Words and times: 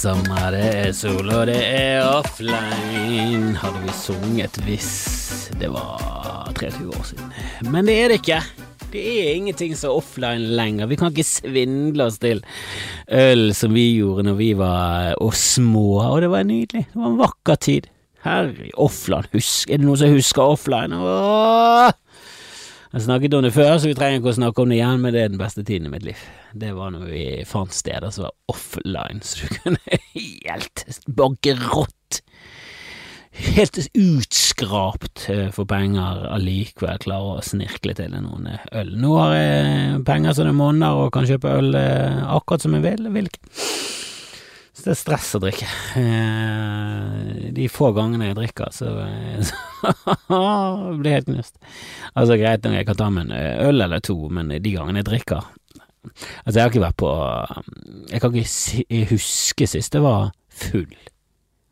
sommer, 0.00 0.54
det 0.54 0.64
er 0.64 0.92
sol, 0.96 1.28
og 1.28 1.42
det 1.50 1.58
er 1.60 2.06
offline. 2.08 3.52
Hadde 3.60 3.82
vi 3.84 3.92
sunget 3.92 4.56
hvis 4.64 4.88
det 5.60 5.68
var 5.74 6.48
23 6.56 6.86
år 6.88 7.04
siden. 7.10 7.34
Men 7.68 7.88
det 7.90 7.96
er 7.98 8.08
det 8.08 8.20
ikke. 8.22 8.38
Det 8.90 9.02
er 9.02 9.34
ingenting 9.34 9.74
som 9.76 9.90
er 9.90 10.00
offline 10.00 10.56
lenger. 10.56 10.88
Vi 10.88 10.96
kan 10.96 11.12
ikke 11.12 11.26
svindle 11.28 12.06
oss 12.08 12.16
til 12.22 12.40
øl 13.12 13.50
som 13.54 13.76
vi 13.76 13.90
gjorde 13.98 14.24
når 14.30 14.38
vi 14.40 14.50
var 14.56 15.20
og 15.20 15.36
små, 15.36 16.00
og 16.06 16.22
det 16.24 16.32
var 16.32 16.48
nydelig. 16.48 16.86
Det 16.88 17.02
var 17.02 17.12
en 17.12 17.20
vakker 17.20 17.60
tid. 17.68 17.90
Herre, 18.24 18.70
offline, 18.80 19.28
husk, 19.36 19.68
er 19.68 19.80
det 19.80 19.88
noen 19.88 20.00
som 20.00 20.16
husker 20.16 20.56
offline? 20.56 20.96
Åh! 20.96 21.92
Jeg 22.90 23.04
snakket 23.04 23.34
om 23.38 23.44
det 23.44 23.52
før, 23.54 23.76
så 23.78 23.86
vi 23.86 23.94
trenger 23.94 24.18
ikke 24.18 24.32
å 24.32 24.34
snakke 24.34 24.62
om 24.64 24.72
det 24.72 24.80
igjen, 24.80 24.98
men 24.98 25.12
det 25.14 25.20
er 25.22 25.28
den 25.30 25.38
beste 25.38 25.62
tiden 25.62 25.86
i 25.86 25.92
mitt 25.92 26.02
liv. 26.02 26.22
Det 26.58 26.72
var 26.74 26.90
når 26.90 27.04
vi 27.06 27.26
fant 27.46 27.70
steder 27.70 28.10
som 28.10 28.24
var 28.26 28.32
offline, 28.50 29.22
så 29.22 29.46
du 29.46 29.60
kunne 29.60 30.00
helt 30.48 30.82
bankerott, 31.06 32.18
helt 33.54 33.78
utskrapt 33.94 35.28
eh, 35.30 35.46
for 35.54 35.70
penger 35.70 36.26
allikevel 36.34 36.98
klare 37.06 37.36
å 37.36 37.46
snirkle 37.46 37.94
til 37.94 38.18
noen 38.18 38.50
øl. 38.58 38.90
Nå 38.98 39.14
har 39.20 39.36
jeg 39.38 40.02
penger 40.10 40.34
som 40.34 40.50
det 40.50 40.58
monner 40.58 40.98
og 40.98 41.12
kan 41.14 41.30
kjøpe 41.30 41.54
øl 41.60 41.70
eh, 41.78 42.24
akkurat 42.26 42.66
som 42.66 42.74
jeg 42.74 42.88
vil. 42.88 43.06
vil 43.14 43.30
ikke. 43.30 43.54
Så 44.72 44.86
det 44.86 44.92
er 44.92 44.98
stress 45.00 45.28
å 45.34 45.40
drikke. 45.42 45.66
Eh, 45.98 47.48
de 47.56 47.66
få 47.72 47.90
gangene 47.96 48.30
jeg 48.30 48.38
drikker, 48.38 48.70
så, 48.74 48.92
så 49.50 50.42
blir 51.00 51.10
jeg 51.10 51.20
helt 51.20 51.30
knust. 51.32 51.56
Altså, 52.14 52.36
greit 52.38 52.64
nok, 52.64 52.76
jeg 52.78 52.88
kan 52.88 53.00
ta 53.00 53.08
med 53.12 53.30
en 53.30 53.66
øl 53.68 53.86
eller 53.86 54.04
to, 54.04 54.16
men 54.30 54.52
de 54.54 54.76
gangene 54.76 55.02
jeg 55.02 55.10
drikker 55.10 55.48
Altså, 56.00 56.54
jeg 56.54 56.62
har 56.62 56.70
ikke 56.70 56.80
vært 56.80 56.96
på 56.96 57.08
Jeg 58.08 58.22
kan 58.22 58.36
ikke 58.40 59.00
huske 59.10 59.66
sist 59.68 59.96
jeg 59.98 60.00
var 60.00 60.30
full. 60.48 60.94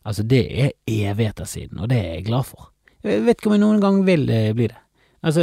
Altså, 0.05 0.25
det 0.29 0.43
er 0.65 0.75
evigheter 0.85 1.49
siden, 1.49 1.81
og 1.81 1.89
det 1.89 1.97
er 2.03 2.13
jeg 2.19 2.27
glad 2.29 2.45
for. 2.49 2.69
Jeg 3.05 3.25
vet 3.25 3.39
ikke 3.39 3.49
om 3.49 3.57
jeg 3.57 3.63
noen 3.63 3.81
gang 3.81 4.03
vil 4.05 4.27
bli 4.29 4.69
det. 4.69 4.77
Altså, 5.25 5.43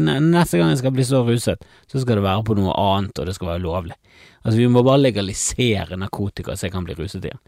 neste 0.00 0.58
gang 0.58 0.70
jeg 0.72 0.80
skal 0.80 0.94
bli 0.96 1.04
så 1.04 1.20
ruset, 1.26 1.66
så 1.90 2.00
skal 2.00 2.18
det 2.18 2.24
være 2.24 2.44
på 2.46 2.56
noe 2.56 2.72
annet, 2.72 3.18
og 3.18 3.28
det 3.28 3.34
skal 3.36 3.52
være 3.52 3.64
lovlig. 3.66 3.98
Altså, 4.40 4.56
vi 4.56 4.70
må 4.72 4.82
bare 4.86 5.02
legalisere 5.02 5.98
narkotika 6.00 6.56
så 6.56 6.68
jeg 6.68 6.74
kan 6.74 6.86
bli 6.86 6.96
ruset 6.96 7.26
igjen. 7.26 7.40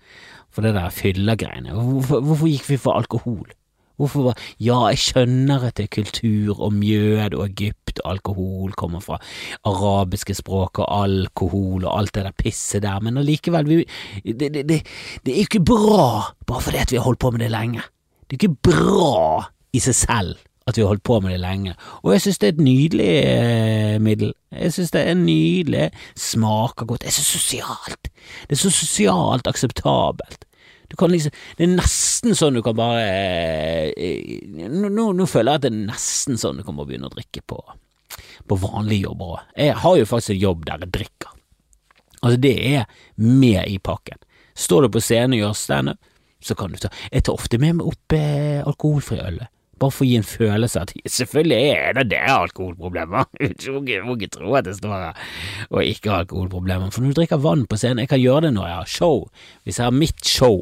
For 0.53 0.65
det 0.65 0.75
der 0.77 0.93
fyllegreiene. 0.93 1.73
Hvorfor, 1.73 2.21
hvorfor 2.21 2.51
gikk 2.51 2.69
vi 2.69 2.81
for 2.81 3.01
alkohol? 3.01 3.49
Hvorfor 4.01 4.27
var 4.27 4.39
Ja, 4.61 4.79
jeg 4.91 5.01
skjønner 5.01 5.69
at 5.69 5.77
det 5.79 5.87
er 5.87 5.95
kultur 6.03 6.61
og 6.61 6.73
mjød 6.75 7.37
og 7.37 7.45
Egypt 7.47 8.01
og 8.03 8.13
alkohol 8.17 8.77
kommer 8.77 9.01
fra 9.05 9.19
arabiske 9.69 10.35
språk 10.35 10.81
og 10.83 10.89
alkohol 10.89 11.85
og 11.85 11.99
alt 11.99 12.15
det 12.17 12.25
der 12.27 12.37
pisset 12.37 12.83
der, 12.83 13.01
men 13.01 13.21
allikevel, 13.21 13.69
det, 13.69 14.39
det, 14.41 14.53
det, 14.69 14.81
det 15.25 15.33
er 15.33 15.43
jo 15.43 15.49
ikke 15.49 15.65
bra 15.65 16.33
bare 16.49 16.65
fordi 16.65 16.81
at 16.83 16.93
vi 16.93 17.01
har 17.01 17.05
holdt 17.05 17.21
på 17.21 17.31
med 17.31 17.45
det 17.45 17.53
lenge. 17.53 17.85
Det 18.27 18.37
er 18.37 18.41
ikke 18.41 18.73
bra 18.73 19.45
i 19.73 19.81
seg 19.81 19.97
selv 19.97 20.41
at 20.67 20.77
vi 20.77 20.85
har 20.85 20.93
holdt 20.93 21.05
på 21.07 21.19
med 21.21 21.35
det 21.35 21.41
lenge, 21.43 21.75
og 22.03 22.13
jeg 22.13 22.25
synes 22.27 22.39
det 22.39 22.49
er 22.49 22.55
et 22.55 22.63
nydelig 22.63 23.11
eh, 23.25 23.99
middel. 24.03 24.33
Jeg 24.53 24.73
synes 24.73 24.95
det 24.95 25.03
er 25.09 25.19
nydelig, 25.19 25.91
smaker 26.17 26.87
godt, 26.87 27.03
det 27.03 27.11
er 27.11 27.19
så 27.19 27.27
sosialt, 27.27 28.11
det 28.49 28.57
er 28.57 28.63
så 28.63 28.71
sosialt 28.71 29.51
akseptabelt. 29.51 30.47
Du 30.93 30.97
kan 31.01 31.09
liksom, 31.09 31.33
det 31.57 31.65
er 31.65 31.71
nesten 31.73 32.37
sånn 32.37 32.59
du 32.59 32.61
kan 32.65 32.77
bare 32.77 33.05
eh, 33.97 34.43
nå, 34.69 34.91
nå, 35.17 35.27
føler 35.27 35.55
jeg 35.55 35.61
at 35.63 35.65
det 35.65 35.71
er 35.73 35.87
nesten 35.87 36.37
sånn 36.41 36.61
du 36.61 36.67
kan 36.67 36.77
bare 36.77 36.91
begynne 36.91 37.09
å 37.09 37.15
drikke 37.15 37.41
på, 37.49 37.61
på 38.45 38.59
vanlige 38.61 39.07
jobber 39.07 39.39
òg. 39.39 39.47
Jeg 39.57 39.79
har 39.81 39.97
jo 39.97 40.11
faktisk 40.11 40.35
en 40.35 40.43
jobb 40.43 40.67
der 40.69 40.85
jeg 40.85 40.95
drikker. 40.99 41.33
Altså, 42.21 42.37
det 42.45 42.55
er 42.75 42.85
med 43.17 43.73
i 43.73 43.79
pakken. 43.83 44.21
Står 44.53 44.85
du 44.85 44.93
på 44.93 45.01
scenen 45.03 45.39
og 45.39 45.47
gjør 45.47 45.57
standup, 45.57 46.11
så 46.43 46.55
kan 46.59 46.75
du 46.75 46.79
ta 46.83 46.91
Jeg 47.09 47.25
tar 47.25 47.39
ofte 47.39 47.59
med 47.63 47.79
meg 47.79 47.89
opp 47.89 48.15
eh, 48.19 48.61
alkoholfri 48.67 49.21
øl 49.23 49.41
bare 49.83 49.95
for 49.95 50.07
å 50.07 50.09
gi 50.09 50.17
en 50.21 50.27
følelse 50.27 50.85
at 50.87 50.95
selvfølgelig 51.11 51.59
er 51.75 51.99
det 51.99 52.07
det 52.15 52.23
alkoholproblemer. 52.31 53.29
Du 53.63 53.69
må 53.75 54.17
ikke 54.17 54.33
tro 54.39 54.57
at 54.59 54.67
det 54.69 54.79
står 54.79 54.95
her 54.95 55.21
og 55.69 55.85
ikke 55.85 56.11
har 56.13 56.25
alkoholproblemer. 56.25 56.91
For 56.95 57.05
når 57.05 57.13
du 57.13 57.21
drikker 57.21 57.43
vann 57.43 57.67
på 57.69 57.79
scenen, 57.81 58.05
jeg 58.05 58.13
kan 58.15 58.23
gjøre 58.23 58.47
det 58.47 58.57
når 58.57 58.69
jeg 58.69 58.81
har 58.81 58.93
show. 58.97 59.23
Hvis 59.67 59.81
jeg 59.81 59.89
har 59.89 59.97
mitt 59.97 60.27
show, 60.27 60.59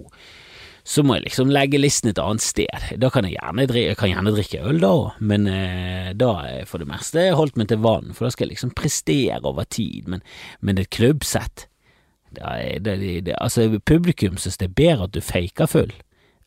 så 0.90 1.04
må 1.06 1.16
jeg 1.18 1.28
liksom 1.28 1.52
legge 1.52 1.78
listen 1.78 2.10
et 2.10 2.20
annet 2.22 2.44
sted. 2.44 2.90
Da 3.00 3.10
kan 3.12 3.28
jeg 3.28 3.36
gjerne, 3.36 3.66
jeg 3.68 3.98
kan 4.00 4.10
gjerne 4.10 4.34
drikke 4.34 4.62
øl 4.66 4.80
da 4.82 4.92
òg, 4.96 5.24
men 5.32 5.48
eh, 5.50 6.12
da 6.18 6.30
er 6.48 6.68
for 6.70 6.82
det 6.82 6.88
meste 6.90 7.30
holdt 7.36 7.60
meg 7.60 7.70
til 7.70 7.82
vann, 7.84 8.14
for 8.16 8.26
da 8.26 8.34
skal 8.34 8.48
jeg 8.48 8.56
liksom 8.56 8.74
prestere 8.78 9.42
over 9.44 9.68
tid. 9.68 10.08
Men, 10.10 10.24
men 10.64 10.80
et 10.80 10.90
klubbsett 10.94 11.68
det 12.30 12.84
det, 12.84 13.26
det, 13.26 13.34
altså 13.40 13.80
Publikum 13.86 14.36
synes 14.36 14.56
det 14.56 14.68
er 14.68 14.74
bedre 14.78 15.08
at 15.08 15.14
du 15.14 15.20
faker 15.20 15.66
full 15.66 15.92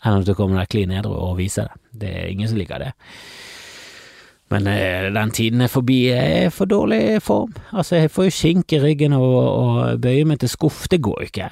enn 0.03 0.19
at 0.19 0.27
du 0.27 0.35
kommer 0.37 0.61
deg 0.61 0.71
klin 0.71 0.93
edru 0.93 1.15
og 1.15 1.37
viser 1.39 1.69
det. 1.69 1.81
Det 2.03 2.13
er 2.13 2.29
ingen 2.31 2.49
som 2.51 2.59
liker 2.59 2.83
det. 2.83 2.91
Men 4.53 4.67
eh, 4.69 5.09
den 5.13 5.31
tiden 5.33 5.63
er 5.65 5.71
forbi. 5.71 5.99
Jeg 6.11 6.45
er 6.45 6.53
for 6.53 6.69
dårlig 6.69 7.21
form. 7.23 7.53
Altså, 7.71 7.95
jeg 7.95 8.11
får 8.11 8.27
jo 8.27 8.37
skink 8.37 8.73
i 8.75 8.81
ryggen 8.83 9.15
og, 9.17 9.37
og 9.49 10.01
bøye 10.03 10.27
meg 10.29 10.41
til 10.43 10.51
skuff. 10.51 10.85
Det 10.91 11.01
går 11.01 11.23
jo 11.23 11.29
ikke. 11.31 11.49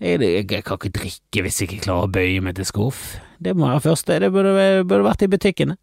Jeg, 0.00 0.20
jeg, 0.22 0.46
jeg, 0.50 0.64
kan 0.64 0.78
ikke 0.78 0.96
drikke 0.98 1.44
hvis 1.44 1.60
jeg 1.60 1.68
ikke 1.68 1.84
klarer 1.84 2.08
å 2.08 2.12
bøye 2.12 2.44
meg 2.44 2.56
til 2.58 2.68
skuff. 2.68 3.02
Det 3.42 3.56
må 3.56 3.68
være 3.68 3.84
første. 3.90 4.20
Det 4.22 4.32
burde, 4.32 4.54
burde 4.86 5.04
vært 5.06 5.26
i 5.26 5.30
butikkene. 5.32 5.76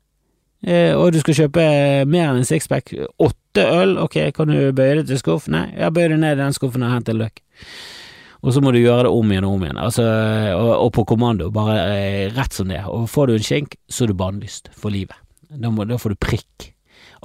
Eh, 0.66 0.92
og 0.98 1.14
du 1.14 1.22
skal 1.22 1.38
kjøpe 1.44 1.64
mer 2.10 2.32
enn 2.32 2.42
en 2.42 2.48
sixpack. 2.48 2.92
Åtte 3.22 3.64
øl, 3.64 3.96
ok, 4.02 4.18
kan 4.36 4.52
du 4.52 4.74
bøye 4.76 5.00
det 5.00 5.08
til 5.12 5.22
skuff? 5.22 5.48
Nei, 5.52 5.70
jeg 5.78 5.96
bøyer 5.96 6.16
det 6.16 6.22
ned 6.24 6.36
i 6.36 6.42
den 6.42 6.56
skuffen 6.56 6.84
og 6.84 6.96
hent 6.96 7.12
en 7.12 7.22
løk 7.22 7.44
og 8.40 8.56
så 8.56 8.62
må 8.64 8.72
du 8.72 8.80
gjøre 8.80 9.08
det 9.08 9.12
om 9.12 9.32
igjen 9.34 9.48
og 9.48 9.58
om 9.58 9.64
igjen, 9.66 9.80
altså, 9.84 10.06
og, 10.56 10.70
og 10.86 10.92
på 10.96 11.06
kommando, 11.12 11.50
bare 11.52 11.80
eh, 11.92 12.30
rett 12.36 12.56
som 12.56 12.72
det. 12.72 12.82
Og 12.88 13.10
får 13.12 13.28
du 13.28 13.36
en 13.36 13.48
skjenk, 13.50 13.76
så 13.92 14.06
er 14.06 14.12
du 14.12 14.20
bannlyst 14.20 14.72
for 14.80 14.96
livet. 14.96 15.18
Da, 15.50 15.72
må, 15.74 15.84
da, 15.90 16.00
får 16.00 16.16
du 16.16 16.22
prikk. 16.24 16.70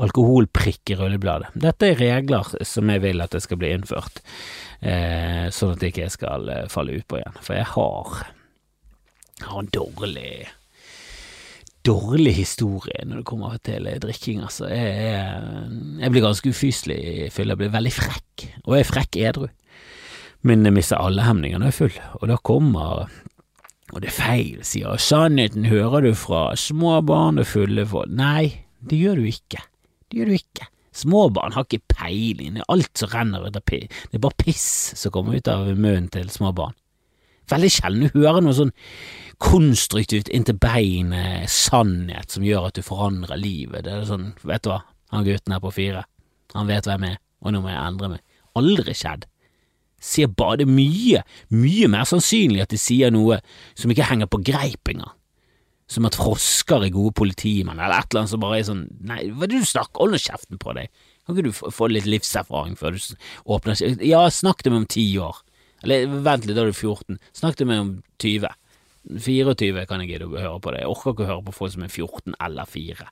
Alkoholprikk 0.02 0.90
i 0.90 0.96
rullebladet. 0.98 1.52
Dette 1.62 1.92
er 1.92 2.00
regler 2.00 2.50
som 2.66 2.90
jeg 2.90 3.04
vil 3.04 3.22
at 3.22 3.36
det 3.36 3.44
skal 3.44 3.60
bli 3.60 3.70
innført, 3.76 4.24
eh, 4.82 5.46
sånn 5.54 5.76
at 5.76 5.86
jeg 5.86 5.94
ikke 5.94 6.10
skal 6.16 6.50
eh, 6.50 6.66
falle 6.72 6.98
utpå 6.98 7.20
igjen. 7.20 7.38
For 7.46 7.60
jeg 7.60 7.70
har, 7.76 8.20
jeg 9.38 9.50
har 9.52 9.62
en 9.62 9.72
dårlig 9.78 10.28
dårlig 11.84 12.32
historie 12.32 13.02
når 13.04 13.20
det 13.20 13.26
kommer 13.28 13.58
til 13.62 13.86
drikking, 14.00 14.40
altså. 14.42 14.66
Jeg, 14.72 15.18
jeg 16.00 16.10
blir 16.10 16.24
ganske 16.24 16.50
ufyselig 16.50 16.96
i 16.96 17.26
fylla, 17.30 17.52
jeg 17.52 17.60
blir 17.60 17.74
veldig 17.76 17.92
frekk, 17.92 18.46
og 18.64 18.74
jeg 18.74 18.82
er 18.82 18.88
frekk 18.88 19.18
edru 19.20 19.50
men 20.44 20.64
jeg 20.66 20.76
mister 20.76 21.00
alle 21.00 21.24
hemningene 21.24 21.70
er 21.70 21.76
full, 21.76 21.94
og 22.20 22.28
da 22.28 22.36
kommer 22.44 23.06
og 23.94 24.00
det 24.02 24.10
er 24.10 24.16
feil, 24.16 24.60
sier 24.66 24.98
sannheten 24.98 25.68
hører 25.70 26.02
du 26.02 26.14
fra 26.18 26.48
små 26.58 26.96
barn 27.06 27.38
og 27.38 27.46
fulle 27.46 27.84
folk. 27.86 28.10
Nei, 28.10 28.64
det 28.82 28.98
gjør 28.98 29.20
du 29.20 29.28
ikke. 29.28 29.60
Det 30.08 30.18
gjør 30.18 30.32
du 30.32 30.36
ikke. 30.38 30.68
Små 30.94 31.26
barn 31.34 31.54
har 31.54 31.66
ikke 31.66 31.82
peiling, 31.90 32.54
det 32.56 32.62
er 32.62 32.72
alt 32.74 33.00
som 33.00 33.10
renner 33.10 33.44
ut 33.46 33.58
av 33.58 33.64
piss, 33.66 33.90
det 34.10 34.18
er 34.18 34.22
bare 34.22 34.38
piss 34.38 34.66
som 35.00 35.12
kommer 35.14 35.38
ut 35.38 35.50
av 35.50 35.66
munnen 35.72 36.06
til 36.14 36.28
små 36.30 36.52
barn. 36.54 36.76
Veldig 37.50 37.70
sjelden 37.74 38.12
du 38.14 38.20
hører 38.22 38.44
noe 38.44 38.56
sånn 38.56 38.72
konstruktivt 39.42 40.30
inntil 40.32 40.56
beinet 40.62 41.50
sannhet 41.52 42.32
som 42.32 42.46
gjør 42.46 42.70
at 42.70 42.78
du 42.78 42.86
forandrer 42.86 43.40
livet. 43.40 43.84
Det 43.84 43.92
er 43.92 44.06
sånn, 44.08 44.30
vet 44.46 44.64
du 44.64 44.70
hva, 44.70 44.80
han 45.12 45.26
gutten 45.26 45.54
her 45.56 45.62
på 45.64 45.74
fire, 45.74 46.06
han 46.54 46.70
vet 46.70 46.88
hvem 46.88 47.08
jeg 47.08 47.18
er, 47.18 47.22
og 47.44 47.52
nå 47.52 47.62
må 47.64 47.74
jeg 47.74 47.82
endre 47.82 48.12
meg. 48.14 48.24
Aldri 48.54 48.94
skjedd 48.96 49.26
sier 50.04 50.30
bare 50.30 50.62
det 50.62 50.68
mye, 50.70 51.22
mye 51.54 51.90
mer 51.92 52.08
sannsynlig 52.08 52.64
at 52.64 52.72
de 52.74 52.80
sier 52.80 53.12
noe 53.14 53.40
som 53.72 53.92
ikke 53.92 54.08
henger 54.10 54.30
på 54.30 54.42
greip 54.44 54.92
engang. 54.92 55.14
Som 55.90 56.06
at 56.08 56.16
frosker 56.16 56.86
er 56.86 56.94
gode 56.94 57.12
politimenn, 57.16 57.76
eller 57.76 57.98
et 57.98 58.08
eller 58.08 58.22
annet 58.22 58.32
som 58.32 58.40
bare 58.40 58.56
er 58.56 58.68
sånn 58.70 58.86
Nei, 59.04 59.26
hva 59.28 59.44
er 59.44 59.50
det 59.52 59.58
du 59.60 59.68
snakker 59.68 60.00
Hold 60.00 60.14
nå 60.14 60.20
kjeften 60.22 60.60
på 60.60 60.72
deg. 60.78 60.88
Kan 61.24 61.36
ikke 61.36 61.50
du 61.50 61.72
få 61.76 61.88
litt 61.92 62.08
livserfaring 62.08 62.76
før 62.80 62.96
du 62.96 63.26
åpner 63.52 63.80
Ja, 64.04 64.22
snakk 64.32 64.64
til 64.64 64.72
meg 64.72 64.84
om 64.84 64.90
ti 64.94 65.04
år. 65.20 65.42
Eller 65.84 66.08
vent 66.08 66.48
litt, 66.48 66.56
da 66.56 66.64
er 66.64 66.72
du 66.72 66.76
14. 66.76 67.20
Snakk 67.36 67.60
til 67.60 67.68
meg 67.68 67.82
om 67.82 67.92
20. 68.24 68.48
24 69.04 69.84
kan 69.88 70.00
jeg 70.00 70.14
gidde 70.14 70.30
å 70.30 70.40
høre 70.40 70.60
på 70.64 70.72
det. 70.72 70.80
Jeg 70.82 70.92
orker 70.94 71.12
ikke 71.12 71.26
å 71.26 71.30
høre 71.34 71.46
på 71.50 71.56
folk 71.58 71.74
som 71.74 71.84
er 71.84 71.92
14 71.92 72.38
eller 72.48 72.70
4. 72.72 73.08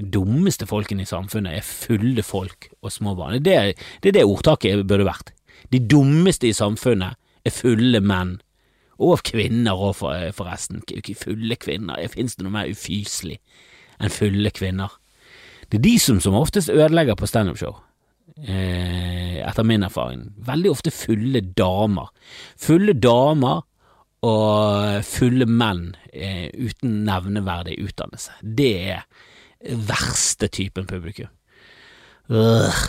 De 0.00 0.08
dummeste 0.16 0.66
folkene 0.66 1.04
i 1.04 1.08
samfunnet 1.08 1.60
er 1.60 1.66
fulle 1.68 2.24
folk 2.26 2.70
og 2.80 2.92
små 2.92 3.12
barn. 3.18 3.36
Det, 3.44 3.76
det 4.02 4.10
er 4.10 4.16
det 4.16 4.24
ordtaket 4.26 4.86
burde 4.88 5.06
vært. 5.06 5.34
De 5.72 5.80
dummeste 5.80 6.48
i 6.48 6.56
samfunnet 6.56 7.18
er 7.44 7.54
fulle 7.54 8.00
menn. 8.00 8.38
Og 9.02 9.24
kvinner 9.26 9.74
òg, 9.74 9.96
for, 9.98 10.28
forresten. 10.36 10.84
Fulle 11.18 11.56
kvinner. 11.60 12.02
Fins 12.12 12.36
det 12.36 12.46
noe 12.46 12.54
mer 12.54 12.70
ufyselig 12.70 13.40
enn 13.98 14.12
fulle 14.12 14.52
kvinner? 14.54 14.94
Det 15.70 15.80
er 15.80 15.86
de 15.86 15.98
som 15.98 16.20
som 16.22 16.36
oftest 16.38 16.70
ødelegger 16.70 17.18
på 17.18 17.26
standupshow. 17.26 17.76
Eh, 18.38 19.40
etter 19.42 19.66
min 19.66 19.86
erfaring. 19.86 20.28
Veldig 20.46 20.70
ofte 20.70 20.92
fulle 20.94 21.42
damer. 21.58 22.10
Fulle 22.60 22.94
damer 22.94 23.62
og 24.24 25.04
fulle 25.04 25.46
menn 25.50 25.92
eh, 26.12 26.48
uten 26.54 27.02
nevneverdig 27.08 27.76
utdannelse. 27.84 28.38
Det 28.40 28.74
er 28.94 29.06
verste 29.88 30.48
typen 30.48 30.86
publikum. 30.86 31.32
Øh. 32.30 32.84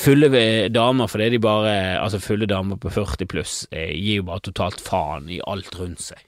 Fulle 0.00 0.30
damer, 0.72 1.10
fordi 1.12 1.26
de 1.34 1.38
bare 1.44 1.74
Altså, 2.00 2.20
fulle 2.24 2.46
damer 2.48 2.78
på 2.80 2.88
40 2.88 3.28
pluss 3.28 3.66
eh, 3.70 3.92
gir 3.92 4.22
jo 4.22 4.30
bare 4.30 4.46
totalt 4.48 4.80
faen 4.80 5.28
i 5.28 5.42
alt 5.44 5.76
rundt 5.76 6.00
seg. 6.00 6.22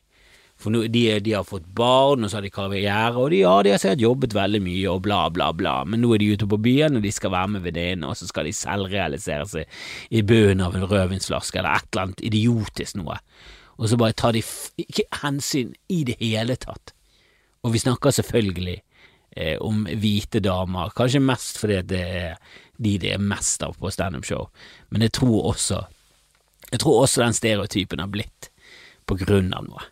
For 0.58 0.74
nå, 0.74 0.88
de, 0.90 1.04
de, 1.22 1.34
har 1.36 1.46
fått 1.46 1.68
barn, 1.78 2.24
og 2.26 2.30
så 2.30 2.40
har 2.40 2.44
de 2.44 2.50
karriere, 2.50 3.14
og 3.14 3.30
de, 3.30 3.44
ja, 3.44 3.52
de 3.62 3.70
har 3.70 3.78
sikkert 3.78 4.02
jobbet 4.02 4.34
veldig 4.34 4.60
mye, 4.64 4.88
og 4.90 5.04
bla, 5.04 5.20
bla, 5.30 5.52
bla, 5.54 5.76
men 5.86 6.02
nå 6.02 6.10
er 6.16 6.22
de 6.22 6.32
ute 6.34 6.48
på 6.50 6.58
byen, 6.64 6.98
og 6.98 7.06
de 7.06 7.12
skal 7.14 7.30
være 7.30 7.52
med 7.52 7.62
venninnene, 7.68 8.10
og 8.10 8.18
så 8.18 8.26
skal 8.26 8.48
de 8.48 8.56
selvrealisere 8.58 9.46
seg 9.46 9.78
i 10.10 10.24
bunnen 10.26 10.64
av 10.66 10.74
en 10.74 10.88
rødvinsflaske, 10.90 11.60
eller 11.60 11.78
et 11.78 11.86
eller 11.92 12.08
annet 12.08 12.24
idiotisk 12.26 12.98
noe, 12.98 13.20
og 13.78 13.86
så 13.86 14.00
bare 14.02 14.18
tar 14.18 14.34
de 14.34 14.42
ikke 14.82 15.06
hensyn 15.22 15.70
i 15.94 16.02
det 16.08 16.18
hele 16.18 16.58
tatt. 16.58 16.90
Og 17.62 17.76
vi 17.76 17.82
snakker 17.84 18.16
selvfølgelig 18.18 18.76
eh, 19.38 19.54
om 19.62 19.84
hvite 19.86 20.42
damer, 20.42 20.90
kanskje 20.98 21.22
mest 21.22 21.62
fordi 21.62 21.84
det 21.94 22.02
er 22.02 22.56
de 22.78 22.96
det 23.02 23.14
er 23.14 23.22
mest 23.22 23.62
av 23.66 23.76
på 23.78 23.90
standup-show, 23.92 24.48
men 24.90 25.04
jeg 25.06 25.16
tror 25.18 25.52
også 25.52 25.84
jeg 26.68 26.82
tror 26.82 27.02
også 27.02 27.22
den 27.22 27.36
stereotypen 27.36 28.02
har 28.02 28.10
blitt 28.12 28.50
på 29.08 29.16
grunn 29.22 29.54
av 29.56 29.64
noe. 29.64 29.86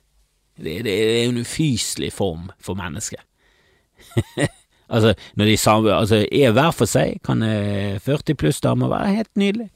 Det, 0.57 0.83
det 0.85 0.93
er 0.93 1.23
en 1.27 1.41
ufyselig 1.41 2.11
form 2.13 2.51
for 2.61 2.77
menneske. 2.77 3.17
altså, 4.93 5.15
når 5.37 5.51
de 5.51 5.57
samme, 5.61 5.95
altså, 5.95 6.23
er 6.29 6.53
hver 6.57 6.75
for 6.77 6.91
seg, 6.91 7.21
kan 7.25 7.45
40 8.05 8.37
pluss 8.41 8.61
damer 8.65 8.93
være 8.93 9.15
helt 9.21 9.33
nydelig. 9.41 9.71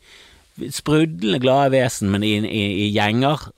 Sprudlende 0.76 1.40
glade 1.40 1.72
vesen, 1.72 2.12
men 2.12 2.24
i, 2.26 2.34
i, 2.44 2.64
i 2.84 2.90
gjenger 2.92 3.48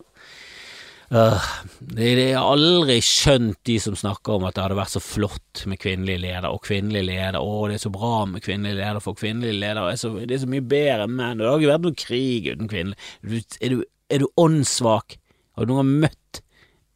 uh, 1.12 1.48
har 1.92 1.96
det 1.96 2.10
er 2.24 2.40
aldri 2.40 2.98
skjønt 3.04 3.60
de 3.68 3.78
som 3.82 3.96
snakker 3.98 4.36
om 4.36 4.46
at 4.48 4.56
det 4.56 4.64
hadde 4.64 4.78
vært 4.78 4.94
så 4.94 5.02
flott 5.04 5.64
med 5.70 5.80
kvinnelige 5.82 6.24
leder, 6.24 6.48
og 6.50 6.64
kvinnelige 6.66 7.08
leder, 7.10 7.40
å, 7.40 7.66
det 7.68 7.78
er 7.78 7.84
så 7.86 7.92
bra 7.94 8.22
med 8.30 8.44
kvinnelige 8.44 8.80
leder, 8.80 9.02
for 9.04 9.18
kvinnelige 9.18 9.60
leder 9.60 9.90
er 9.90 9.98
så, 10.00 10.14
det 10.20 10.38
er 10.38 10.44
så 10.44 10.52
mye 10.52 10.68
bedre 10.74 11.08
enn 11.08 11.18
menn, 11.18 11.40
det 11.40 11.50
har 11.50 11.60
ikke 11.60 11.74
vært 11.74 11.88
noen 11.88 12.00
krig 12.04 12.48
uten 12.52 12.72
kvinnelige. 12.72 13.44
Er 13.60 13.76
du, 13.76 13.84
er 14.12 14.24
du 14.24 14.30
åndssvak? 14.40 15.18
Har 15.52 15.68
du 15.68 15.74
noen 15.74 15.98
møtt 16.02 16.42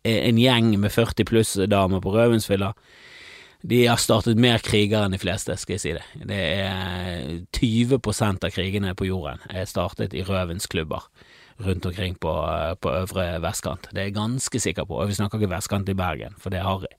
en 0.06 0.38
gjeng 0.38 0.74
med 0.80 0.92
40 0.92 1.24
pluss 1.28 1.54
damer 1.70 2.00
på 2.00 2.12
rødvinsfylla. 2.14 2.72
De 3.66 3.80
har 3.86 3.98
startet 3.98 4.38
mer 4.38 4.62
kriger 4.62 5.02
enn 5.02 5.14
de 5.16 5.20
fleste, 5.20 5.56
skal 5.58 5.76
jeg 5.76 5.82
si 5.82 5.94
det. 5.96 6.04
Det 6.28 6.42
er 6.60 7.30
20 7.56 7.98
av 7.98 8.50
krigene 8.54 8.94
på 8.94 9.08
jorden 9.08 9.42
er 9.50 9.66
startet 9.66 10.14
i 10.14 10.22
rødvinsklubber 10.26 11.08
rundt 11.64 11.86
omkring 11.86 12.16
på, 12.20 12.32
på 12.80 12.92
øvre 12.92 13.26
vestkant. 13.44 13.88
Det 13.92 14.02
er 14.02 14.08
jeg 14.10 14.16
ganske 14.18 14.60
sikker 14.60 14.86
på, 14.88 14.98
og 15.00 15.10
vi 15.10 15.16
snakker 15.18 15.40
ikke 15.40 15.54
vestkant 15.54 15.88
i 15.88 15.96
Bergen, 15.96 16.36
for 16.40 16.52
det 16.52 16.64
har 16.64 16.84
jeg. 16.84 16.98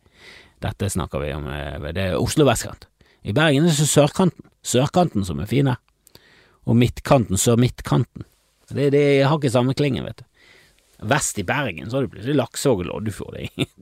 Dette 0.66 0.90
snakker 0.90 1.22
vi 1.22 1.34
om, 1.36 1.46
eh, 1.54 1.92
det 1.94 2.04
er 2.04 2.18
Oslo 2.18 2.48
vestkant. 2.48 2.88
I 3.28 3.36
Bergen 3.36 3.68
er 3.68 3.76
det 3.76 3.90
sørkanten, 3.90 4.50
sørkanten 4.66 5.26
som 5.28 5.40
er 5.44 5.50
fin 5.50 5.68
her. 5.68 5.82
og 6.68 6.76
midtkanten, 6.76 7.38
sør-midtkanten. 7.40 8.26
Det, 8.68 8.90
det 8.92 9.24
har 9.24 9.38
ikke 9.38 9.54
samme 9.54 9.72
klingen, 9.74 10.04
vet 10.04 10.18
du. 10.20 10.26
Vest 11.08 11.38
i 11.40 11.46
Bergen 11.48 11.88
så 11.88 11.96
har 11.96 12.04
du 12.04 12.12
plutselig 12.12 12.36
Laksevåg 12.36 12.82
og 12.84 12.90
Loddefjord. 12.90 13.38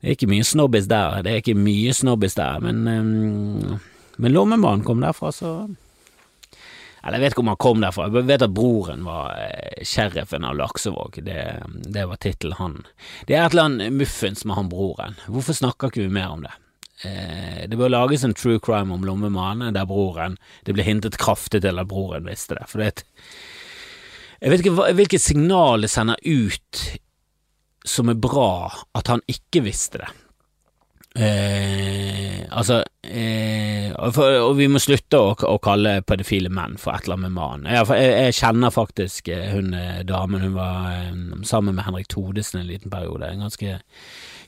Det 0.00 0.08
er 0.08 0.16
ikke 0.16 0.30
mye 0.30 0.44
snobbis 0.48 0.86
der, 0.88 1.18
det 1.20 1.28
er 1.28 1.42
ikke 1.42 1.60
mye 1.60 1.92
snobbis 1.92 2.32
der, 2.38 2.62
men, 2.64 2.78
um, 2.88 3.80
men 4.16 4.32
Lommemannen 4.32 4.80
kom 4.80 5.02
derfra, 5.04 5.28
så 5.28 5.50
Eller 7.02 7.18
jeg 7.18 7.24
vet 7.24 7.34
ikke 7.34 7.44
om 7.44 7.52
han 7.52 7.60
kom 7.64 7.84
derfra, 7.84 8.08
jeg 8.10 8.28
vet 8.28 8.44
at 8.44 8.56
broren 8.56 9.04
var 9.06 9.36
eh, 9.40 9.84
sheriffen 9.88 10.44
av 10.44 10.58
Laksevåg, 10.58 11.20
det, 11.24 11.44
det 11.88 12.06
var 12.10 12.20
tittelen 12.20 12.58
han. 12.58 12.80
Det 13.28 13.36
er 13.36 13.46
et 13.46 13.54
eller 13.54 13.70
annet 13.70 13.96
muffens 13.96 14.44
med 14.44 14.58
han 14.58 14.72
broren, 14.72 15.16
hvorfor 15.28 15.56
snakker 15.56 15.92
ikke 15.92 16.04
vi 16.04 16.12
mer 16.18 16.34
om 16.34 16.44
det? 16.44 16.52
Eh, 17.08 17.62
det 17.70 17.80
bør 17.80 17.94
lages 17.94 18.26
en 18.26 18.36
true 18.36 18.60
crime 18.60 18.92
om 18.92 19.06
Lommemannen 19.08 19.72
der 19.72 19.86
broren 19.88 20.34
Det 20.66 20.74
ble 20.76 20.84
hintet 20.84 21.16
kraftig 21.16 21.62
til 21.64 21.80
at 21.80 21.88
broren 21.88 22.28
visste 22.28 22.58
det, 22.58 22.66
for 22.68 22.82
det 22.82 22.90
er 22.90 23.06
jeg 24.40 24.48
vet 24.48 24.62
ikke 24.64 24.92
hvilket 24.96 25.20
signal 25.20 25.84
det 25.84 25.90
sender 25.92 26.16
ut 26.24 26.78
som 27.84 28.08
er 28.08 28.16
bra 28.16 28.70
at 28.96 29.10
han 29.12 29.20
ikke 29.28 29.60
visste 29.66 30.00
det. 30.00 30.08
Eh, 31.14 32.46
altså 32.50 32.84
eh, 33.02 33.90
for, 34.14 34.36
Og 34.44 34.52
vi 34.60 34.68
må 34.70 34.78
slutte 34.78 35.18
å, 35.18 35.32
å, 35.34 35.56
kalle 35.58 35.96
pedofile 36.06 36.52
menn 36.54 36.76
for 36.78 36.94
et 36.94 37.08
eller 37.08 37.18
annet 37.18 37.26
med 37.26 37.34
mannen. 37.34 37.66
Jeg, 37.66 37.88
jeg, 37.98 38.12
jeg, 38.14 38.36
kjenner 38.38 38.74
faktisk 38.74 39.30
eh, 39.34 39.48
hun 39.50 39.74
eh, 39.74 40.04
damen, 40.06 40.44
hun 40.46 40.54
var 40.54 40.92
eh, 40.92 41.10
sammen 41.48 41.74
med 41.74 41.88
Henrik 41.88 42.06
Thodesen 42.14 42.62
en 42.62 42.70
liten 42.70 42.94
periode. 42.94 43.26
En 43.26 43.42
ganske 43.48 43.80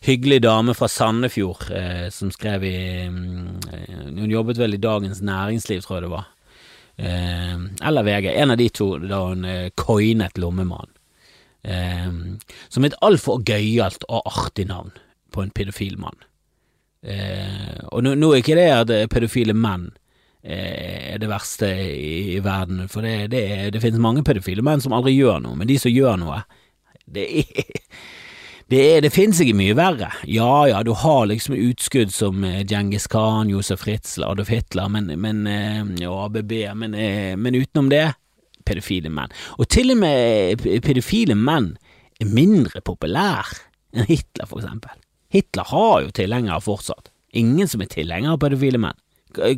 hyggelig 0.07 0.41
dame 0.47 0.77
fra 0.79 0.91
Sandefjord 0.91 1.67
eh, 1.75 2.07
som 2.15 2.31
skrev 2.35 2.67
i 2.67 2.79
mm, 3.11 4.17
Hun 4.23 4.31
jobbet 4.31 4.63
vel 4.63 4.79
i 4.79 4.83
Dagens 4.83 5.23
Næringsliv, 5.23 5.83
tror 5.83 5.99
jeg 5.99 6.07
det 6.07 6.15
var. 6.15 6.31
Eller 7.03 8.05
VG. 8.07 8.27
En 8.37 8.53
av 8.53 8.59
de 8.61 8.67
to 8.71 8.93
da 9.01 9.23
hun 9.25 9.47
coinet 9.81 10.37
Lommemann. 10.39 10.91
Som 12.69 12.85
et 12.87 12.99
altfor 13.03 13.41
gøyalt 13.49 14.05
og 14.13 14.29
artig 14.29 14.69
navn 14.69 14.93
på 15.33 15.43
en 15.43 15.55
pedofil 15.57 15.97
mann. 15.99 16.21
Eh, 17.03 17.83
og 17.91 18.05
nå, 18.05 18.15
nå, 18.15 18.31
er 18.31 18.43
ikke 18.43 18.59
det 18.59 18.69
at 18.71 18.91
pedofile 19.11 19.55
menn 19.59 19.89
eh, 20.47 21.15
er 21.15 21.23
det 21.23 21.31
verste 21.31 21.67
i, 21.83 22.37
i 22.37 22.41
verden, 22.45 22.85
for 22.91 23.03
det, 23.03 23.33
det, 23.33 23.73
det 23.75 23.83
finnes 23.83 24.03
mange 24.03 24.23
pedofile 24.27 24.63
menn 24.63 24.83
som 24.85 24.95
aldri 24.95 25.17
gjør 25.17 25.43
noe, 25.43 25.59
men 25.59 25.71
de 25.71 25.79
som 25.83 25.91
gjør 25.91 26.21
noe, 26.23 26.43
det 27.11 27.27
er 27.43 27.65
det, 28.73 28.85
det 29.05 29.11
finnes 29.13 29.41
ikke 29.43 29.59
mye 29.59 29.75
verre. 29.77 30.09
Ja 30.31 30.63
ja, 30.71 30.79
du 30.87 30.95
har 30.97 31.27
liksom 31.29 31.59
utskudd 31.59 32.15
som 32.15 32.47
eh, 32.47 32.63
Djengis 32.63 33.09
Khan, 33.11 33.51
Josef 33.53 33.87
Ritzel, 33.89 34.25
Adolf 34.29 34.53
Hitler, 34.55 34.89
men, 34.93 35.11
men 35.21 35.45
og 36.07 36.29
ABB, 36.29 36.55
men, 36.79 36.95
eh, 36.95 37.35
men 37.37 37.59
utenom 37.59 37.91
det, 37.93 38.13
pedofile 38.65 39.11
menn. 39.11 39.35
Og 39.59 39.67
til 39.75 39.91
og 39.93 39.99
med 40.05 40.63
pedofile 40.87 41.35
menn 41.35 41.73
er 42.23 42.31
mindre 42.31 42.81
populære 42.87 43.59
enn 43.93 44.07
Hitler, 44.09 44.47
for 44.47 44.63
eksempel. 44.63 45.02
Hitler 45.33 45.69
har 45.73 46.03
jo 46.05 46.13
tilhengere 46.13 46.61
fortsatt. 46.61 47.09
Ingen 47.33 47.69
som 47.69 47.81
er 47.81 47.89
tilhenger 47.93 48.35
av 48.35 48.43
pedofile 48.43 48.81
menn. 48.81 48.99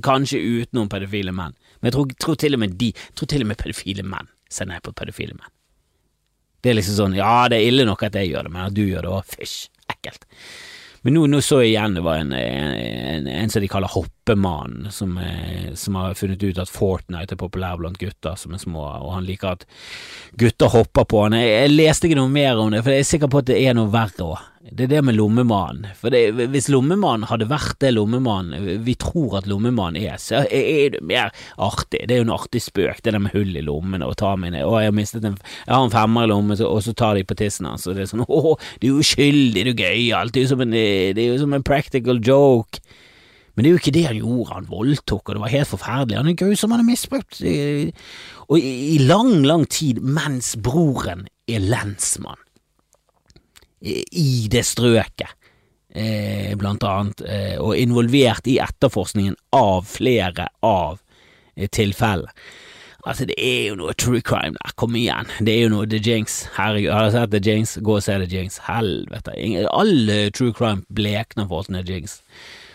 Kanskje 0.04 0.38
utenom 0.38 0.86
pedofile 0.88 1.32
menn, 1.34 1.56
men 1.80 1.90
jeg 1.90 1.96
tror, 1.96 2.12
tror, 2.22 2.36
til 2.38 2.54
og 2.54 2.60
med 2.62 2.76
de, 2.78 2.92
tror 3.18 3.30
til 3.32 3.42
og 3.42 3.48
med 3.50 3.58
pedofile 3.58 4.04
menn 4.06 4.30
ser 4.46 4.68
ned 4.70 4.84
på 4.86 4.94
pedofile 4.94 5.34
menn. 5.34 5.50
Det 6.62 6.70
er 6.70 6.78
liksom 6.78 6.94
sånn, 6.96 7.16
ja, 7.18 7.48
det 7.50 7.58
er 7.58 7.72
ille 7.72 7.88
nok 7.88 8.06
at 8.06 8.14
jeg 8.16 8.30
gjør 8.30 8.46
det, 8.46 8.52
men 8.54 8.68
at 8.68 8.76
du 8.76 8.84
gjør 8.86 9.04
det 9.04 9.10
òg, 9.16 9.26
fysj, 9.34 9.56
ekkelt. 9.90 10.22
Men 11.04 11.18
nå, 11.18 11.26
nå, 11.28 11.40
så 11.44 11.58
jeg 11.60 11.74
igjen 11.74 11.98
det 11.98 12.04
var 12.06 12.22
en, 12.22 12.30
en, 12.32 13.26
en 13.28 13.50
som 13.52 13.60
de 13.60 13.68
kaller 13.68 13.92
Hoppemannen, 13.92 14.86
som, 14.94 15.18
eh, 15.20 15.74
som, 15.76 15.98
har 16.00 16.16
funnet 16.16 16.40
ut 16.40 16.60
at 16.62 16.72
Fortnite 16.72 17.36
er 17.36 17.40
populær 17.42 17.76
blant 17.76 17.98
gutter 18.00 18.38
som 18.40 18.54
er 18.56 18.62
små, 18.62 18.86
og 19.02 19.10
han 19.18 19.26
liker 19.28 19.58
at 19.58 19.66
gutter 20.40 20.72
hopper 20.72 21.04
på 21.10 21.26
han. 21.26 21.36
Jeg, 21.36 21.50
jeg 21.52 21.74
leste 21.74 22.08
ikke 22.08 22.22
noe 22.22 22.32
mer 22.32 22.62
om 22.62 22.72
det, 22.72 22.80
for 22.86 22.94
jeg 22.94 23.04
er 23.04 23.10
sikker 23.10 23.32
på 23.34 23.42
at 23.42 23.50
det 23.50 23.58
er 23.60 23.76
noe 23.76 23.92
verre 23.92 24.30
òg. 24.30 24.48
Det 24.64 24.86
er 24.86 24.88
det 24.94 25.00
med 25.04 25.18
lommemannen. 25.18 25.90
For 25.98 26.08
det, 26.14 26.48
hvis 26.48 26.70
lommemannen 26.72 27.28
hadde 27.28 27.50
vært 27.50 27.76
det 27.84 27.90
lommemannen 27.92 28.80
vi 28.86 28.94
tror 28.96 29.36
at 29.42 29.48
lommemannen 29.50 30.00
er, 30.00 30.16
så 30.16 30.40
er 30.48 30.94
det 30.94 31.02
mer 31.04 31.34
artig. 31.60 32.00
Det 32.08 32.14
er 32.14 32.22
jo 32.22 32.24
en 32.24 32.32
artig 32.32 32.62
spøk, 32.64 33.02
det 33.04 33.12
der 33.12 33.20
med 33.20 33.34
hull 33.36 33.52
i 33.52 33.64
lommene 33.64 34.08
og 34.08 34.16
ta 34.22 34.32
mine 34.40 34.62
Å, 34.64 34.78
jeg 34.80 34.88
har 34.88 34.96
mistet 34.96 35.26
en 35.28 35.36
Jeg 35.36 35.68
har 35.68 35.84
en 35.84 35.92
femmer 35.92 36.24
i 36.24 36.30
lommen, 36.32 36.56
og 36.64 36.80
så 36.86 36.94
tar 36.96 37.18
de 37.18 37.26
på 37.28 37.36
tissen 37.36 37.68
hans, 37.68 37.84
og 37.84 37.98
det 37.98 38.06
er 38.06 38.12
sånn 38.14 38.24
Å, 38.24 38.54
du 38.80 38.86
er 38.88 39.02
uskyldig, 39.02 39.66
det 39.66 39.74
er 39.74 39.82
gøyal, 39.84 40.32
det 40.32 40.40
er 40.40 40.46
jo 40.46 40.52
som 40.54 40.64
en, 40.64 41.42
som 41.42 41.58
practical 41.68 42.22
joke. 42.24 42.80
Men 43.54 43.66
det 43.66 43.68
er 43.68 43.76
jo 43.76 43.82
ikke 43.82 43.94
det 43.98 44.06
han 44.08 44.22
gjorde, 44.22 44.54
han 44.54 44.70
voldtok, 44.70 45.28
og 45.28 45.36
det 45.36 45.44
var 45.44 45.52
helt 45.52 45.70
forferdelig. 45.70 46.18
Han 46.18 46.32
er 46.32 46.40
grusom, 46.40 46.72
han 46.74 46.82
er 46.82 46.88
misbrukt. 46.88 47.44
Og 48.48 48.64
i 48.64 48.96
lang, 49.04 49.36
lang 49.44 49.68
tid, 49.70 50.00
mens 50.00 50.54
broren 50.56 51.28
er 51.46 51.62
lensmann 51.62 52.40
i 53.84 54.48
det 54.50 54.64
strøket, 54.66 55.34
eh, 55.94 56.54
blant 56.56 56.84
annet, 56.84 57.22
eh, 57.28 57.56
og 57.60 57.76
involvert 57.76 58.46
i 58.48 58.58
etterforskningen 58.62 59.36
av 59.52 59.84
flere 59.88 60.48
av 60.64 61.00
eh, 61.56 61.68
tilfellene. 61.68 62.32
Altså, 63.04 63.26
det 63.28 63.36
er 63.36 63.66
jo 63.68 63.76
noe 63.76 63.92
true 64.00 64.22
crime 64.24 64.56
der, 64.56 64.72
kom 64.80 64.94
igjen, 64.96 65.28
det 65.44 65.52
er 65.52 65.66
jo 65.66 65.72
noe 65.74 65.88
The 65.92 65.98
Jinx, 66.00 66.46
herregud, 66.56 66.88
har 66.88 67.04
du 67.04 67.12
sett 67.12 67.34
The 67.34 67.40
Jinx, 67.44 67.74
gå 67.84 67.98
og 67.98 68.04
se 68.06 68.16
The 68.16 68.28
Jinx, 68.32 68.62
helvete, 68.64 69.34
alle 69.68 70.30
true 70.32 70.54
crime 70.56 70.86
blekner 70.88 71.44
for 71.50 71.68
The 71.68 71.84
Jinx. 71.84 72.22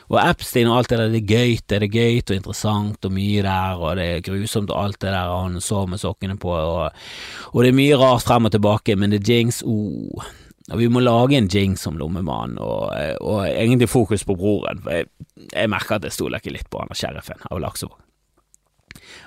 Og 0.09 0.17
Epstein 0.21 0.69
og 0.69 0.79
alt 0.79 0.89
det 0.89 0.99
der, 0.99 1.09
det 1.13 1.19
er 1.23 1.33
gøy, 1.33 1.57
det 1.69 1.79
er 1.79 1.87
gøy 1.93 2.21
og 2.21 2.35
interessant 2.35 3.05
og 3.05 3.13
mye 3.13 3.41
der, 3.45 3.81
og 3.81 3.97
det 3.97 4.05
er 4.05 4.23
grusomt 4.25 4.69
og 4.73 4.83
alt 4.83 5.01
det 5.01 5.11
der 5.13 5.33
han 5.33 5.57
så 5.61 5.83
med 5.89 6.01
sokkene 6.01 6.37
på, 6.37 6.53
og, 6.53 7.01
og 7.49 7.65
det 7.65 7.73
er 7.73 7.77
mye 7.81 7.97
rart 7.97 8.25
frem 8.25 8.45
og 8.45 8.53
tilbake, 8.53 8.97
men 8.97 9.13
The 9.13 9.21
Jinx, 9.21 9.63
oh, 9.65 10.29
og 10.71 10.81
vi 10.81 10.89
må 10.91 11.01
lage 11.01 11.38
en 11.38 11.49
jinx 11.51 11.88
om 11.89 11.97
lommemannen, 11.97 12.59
og, 12.61 12.91
og, 13.21 13.39
egentlig 13.47 13.89
fokus 13.89 14.25
på 14.27 14.35
broren, 14.38 14.83
for 14.85 14.99
jeg, 14.99 15.09
jeg 15.53 15.71
merker 15.71 15.97
at 15.97 16.05
jeg 16.07 16.15
stoler 16.17 16.41
ikke 16.41 16.53
litt 16.57 16.69
på 16.69 16.81
han 16.81 16.91
og 16.93 16.99
sheriffen 16.99 17.47
av 17.49 17.63
Laksevåg. 17.63 17.97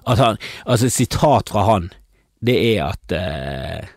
Han, 0.06 0.38
altså 0.66 0.90
sitat 0.90 1.52
fra 1.52 1.66
han, 1.68 1.90
det 2.42 2.56
er 2.72 2.88
at 2.88 3.14
eh, 3.14 3.90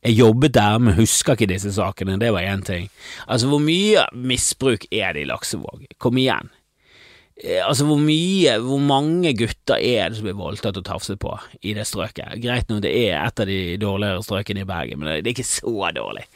jeg 0.00 0.16
jobbet 0.16 0.54
der, 0.56 0.78
men 0.82 0.96
husker 0.98 1.36
ikke 1.36 1.50
disse 1.52 1.72
sakene, 1.76 2.18
det 2.20 2.32
var 2.34 2.46
én 2.46 2.64
ting. 2.66 2.88
Altså, 3.26 3.50
hvor 3.50 3.62
mye 3.62 4.06
misbruk 4.16 4.86
er 4.90 5.14
det 5.14 5.26
i 5.26 5.28
Laksevåg? 5.28 5.84
Kom 5.98 6.18
igjen. 6.18 6.50
eh, 7.36 7.60
Altså, 7.66 7.84
hvor 7.86 8.00
mye, 8.00 8.58
hvor 8.64 8.80
mange 8.80 9.34
gutter 9.36 9.76
er 9.76 10.08
det 10.08 10.18
som 10.18 10.26
blir 10.26 10.38
voldtatt 10.38 10.80
og 10.80 10.86
tafset 10.88 11.20
på 11.20 11.36
i 11.62 11.74
det 11.76 11.86
strøket? 11.86 12.40
Greit 12.42 12.68
nå, 12.68 12.80
det 12.80 12.94
er 13.06 13.20
et 13.20 13.40
av 13.40 13.46
de 13.46 13.76
dårligere 13.80 14.24
strøkene 14.24 14.64
i 14.64 14.70
Bergen, 14.70 14.98
men 14.98 15.12
det 15.20 15.30
er 15.30 15.36
ikke 15.36 15.46
så 15.46 15.92
dårlig. 15.94 16.26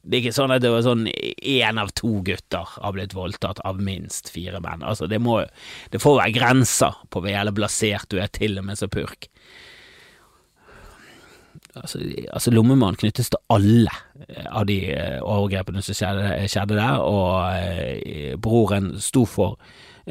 Det 0.00 0.16
er 0.16 0.22
ikke 0.24 0.36
sånn 0.36 0.54
at 0.54 0.62
det 0.64 0.70
var 0.72 0.84
sånn 0.84 1.04
én 1.10 1.80
av 1.80 1.90
to 1.98 2.22
gutter 2.24 2.76
har 2.76 2.94
blitt 2.96 3.12
voldtatt 3.16 3.60
av 3.68 3.82
minst 3.84 4.30
fire 4.32 4.62
menn. 4.64 4.84
Altså, 4.86 5.08
det 5.10 5.20
må 5.20 5.42
Det 5.92 6.00
får 6.00 6.22
være 6.22 6.36
grenser 6.38 7.02
på 7.10 7.20
hvor 7.20 7.30
jævlig 7.30 7.56
blasert 7.58 8.08
du 8.08 8.16
er, 8.20 8.30
til 8.32 8.58
og 8.58 8.64
med 8.64 8.80
så 8.80 8.88
purk. 8.88 9.28
Altså, 11.76 12.00
altså 12.32 12.50
Lommemann 12.50 12.96
knyttes 12.98 13.30
til 13.30 13.38
alle 13.52 13.92
eh, 14.26 14.46
av 14.48 14.66
de 14.66 14.78
eh, 14.90 15.20
overgrepene 15.22 15.82
som 15.84 15.94
skjedde, 15.94 16.32
skjedde 16.50 16.78
der, 16.78 16.98
og 17.04 17.52
eh, 17.54 18.34
broren 18.40 18.96
sto 19.02 19.26
for 19.28 19.60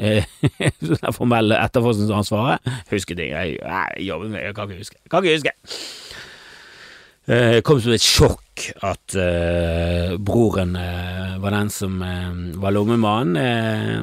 det 0.00 1.12
formelle 1.12 1.58
etterforskningsansvaret. 1.60 2.62
Husker 2.88 3.18
ting 3.18 3.34
jeg, 3.34 3.58
jeg 4.00 4.20
med, 4.22 4.38
jeg 4.40 4.54
kan 4.56 4.70
ikke 4.70 4.80
huske. 4.80 4.96
Kan 5.10 5.26
ikke 5.26 5.34
huske. 5.36 5.52
Eh, 7.30 7.50
det 7.54 7.62
kom 7.62 7.78
som 7.78 7.92
et 7.94 8.02
sjokk 8.02 8.64
at 8.82 9.14
uh, 9.14 10.16
broren 10.18 10.72
uh, 10.74 11.36
var 11.40 11.54
den 11.54 11.68
som 11.70 12.00
var 12.60 12.74
lommemann, 12.74 13.36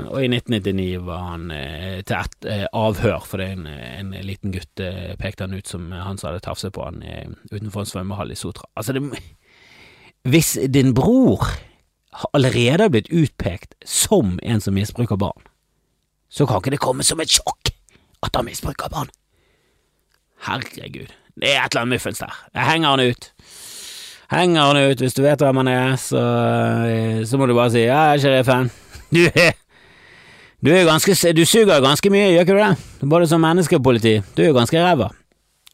og 0.08 0.24
i 0.24 0.30
1999 0.32 1.02
var 1.06 1.26
han 1.28 1.44
til 2.08 2.16
et 2.16 2.48
avhør 2.74 3.28
fordi 3.28 3.50
en, 3.54 3.68
en 3.68 4.16
liten 4.26 4.56
gutt 4.56 4.82
pekte 5.20 5.46
han 5.46 5.54
ut 5.54 5.70
som 5.70 5.92
han 5.92 6.18
som 6.18 6.32
hadde 6.32 6.42
tafset 6.48 6.74
på 6.74 6.88
han 6.88 7.04
utenfor 7.52 7.84
en 7.84 7.92
svømmehall 7.92 8.34
i 8.34 8.40
Sotra. 8.40 8.66
Altså, 8.80 8.96
det, 8.98 9.04
hvis 10.26 10.56
din 10.74 10.96
bror 10.98 11.46
allerede 12.34 12.88
har 12.88 12.96
blitt 12.96 13.14
utpekt 13.14 13.78
som 13.86 14.40
en 14.42 14.64
som 14.64 14.74
misbruker 14.74 15.20
barn, 15.22 15.46
så 16.30 16.50
kan 16.50 16.64
ikke 16.64 16.74
det 16.74 16.82
komme 16.82 17.06
som 17.06 17.22
et 17.22 17.38
sjokk 17.38 17.76
at 18.26 18.34
han 18.34 18.50
misbruker 18.50 18.90
barn. 18.90 19.14
Herregud. 20.48 21.14
Det 21.38 21.52
er 21.54 21.62
et 21.62 21.72
eller 21.72 21.84
annet 21.86 21.98
muffens 21.98 22.22
der. 22.24 22.34
Jeg 22.56 22.66
henger 22.72 22.96
han 22.96 23.12
ut. 23.12 23.30
Henger 24.32 24.66
han 24.68 24.92
ut, 24.92 25.04
hvis 25.04 25.16
du 25.16 25.22
vet 25.24 25.44
hvem 25.44 25.62
han 25.62 25.70
er, 25.72 25.94
så, 26.02 26.24
så 27.30 27.40
må 27.40 27.48
du 27.48 27.56
bare 27.56 27.72
si 27.76 27.86
ja, 27.86 28.10
sheriffen. 28.22 28.72
Du 29.08 29.22
er 29.24 29.54
du, 30.60 30.72
er 30.74 30.88
ganske, 30.88 31.14
du 31.38 31.44
suger 31.46 31.80
ganske 31.80 32.10
mye, 32.12 32.32
gjør 32.34 32.44
ikke 32.44 32.56
du 32.58 32.60
det? 32.60 33.08
Både 33.14 33.28
som 33.30 33.44
menneske 33.46 33.78
og 33.78 33.84
politi. 33.86 34.16
Du 34.36 34.42
er 34.42 34.50
jo 34.50 34.56
ganske 34.58 34.82
ræva. 34.82 35.12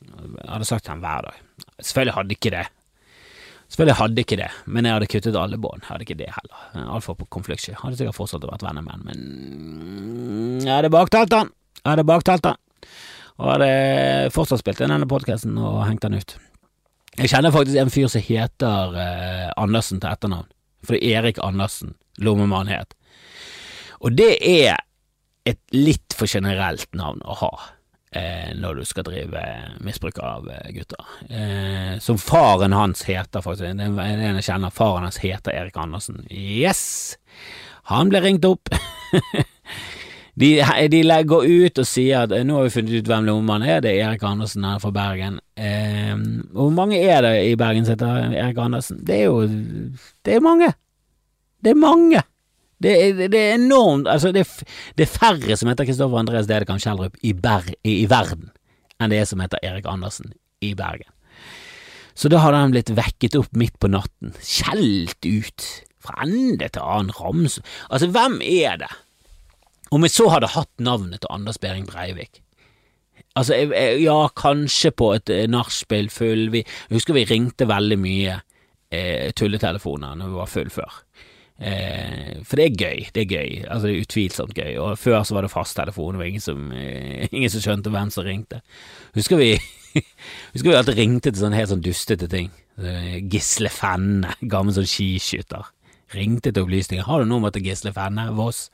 Jeg 0.04 0.50
hadde 0.52 0.68
sagt 0.68 0.84
til 0.84 0.92
ham 0.92 1.02
hver 1.02 1.24
dag. 1.24 1.40
Selvfølgelig 1.80 2.16
hadde 2.18 2.36
ikke 2.36 2.52
det. 2.54 2.66
Selvfølgelig 3.72 3.96
hadde 4.02 4.22
ikke 4.26 4.38
det, 4.44 4.50
men 4.68 4.86
jeg 4.86 4.94
hadde 4.98 5.08
kuttet 5.16 5.40
alle 5.40 5.58
bånd. 5.58 5.82
Jeg 5.82 5.90
hadde 5.94 6.06
ikke 6.06 6.20
det 6.20 6.28
heller. 6.36 6.68
Altfor 6.94 7.16
på 7.18 7.30
konfliktsky. 7.32 7.74
Hadde 7.80 7.98
sikkert 7.98 8.20
fortsatt 8.20 8.46
vært 8.46 8.68
venner 8.68 8.84
med 8.86 8.94
han, 8.94 9.08
men 9.08 10.68
jeg 10.68 10.76
hadde 10.76 10.92
baktalt 10.94 11.34
han. 11.40 11.50
Jeg 11.80 11.90
hadde 11.96 12.06
baktalt 12.12 12.52
han 12.52 12.60
og 13.42 13.52
hadde 13.56 13.70
fortsatt 14.34 14.62
spilt 14.62 14.82
inn 14.84 14.94
denne 14.94 15.10
podkasten 15.10 15.58
og 15.58 15.84
hengt 15.88 16.06
den 16.06 16.20
ut. 16.20 16.36
Jeg 17.18 17.30
kjenner 17.30 17.54
faktisk 17.54 17.78
en 17.78 17.94
fyr 17.94 18.10
som 18.10 18.26
heter 18.26 18.98
eh, 18.98 19.50
Andersen 19.62 20.02
til 20.02 20.10
etternavn, 20.10 20.50
For 20.86 20.96
det 20.96 21.04
er 21.06 21.22
Erik 21.22 21.40
Andersen, 21.46 21.94
lommemann 22.18 22.72
het. 22.72 22.96
Og 24.02 24.18
det 24.18 24.36
er 24.42 24.82
et 25.46 25.62
litt 25.76 26.16
for 26.18 26.30
generelt 26.30 26.90
navn 26.96 27.22
å 27.26 27.36
ha 27.42 27.52
eh, 28.16 28.52
når 28.58 28.82
du 28.82 28.86
skal 28.88 29.06
drive 29.08 29.44
misbruk 29.86 30.20
av 30.24 30.50
eh, 30.50 30.72
gutter. 30.76 31.14
Eh, 31.30 32.00
som 32.04 32.18
faren 32.18 32.74
hans 32.74 33.06
heter, 33.08 33.44
faktisk. 33.46 33.66
Det 33.78 33.88
er 33.88 34.24
en 34.24 34.40
jeg 34.40 34.48
kjenner, 34.50 34.74
faren 34.74 35.08
hans 35.08 35.22
heter 35.24 35.54
Erik 35.54 35.78
Andersen. 35.78 36.24
Yes! 36.32 37.18
Han 37.92 38.10
ble 38.10 38.24
ringt 38.24 38.46
opp. 38.48 38.72
De, 40.34 40.50
de 40.90 41.02
går 41.30 41.46
ut 41.46 41.80
og 41.80 41.86
sier 41.86 42.24
at 42.26 42.32
eh, 42.34 42.42
nå 42.48 42.58
har 42.58 42.66
vi 42.66 42.74
funnet 42.74 43.04
ut 43.04 43.10
hvem 43.10 43.28
lommemannen 43.28 43.70
er, 43.70 43.84
det 43.86 43.92
er 43.94 44.08
Erik 44.08 44.24
Andersen 44.26 44.66
her 44.66 44.80
fra 44.82 44.90
Bergen. 44.94 45.38
Eh, 45.54 46.16
hvor 46.56 46.72
mange 46.74 46.98
er 46.98 47.22
det 47.26 47.34
i 47.52 47.58
Bergen 47.60 47.86
som 47.86 47.94
heter 47.94 48.34
Erik 48.34 48.58
Andersen? 48.58 49.04
Det 49.06 49.20
er 49.20 49.28
jo 49.28 49.44
Det 50.26 50.38
er 50.38 50.42
mange. 50.42 50.72
Det 51.64 51.72
er 51.72 51.80
mange. 51.80 52.24
Det 52.84 52.94
er, 52.98 53.28
det 53.32 53.40
er 53.40 53.54
enormt 53.56 54.10
Altså, 54.12 54.34
det 54.36 54.44
er, 54.44 54.74
det 54.98 55.06
er, 55.06 55.14
færre 55.14 55.58
som 55.58 55.70
heter 55.70 55.88
Kristoffer 55.88 56.20
Andreas 56.20 56.50
Dedekamp 56.50 56.82
Kjellrup 56.84 57.16
i, 57.22 57.32
i, 57.32 57.94
i, 58.02 58.10
verden 58.10 58.50
enn 59.02 59.12
det 59.12 59.24
som 59.28 59.42
heter 59.44 59.62
Erik 59.66 59.88
Andersen 59.90 60.32
i 60.64 60.74
Bergen. 60.80 61.10
Så 62.16 62.30
da 62.32 62.40
hadde 62.40 62.60
han 62.62 62.72
blitt 62.72 62.92
vekket 62.96 63.36
opp 63.36 63.56
midt 63.58 63.76
på 63.82 63.90
natten, 63.92 64.32
skjelt 64.40 65.26
ut, 65.26 65.66
fra 66.04 66.26
ende 66.26 66.68
til 66.68 66.84
annen 66.84 67.16
rams 67.16 67.58
Altså, 67.90 68.10
hvem 68.12 68.38
er 68.44 68.78
det 68.84 68.92
om 69.94 70.08
jeg 70.08 70.16
så 70.16 70.30
hadde 70.34 70.54
hatt 70.56 70.72
navnet 70.82 71.22
til 71.24 71.32
Anders 71.34 71.62
Behring 71.62 71.86
Breivik 71.90 72.42
Altså, 73.34 73.56
ja, 73.98 74.18
kanskje 74.38 74.92
på 74.94 75.08
et 75.16 75.30
eh, 75.34 75.48
nachspiel 75.50 76.10
full 76.14 76.52
vi, 76.54 76.62
Jeg 76.62 77.00
husker 77.00 77.16
vi 77.18 77.26
ringte 77.26 77.66
veldig 77.66 77.98
mye 77.98 78.36
eh, 78.94 79.32
tulletelefoner 79.34 80.20
når 80.20 80.30
vi 80.30 80.38
var 80.38 80.52
full 80.52 80.70
før. 80.74 81.00
Eh, 81.58 82.42
for 82.46 82.60
det 82.60 82.66
er 82.66 82.78
gøy, 82.78 83.06
det 83.16 83.24
er 83.24 83.30
gøy, 83.30 83.52
altså 83.66 83.88
det 83.88 83.94
er 83.94 84.06
utvilsomt 84.06 84.58
gøy, 84.58 84.74
og 84.82 84.98
før 85.02 85.22
så 85.26 85.38
var 85.38 85.46
det 85.46 85.54
fasttelefon, 85.54 86.18
og 86.18 86.28
ingen 86.28 86.44
som, 86.44 86.72
eh, 86.78 87.28
ingen 87.36 87.50
som 87.54 87.64
skjønte 87.64 87.94
hvem 87.94 88.12
som 88.14 88.28
ringte. 88.28 88.62
Husker 89.18 89.42
vi 89.42 89.56
Husker 90.54 90.72
vi 90.72 90.76
alltid 90.76 90.98
ringte 90.98 91.30
til 91.30 91.38
sånne 91.38 91.60
helt 91.60 91.70
sånn 91.70 91.84
dustete 91.86 92.26
ting. 92.26 92.48
Gisle 93.30 93.70
Fenne, 93.70 94.34
gammel 94.54 94.74
sånn 94.74 94.90
skiskytter. 94.90 95.70
Ringte 96.14 96.50
til 96.50 96.66
opplysninger. 96.66 97.06
Har 97.06 97.22
du 97.22 97.30
nummer 97.30 97.54
til 97.54 97.66
Gisle 97.66 97.94
Fenne, 97.94 98.32
Voss? 98.34 98.68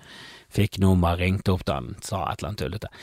Fikk 0.49 0.79
nummer, 0.81 1.19
ringte 1.19 1.53
opp 1.53 1.65
da 1.67 1.79
han, 1.79 1.91
sa 2.01 2.23
et 2.29 2.39
eller 2.39 2.51
annet 2.51 2.63
tullete. 2.63 2.93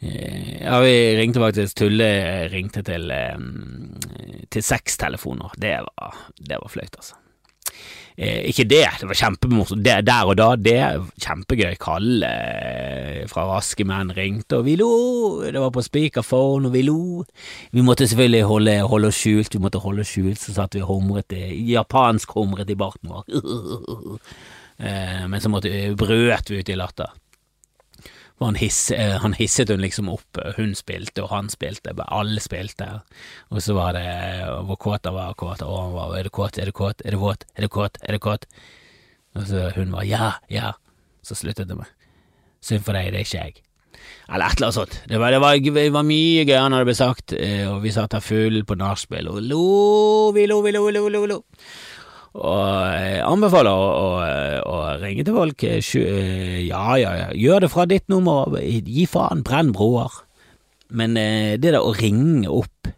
Eh, 0.00 0.62
ja, 0.62 0.78
vi 0.84 0.94
ringte 1.18 1.42
faktisk 1.42 1.82
tulle, 1.82 2.08
ringte 2.52 2.84
til, 2.86 3.10
eh, 3.12 4.46
til 4.48 4.64
seks 4.64 4.96
telefoner. 5.02 5.52
Det 5.60 5.76
var, 5.84 6.24
det 6.40 6.62
var 6.62 6.72
flaut, 6.72 6.96
altså. 7.02 7.20
Eh, 8.14 8.44
ikke 8.46 8.62
det, 8.70 8.84
det 9.00 9.08
var 9.10 9.18
kjempemorsomt. 9.18 9.82
Der 9.82 10.28
og 10.28 10.36
da, 10.38 10.52
det 10.54 10.78
kjempegøy. 11.24 11.74
Kalle 11.82 12.30
eh, 12.30 13.22
fra 13.30 13.48
Raske 13.48 13.86
menn 13.88 14.12
ringte, 14.14 14.60
og 14.60 14.68
vi 14.68 14.76
lo. 14.78 14.90
Det 15.42 15.58
var 15.58 15.72
på 15.74 15.82
speakerphone, 15.82 16.70
og 16.70 16.76
vi 16.76 16.84
lo. 16.86 17.24
Vi 17.74 17.82
måtte 17.82 18.06
selvfølgelig 18.06 18.44
holde, 18.50 18.76
holde 18.86 19.10
oss 19.10 19.18
skjult, 19.18 19.56
vi 19.58 19.62
måtte 19.62 19.82
holde 19.82 20.06
oss 20.06 20.14
skjult, 20.14 20.38
så 20.40 20.54
satt 20.54 20.78
vi 20.78 20.84
og 20.84 20.92
humret, 20.92 21.34
japansk 21.68 22.36
humret 22.38 22.70
i 22.70 22.78
barten 22.78 23.10
vår. 23.10 23.26
Eh, 24.78 25.26
men 25.30 25.40
så 25.40 25.50
måtte, 25.52 25.70
brøt 25.98 26.50
vi 26.50 26.60
ut 26.60 26.72
i 26.72 26.78
latter. 26.78 27.12
Han, 28.42 28.58
hiss, 28.58 28.90
eh, 28.90 29.14
han, 29.22 29.36
hisset 29.38 29.70
hun 29.70 29.80
liksom 29.80 30.10
opp. 30.12 30.40
Hun 30.58 30.74
spilte, 30.76 31.22
og 31.24 31.32
han 31.32 31.50
spilte. 31.52 31.94
Alle 32.04 32.42
spilte. 32.42 32.88
Og 33.54 33.62
så 33.62 33.76
var 33.76 33.94
det 33.96 34.06
hvor 34.68 34.80
kåt 34.88 35.06
han 35.08 35.16
var. 35.16 35.36
Kåt, 35.38 35.62
og 35.62 35.76
han 35.80 35.92
var 35.96 36.16
Er 36.18 36.28
du 36.28 36.34
kåt? 36.34 36.58
Er 36.58 36.70
du 36.70 36.72
kåt? 36.72 37.04
Er 37.04 37.14
du 37.14 37.22
våt? 37.22 37.46
Er 37.54 37.66
du 37.66 37.68
kåt? 37.68 38.00
Er 38.02 38.18
du 38.18 38.18
kåt? 38.18 38.48
Og 39.34 39.46
så 39.46 39.70
hun 39.76 39.92
var 39.94 40.04
ja, 40.06 40.32
ja. 40.50 40.74
Så 41.22 41.34
sluttet 41.38 41.68
det 41.68 41.78
med 41.78 41.88
synd 42.64 42.84
for 42.84 42.96
deg, 42.96 43.12
det 43.12 43.20
er 43.20 43.26
ikke 43.26 43.40
jeg. 43.42 43.62
Eller 44.24 44.46
et 44.46 44.58
eller 44.58 44.68
annet 44.68 44.78
sånt. 44.78 44.94
Det 45.08 45.20
var, 45.20 45.34
det 45.34 45.40
var, 45.42 45.58
det 45.60 45.88
var 45.92 46.06
mye 46.06 46.44
gøyere 46.48 46.68
når 46.72 46.82
det 46.82 46.88
ble 46.88 46.96
sagt, 46.96 47.34
eh, 47.36 47.64
og 47.68 47.82
vi 47.84 47.92
satt 47.92 48.16
her 48.16 48.24
full 48.24 48.62
på 48.68 48.76
nachspiel 48.80 49.28
og 49.32 49.42
lo, 49.44 49.64
vi 50.36 50.46
lo, 50.48 50.60
vi 50.64 50.72
lo, 50.76 50.86
lo, 50.92 51.04
lo, 51.12 51.24
lo. 51.28 51.38
Og 52.34 52.58
jeg 52.90 53.20
anbefaler 53.22 53.70
å, 53.70 53.90
å, 53.94 54.06
å 54.66 54.78
ringe 54.98 55.22
til 55.26 55.36
folk. 55.36 55.64
Eh, 55.68 56.64
ja, 56.66 56.96
ja, 56.98 57.12
ja, 57.20 57.28
gjør 57.38 57.64
det 57.64 57.70
fra 57.70 57.86
ditt 57.86 58.08
nummer. 58.10 58.56
Gi 58.58 59.06
faen, 59.10 59.44
brenn 59.46 59.70
broer. 59.76 60.24
Men 60.90 61.14
eh, 61.20 61.54
det 61.60 61.76
der 61.76 61.82
å 61.82 61.94
ringe 61.94 62.50
opp 62.50 62.90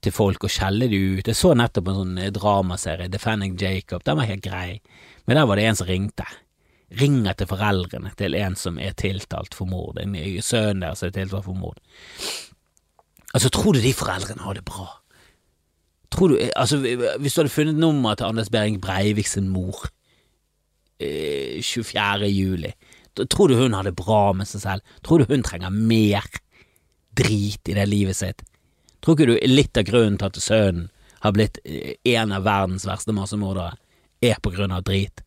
til 0.00 0.14
folk 0.14 0.46
og 0.46 0.52
skjelle 0.52 0.88
de 0.88 0.98
ut 1.18 1.28
Jeg 1.28 1.36
så 1.36 1.52
nettopp 1.58 1.90
en 1.90 1.98
sånn 1.98 2.20
eh, 2.22 2.30
dramaserie, 2.34 3.10
Defending 3.12 3.58
Jacob, 3.60 4.04
den 4.06 4.20
var 4.20 4.30
helt 4.30 4.46
grei, 4.46 4.78
men 5.26 5.36
der 5.36 5.50
var 5.50 5.60
det 5.60 5.66
en 5.68 5.80
som 5.82 5.90
ringte. 5.90 6.26
Ringer 7.00 7.36
til 7.38 7.50
foreldrene 7.50 8.14
til 8.18 8.34
en 8.38 8.56
som 8.58 8.78
er 8.82 8.96
tiltalt 8.98 9.54
for 9.54 9.70
mord, 9.70 10.00
en 10.00 10.16
sønn 10.42 10.82
der 10.82 10.96
som 10.98 11.10
er 11.10 11.18
tiltalt 11.18 11.46
for 11.46 11.58
mord. 11.58 11.78
Altså, 13.30 13.50
tror 13.52 13.76
du 13.76 13.84
de 13.84 13.92
foreldrene 13.94 14.42
har 14.42 14.56
det 14.58 14.64
bra? 14.66 14.88
Tror 16.10 16.32
du, 16.32 16.38
altså, 16.56 16.78
Hvis 17.18 17.34
du 17.34 17.40
hadde 17.40 17.52
funnet 17.54 17.78
nummeret 17.78 18.18
til 18.18 18.26
Anders 18.26 18.50
Behring 18.50 18.80
Breivik 18.82 19.28
sin 19.30 19.48
mor 19.48 19.86
eh, 21.00 21.62
24. 21.62 22.28
juli, 22.28 22.72
tror 23.30 23.48
du 23.48 23.56
hun 23.56 23.74
har 23.74 23.86
det 23.86 23.96
bra 23.96 24.32
med 24.32 24.48
seg 24.48 24.64
selv? 24.64 24.96
Tror 25.06 25.22
du 25.22 25.30
hun 25.30 25.44
trenger 25.46 25.70
mer 25.70 26.26
drit 27.16 27.68
i 27.68 27.76
det 27.78 27.88
livet 27.88 28.18
sitt? 28.18 28.42
Tror 29.00 29.16
ikke 29.16 29.30
du 29.30 29.36
litt 29.48 29.78
av 29.80 29.86
grunnen 29.88 30.18
til 30.20 30.28
at 30.28 30.42
sønnen 30.42 30.90
har 31.24 31.34
blitt 31.36 31.60
eh, 31.64 31.94
en 32.16 32.34
av 32.36 32.44
verdens 32.44 32.86
verste 32.88 33.14
massemordere, 33.16 33.78
er 34.20 34.36
på 34.42 34.52
grunn 34.52 34.74
av 34.74 34.84
drit? 34.84 35.22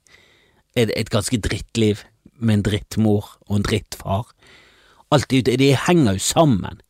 Et, 0.75 0.89
et 0.89 1.09
ganske 1.09 1.37
drittliv 1.37 2.03
med 2.37 2.59
en 2.59 2.65
drittmor 2.65 3.37
og 3.47 3.59
en 3.59 3.65
drittfar. 3.65 4.29
Alt 5.13 5.29
det, 5.29 5.57
det 5.61 5.75
henger 5.87 6.17
jo 6.17 6.25
sammen. 6.25 6.81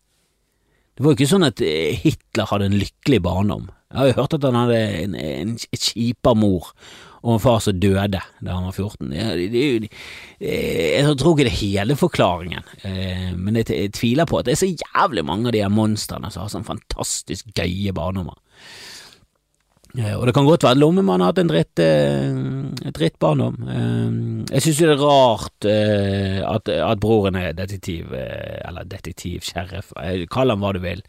Det 0.93 1.03
var 1.03 1.13
jo 1.13 1.17
ikke 1.17 1.31
sånn 1.31 1.47
at 1.47 1.62
eh, 1.65 1.95
Hitler 2.03 2.50
hadde 2.51 2.69
en 2.69 2.77
lykkelig 2.79 3.19
barndom. 3.25 3.69
Jeg 3.93 4.00
har 4.00 4.09
jo 4.09 4.19
hørt 4.23 4.33
at 4.33 4.45
han 4.50 4.57
hadde 4.57 4.77
en, 5.03 5.15
en, 5.15 5.51
en 5.53 5.81
kjipere 5.85 6.39
mor 6.41 6.71
og 7.23 7.38
en 7.38 7.43
far 7.43 7.62
som 7.63 7.77
døde 7.79 8.19
da 8.19 8.23
han 8.51 8.65
var 8.67 8.73
14. 8.75 9.12
Det, 9.13 9.50
det, 9.53 9.67
det, 9.83 9.89
jeg 10.41 11.17
tror 11.19 11.35
ikke 11.35 11.45
det 11.47 11.53
er 11.53 11.62
hele 11.62 11.95
forklaringen, 11.95 12.65
eh, 12.83 13.29
men 13.38 13.62
jeg, 13.62 13.69
jeg, 13.71 13.93
tviler 13.95 14.27
på 14.27 14.41
at 14.41 14.50
det 14.50 14.57
er 14.57 14.63
så 14.65 14.71
jævlig 14.71 15.23
mange 15.29 15.47
av 15.47 15.55
de 15.55 15.62
her 15.63 15.71
monstrene 15.71 16.31
som 16.33 16.43
har 16.43 16.51
sånn 16.51 16.67
fantastisk 16.67 17.53
gøye 17.55 17.95
barndommer. 17.95 18.35
Eh, 19.93 20.15
og 20.17 20.25
det 20.25 20.33
kan 20.35 20.50
godt 20.50 20.65
være 20.65 20.81
lommemannen 20.81 21.21
Lommemann 21.21 21.21
har 21.21 21.31
hatt 21.31 21.39
en 21.43 21.51
dritt, 21.53 21.79
eh, 21.79 22.91
dritt 22.97 23.19
barndom. 23.21 23.55
Eh, 23.69 24.12
jeg 24.55 24.65
synes 24.65 24.81
jo 24.81 24.89
det 24.89 24.97
er 24.97 25.03
rart 25.05 25.69
eh, 25.69 26.39
at, 26.50 26.75
at, 26.75 27.00
broren 27.00 27.38
er 27.39 27.53
detektiv, 27.55 28.12
eh, 28.17 28.59
eller 28.67 28.89
detektiv, 28.89 29.45
sheriff, 29.47 29.93
kall 30.33 30.51
ham 30.51 30.65
hva 30.65 30.73
du 30.73 30.81
vil, 30.83 31.05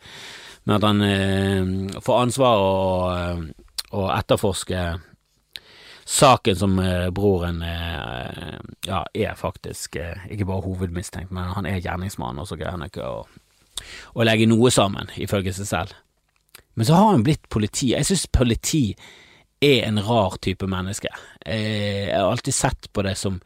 men 0.65 0.77
at 0.77 0.85
han 0.89 2.01
får 2.05 2.21
ansvar 2.25 2.63
å 3.95 4.07
etterforske 4.15 4.85
saken 6.05 6.57
som 6.57 6.79
eh, 6.79 7.11
broren 7.11 7.63
eh, 7.63 8.55
ja, 8.87 9.07
er 9.15 9.35
faktisk 9.35 9.97
eh, 9.97 10.27
ikke 10.31 10.47
bare 10.49 10.65
hovedmistenkt, 10.67 11.33
men 11.33 11.53
han 11.57 11.67
er 11.67 11.81
gjerningsmann, 11.81 12.39
og 12.39 12.49
så 12.49 12.59
greier 12.61 12.77
han 12.77 12.87
ikke 12.87 13.07
å, 13.09 13.23
å, 14.13 14.27
legge 14.27 14.49
noe 14.51 14.73
sammen, 14.75 15.11
ifølge 15.17 15.55
seg 15.57 15.71
selv. 15.71 15.95
Men 16.75 16.89
så 16.89 16.99
har 16.99 17.13
han 17.13 17.25
blitt 17.25 17.49
politi. 17.49 17.93
Jeg 17.95 18.07
synes 18.09 18.27
politi 18.35 18.85
er 19.63 19.87
en 19.87 20.03
rar 20.05 20.37
type 20.43 20.67
menneske. 20.69 21.09
Jeg 21.47 22.11
har 22.11 22.27
alltid 22.29 22.57
sett 22.57 22.89
på 22.93 23.05
det 23.07 23.15
som 23.17 23.39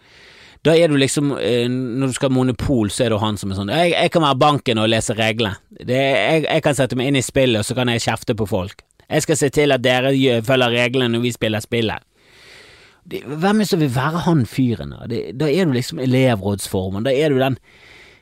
da 0.67 0.75
er 0.75 0.91
du 0.91 0.97
liksom 0.99 1.31
Når 1.31 2.11
du 2.11 2.15
skal 2.17 2.31
ha 2.31 2.35
monopol, 2.35 2.91
så 2.91 3.05
er 3.05 3.13
det 3.13 3.21
han 3.23 3.39
som 3.39 3.53
er 3.53 3.61
sånn 3.61 3.73
Jeg, 3.73 3.93
jeg 3.95 4.13
kan 4.15 4.25
være 4.27 4.41
banken 4.43 4.81
og 4.83 4.91
lese 4.91 5.15
reglene. 5.19 5.59
Jeg, 5.79 6.45
jeg, 6.45 6.63
kan 6.65 6.77
sette 6.77 6.99
meg 6.99 7.11
inn 7.11 7.21
i 7.21 7.25
spillet, 7.25 7.63
og 7.63 7.69
så 7.69 7.77
kan 7.79 7.91
jeg 7.93 8.05
kjefte 8.05 8.35
på 8.39 8.49
folk. 8.49 8.83
Jeg 9.09 9.25
skal 9.25 9.39
se 9.41 9.49
til 9.55 9.73
at 9.73 9.85
dere 9.85 10.13
følger 10.45 10.75
reglene 10.75 11.15
når 11.15 11.25
vi 11.25 11.33
spiller 11.33 11.65
spillet 11.65 12.05
det, 13.09 13.23
Hvem 13.25 13.63
er 13.63 13.65
det 13.65 13.69
som 13.71 13.81
vil 13.81 13.95
være 13.95 14.25
han 14.27 14.43
fyren? 14.47 14.97
Da? 14.97 15.23
da 15.41 15.49
er 15.49 15.69
du 15.69 15.77
liksom 15.77 16.03
elevrådsformann, 16.05 17.07
da 17.09 17.15
er 17.15 17.33
du 17.33 17.41
den 17.41 17.59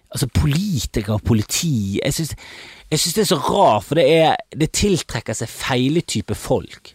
Altså, 0.07 0.28
politiker, 0.31 1.19
politi 1.19 1.99
jeg 1.99 2.14
syns 2.14 3.16
det 3.16 3.25
er 3.25 3.26
så 3.26 3.40
rart, 3.43 3.85
for 3.85 3.99
det, 3.99 4.05
er, 4.07 4.37
det 4.55 4.71
tiltrekker 4.78 5.35
seg 5.35 5.50
feile 5.50 6.00
type 6.07 6.37
folk. 6.38 6.93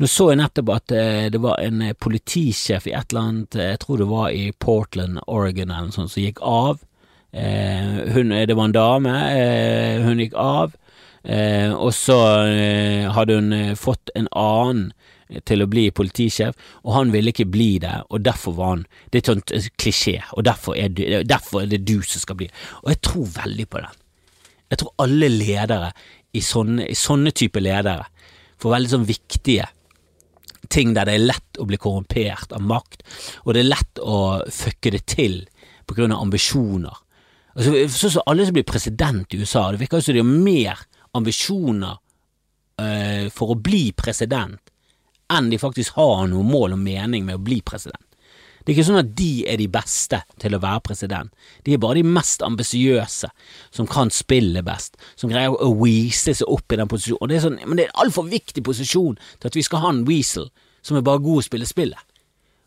Nå 0.00 0.08
så 0.08 0.30
jeg 0.30 0.38
nettopp 0.40 0.70
at 0.72 0.92
eh, 0.96 1.26
det 1.28 1.42
var 1.44 1.60
en 1.60 1.82
eh, 1.84 1.92
politisjef 1.92 2.86
i 2.88 2.94
et 2.96 3.10
eller 3.12 3.26
annet, 3.26 3.56
eh, 3.58 3.72
jeg 3.74 3.80
tror 3.82 3.98
det 4.00 4.06
var 4.08 4.30
i 4.32 4.46
Portland, 4.56 5.18
Oregon 5.26 5.68
eller 5.68 5.90
noe 5.90 5.96
sånt, 5.96 6.12
som 6.14 6.24
gikk 6.24 6.40
av. 6.40 6.80
Hun, 7.30 8.32
det 8.32 8.56
var 8.58 8.66
en 8.66 8.72
dame, 8.74 9.10
hun 10.02 10.18
gikk 10.18 10.32
av, 10.34 10.72
og 11.78 11.92
så 11.94 12.16
hadde 13.14 13.36
hun 13.36 13.76
fått 13.78 14.10
en 14.18 14.26
annen 14.34 14.88
til 15.46 15.62
å 15.62 15.68
bli 15.70 15.84
politisjef, 15.94 16.58
og 16.82 16.96
han 16.96 17.14
ville 17.14 17.30
ikke 17.30 17.46
bli 17.46 17.68
det, 17.84 17.92
og 18.10 18.24
derfor 18.26 18.56
var 18.58 18.72
han 18.72 18.82
Det 19.06 19.20
er 19.20 19.22
et 19.22 19.30
sånt 19.30 19.78
klisjé, 19.78 20.16
og 20.34 20.42
derfor 20.48 20.74
er, 20.74 20.90
du, 20.90 21.04
derfor 21.22 21.62
er 21.62 21.70
det 21.70 21.84
du 21.86 22.00
som 22.02 22.24
skal 22.24 22.40
bli 22.40 22.50
Og 22.82 22.90
jeg 22.90 23.00
tror 23.06 23.30
veldig 23.36 23.68
på 23.70 23.84
den. 23.84 24.00
Jeg 24.74 24.82
tror 24.82 25.06
alle 25.06 25.30
ledere 25.30 25.92
i 26.34 26.42
sånne, 26.42 26.90
i 26.90 26.98
sånne 26.98 27.30
type 27.30 27.62
ledere 27.62 28.10
får 28.58 28.74
veldig 28.74 28.96
sånn 28.96 29.06
viktige 29.06 29.70
ting 30.70 30.94
der 30.96 31.08
det 31.08 31.16
er 31.18 31.28
lett 31.32 31.60
å 31.60 31.66
bli 31.68 31.78
korrumpert 31.80 32.54
av 32.56 32.64
makt, 32.64 33.04
og 33.44 33.54
det 33.54 33.64
er 33.64 33.72
lett 33.72 34.02
å 34.02 34.18
fucke 34.54 34.92
det 34.94 35.04
til 35.10 35.42
på 35.86 35.96
grunn 35.98 36.14
av 36.14 36.22
ambisjoner. 36.24 37.00
Altså, 37.56 37.74
sånn 37.90 38.14
som 38.14 38.28
alle 38.30 38.46
som 38.46 38.54
blir 38.54 38.68
president 38.68 39.34
i 39.34 39.40
USA, 39.42 39.66
det 39.72 39.82
virker 39.82 40.04
som 40.04 40.14
de 40.14 40.22
har 40.22 40.30
mer 40.30 40.84
ambisjoner 41.18 41.96
uh, 41.98 43.26
for 43.34 43.52
å 43.52 43.58
bli 43.58 43.90
president 43.98 44.70
enn 45.30 45.50
de 45.50 45.58
faktisk 45.62 45.98
har 45.98 46.24
noe 46.30 46.46
mål 46.46 46.74
og 46.74 46.82
mening 46.82 47.26
med 47.26 47.38
å 47.38 47.42
bli 47.42 47.60
president. 47.66 48.02
Det 48.60 48.72
er 48.72 48.76
ikke 48.76 48.86
sånn 48.90 49.00
at 49.00 49.12
de 49.16 49.30
er 49.48 49.56
de 49.60 49.68
beste 49.72 50.20
til 50.42 50.54
å 50.54 50.60
være 50.60 50.84
president, 50.84 51.32
de 51.64 51.74
er 51.74 51.80
bare 51.80 52.00
de 52.00 52.04
mest 52.04 52.42
ambisiøse 52.44 53.30
som 53.72 53.88
kan 53.88 54.12
spille 54.12 54.62
best, 54.66 54.98
som 55.16 55.32
greier 55.32 55.56
å 55.56 55.70
weasle 55.80 56.34
seg 56.36 56.50
opp 56.52 56.72
i 56.72 56.78
den 56.80 56.90
posisjonen. 56.90 57.22
Og 57.24 57.30
det 57.30 57.38
er 57.38 57.46
sånn, 57.46 57.58
men 57.64 57.80
det 57.80 57.86
er 57.86 57.94
en 57.94 58.04
altfor 58.04 58.28
viktig 58.28 58.64
posisjon 58.66 59.16
til 59.16 59.50
at 59.50 59.56
vi 59.56 59.64
skal 59.64 59.84
ha 59.84 59.94
en 59.94 60.04
weasel 60.08 60.50
som 60.84 60.98
er 60.98 61.06
bare 61.06 61.22
god 61.24 61.42
å 61.42 61.46
spille 61.48 61.68
spillet. 61.68 62.06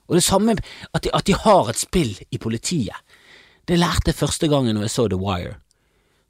Og 0.10 0.18
det 0.18 0.26
samme 0.26 0.58
at 0.58 1.04
de, 1.06 1.12
at 1.14 1.28
de 1.30 1.38
har 1.46 1.70
et 1.72 1.80
spill 1.80 2.18
i 2.34 2.40
politiet. 2.42 2.98
Det 3.68 3.80
lærte 3.80 4.12
jeg 4.12 4.20
første 4.20 4.50
gangen 4.52 4.76
når 4.76 4.90
jeg 4.90 4.96
så 4.98 5.08
The 5.08 5.20
Wire. 5.22 5.56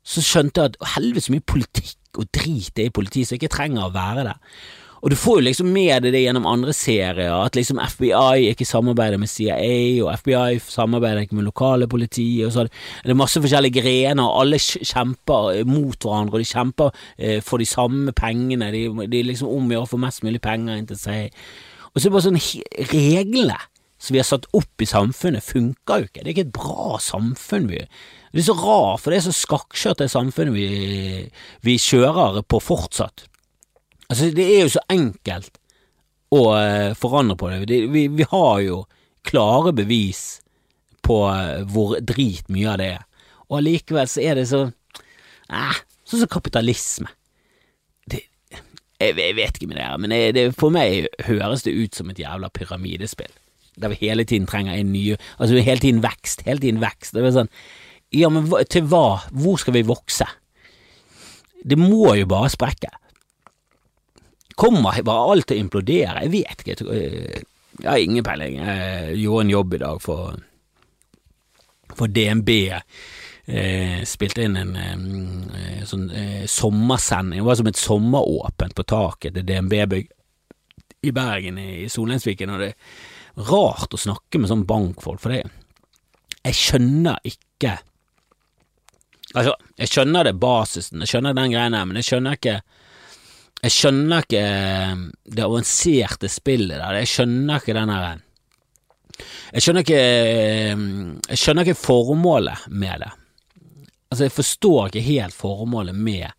Så 0.04 0.22
skjønte 0.22 0.62
jeg 0.62 0.74
at 0.74 0.94
helvete 0.98 1.26
så 1.26 1.34
mye 1.34 1.48
politikk 1.48 2.20
og 2.20 2.30
drit 2.36 2.74
det 2.76 2.86
er 2.86 2.92
i 2.92 2.94
politiet, 2.94 3.28
så 3.28 3.36
jeg 3.36 3.42
ikke 3.42 3.56
trenger 3.56 3.88
å 3.88 3.94
være 3.96 4.28
der. 4.28 4.60
Og 5.04 5.12
du 5.12 5.18
får 5.20 5.42
jo 5.42 5.44
liksom 5.50 5.68
med 5.68 6.06
deg 6.06 6.14
det 6.16 6.22
gjennom 6.24 6.46
andre 6.48 6.72
serier, 6.72 7.34
at 7.36 7.58
liksom 7.58 7.82
FBI 7.82 8.54
ikke 8.54 8.68
samarbeider 8.68 9.20
med 9.20 9.28
CIA, 9.28 10.00
og 10.06 10.14
FBI 10.22 10.62
samarbeider 10.64 11.26
ikke 11.26 11.36
med 11.36 11.50
lokale 11.50 11.90
politi, 11.92 12.28
og 12.46 12.54
så 12.56 12.64
er 12.64 13.10
det 13.12 13.18
masse 13.20 13.42
forskjellige 13.44 13.82
grener, 13.82 14.24
og 14.24 14.46
alle 14.46 14.62
kjemper 14.64 15.60
mot 15.68 16.08
hverandre, 16.08 16.38
og 16.38 16.46
de 16.46 16.48
kjemper 16.48 16.96
eh, 17.18 17.42
for 17.44 17.60
de 17.60 17.68
samme 17.68 18.16
pengene, 18.16 18.72
de, 18.72 18.86
de 19.12 19.26
liksom 19.28 19.52
omgjør 19.52 19.84
å 19.84 19.92
få 19.92 20.00
mest 20.06 20.24
mulig 20.24 20.40
penger 20.44 20.80
inn 20.80 20.88
til 20.88 21.02
seg. 21.02 21.44
Og 21.92 22.00
så 22.00 22.06
er 22.06 22.08
det 22.08 22.16
bare 22.16 22.28
sånn 22.30 22.42
Reglene 22.94 23.60
som 24.04 24.16
vi 24.16 24.20
har 24.20 24.28
satt 24.28 24.48
opp 24.56 24.84
i 24.84 24.88
samfunnet, 24.88 25.44
funker 25.44 26.00
jo 26.00 26.08
ikke. 26.10 26.24
Det 26.24 26.30
er 26.30 26.34
ikke 26.34 26.48
et 26.48 26.56
bra 26.56 26.98
samfunn. 27.04 27.70
vi 27.72 27.84
Det 28.32 28.42
er 28.42 28.48
så 28.50 28.56
rart, 28.56 29.04
for 29.04 29.12
det 29.12 29.20
er 29.20 29.28
så 29.28 29.36
skakkjørt 29.36 30.00
det 30.00 30.10
samfunnet 30.12 30.56
vi, 30.56 31.30
vi 31.64 31.78
kjører 31.80 32.42
på 32.48 32.60
fortsatt. 32.64 33.28
Altså, 34.14 34.30
det 34.30 34.44
er 34.46 34.60
jo 34.62 34.74
så 34.76 34.82
enkelt 34.94 35.56
å 36.34 36.42
uh, 36.54 36.92
forandre 36.98 37.38
på 37.40 37.50
det. 37.50 37.64
det 37.70 37.80
vi, 37.90 38.06
vi, 38.14 38.28
har 38.30 38.60
jo 38.62 38.84
klare 39.26 39.74
bevis 39.74 40.38
på 41.02 41.18
uh, 41.26 41.64
hvor 41.74 41.96
drit 41.98 42.46
mye 42.54 42.76
av 42.76 42.78
det 42.78 42.92
er, 43.00 43.02
og 43.50 43.58
allikevel 43.58 44.10
så 44.10 44.22
er 44.22 44.38
det 44.38 44.46
så 44.52 44.68
eh, 45.50 45.82
Sånn 46.04 46.20
som 46.20 46.30
kapitalisme. 46.30 47.08
Det, 48.12 48.20
jeg, 48.52 49.16
jeg, 49.16 49.36
vet 49.38 49.58
ikke 49.58 49.70
med 49.72 49.80
det 49.80 49.86
her, 49.88 50.00
men 50.04 50.14
det, 50.36 50.44
for 50.60 50.74
meg 50.74 51.08
høres 51.26 51.64
det 51.66 51.74
ut 51.74 51.98
som 51.98 52.12
et 52.12 52.20
jævla 52.20 52.52
pyramidespill. 52.54 53.32
Der 53.82 53.90
vi 53.90 54.02
hele 54.04 54.26
tiden 54.30 54.46
trenger 54.46 54.76
en 54.78 54.92
ny 54.94 55.16
Altså 55.40 55.58
hele 55.58 55.82
tiden 55.82 56.04
vekst, 56.04 56.44
hele 56.46 56.62
tiden 56.62 56.84
vekst. 56.84 57.16
Det 57.16 57.24
er 57.24 57.34
sånn 57.34 57.50
Ja, 58.14 58.30
men 58.30 58.52
til 58.70 58.86
hva? 58.92 59.24
Hvor 59.34 59.58
skal 59.58 59.74
vi 59.80 59.88
vokse? 59.88 60.28
Det 61.66 61.80
må 61.80 62.12
jo 62.20 62.28
bare 62.30 62.52
sprekke. 62.54 62.92
Kommer 64.56 65.02
bare 65.06 65.34
alt 65.34 65.48
til 65.50 65.58
å 65.58 65.64
implodere? 65.64 66.24
Jeg 66.26 66.34
vet 66.34 66.64
ikke. 66.64 66.94
Jeg 67.82 67.90
har 67.90 68.02
ingen 68.02 68.26
peiling. 68.26 68.60
Jeg 68.62 69.20
gjorde 69.24 69.46
en 69.48 69.54
jobb 69.54 69.74
i 69.74 69.82
dag 69.82 70.02
for, 70.04 70.40
for 71.98 72.12
DNB. 72.14 72.52
Eh, 73.46 74.04
spilte 74.08 74.46
inn 74.46 74.56
en 74.56 74.76
eh, 74.80 75.82
sånn 75.88 76.06
eh, 76.16 76.44
sommersending. 76.48 77.42
Det 77.42 77.48
var 77.48 77.58
som 77.60 77.72
et 77.72 77.82
sommeråpent 77.82 78.78
på 78.78 78.86
taket 78.88 79.36
til 79.36 79.48
DNB-bygg 79.48 80.12
i 81.04 81.12
Bergen, 81.12 81.58
i 81.60 81.90
Solheimsviken. 81.92 82.54
Og 82.54 82.64
det 82.64 82.70
er 82.72 83.50
rart 83.50 83.96
å 83.96 84.00
snakke 84.00 84.40
med 84.40 84.52
sånn 84.52 84.68
bankfolk, 84.70 85.20
for 85.24 85.34
det 85.34 85.44
Jeg 86.44 86.60
skjønner 86.60 87.20
ikke 87.24 87.80
Altså, 89.34 89.56
jeg 89.80 89.90
skjønner 89.90 90.28
det 90.28 90.36
basisen, 90.38 91.02
jeg 91.02 91.10
skjønner 91.10 91.34
den 91.34 91.54
greia 91.56 91.86
men 91.88 91.98
jeg 91.98 92.06
skjønner 92.06 92.36
ikke 92.38 92.60
jeg 93.64 93.72
skjønner 93.72 94.26
ikke 94.26 94.44
eh, 94.44 95.02
det 95.32 95.44
avanserte 95.46 96.30
spillet 96.32 96.82
der. 96.82 97.00
Jeg 97.00 97.12
skjønner 97.14 97.62
ikke 97.62 97.76
den 97.78 97.92
her 97.94 98.22
Jeg 99.54 99.64
skjønner 99.64 99.86
ikke 99.86 100.00
eh, 100.04 100.88
Jeg 101.30 101.40
skjønner 101.40 101.68
ikke 101.68 101.80
formålet 101.80 102.66
med 102.70 103.06
det. 103.06 103.12
Altså, 104.12 104.26
jeg 104.28 104.36
forstår 104.36 104.90
ikke 104.90 105.06
helt 105.08 105.38
formålet 105.38 105.96
med 105.96 106.34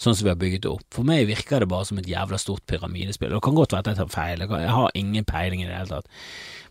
sånn 0.00 0.16
som 0.16 0.24
vi 0.24 0.32
har 0.32 0.38
bygget 0.40 0.64
det 0.64 0.70
opp. 0.70 0.86
For 0.96 1.04
meg 1.06 1.28
virker 1.28 1.60
det 1.60 1.68
bare 1.68 1.84
som 1.86 2.00
et 2.00 2.08
jævla 2.08 2.38
stort 2.40 2.64
pyramidespill. 2.70 3.34
Det 3.34 3.42
kan 3.44 3.58
godt 3.58 3.74
være 3.76 3.84
at 3.84 3.90
jeg 3.92 3.98
tar 3.98 4.14
feil, 4.14 4.46
jeg 4.48 4.72
har 4.72 4.96
ingen 4.96 5.26
peiling 5.28 5.60
i 5.60 5.68
det 5.68 5.76
hele 5.76 5.92
tatt. 5.92 6.08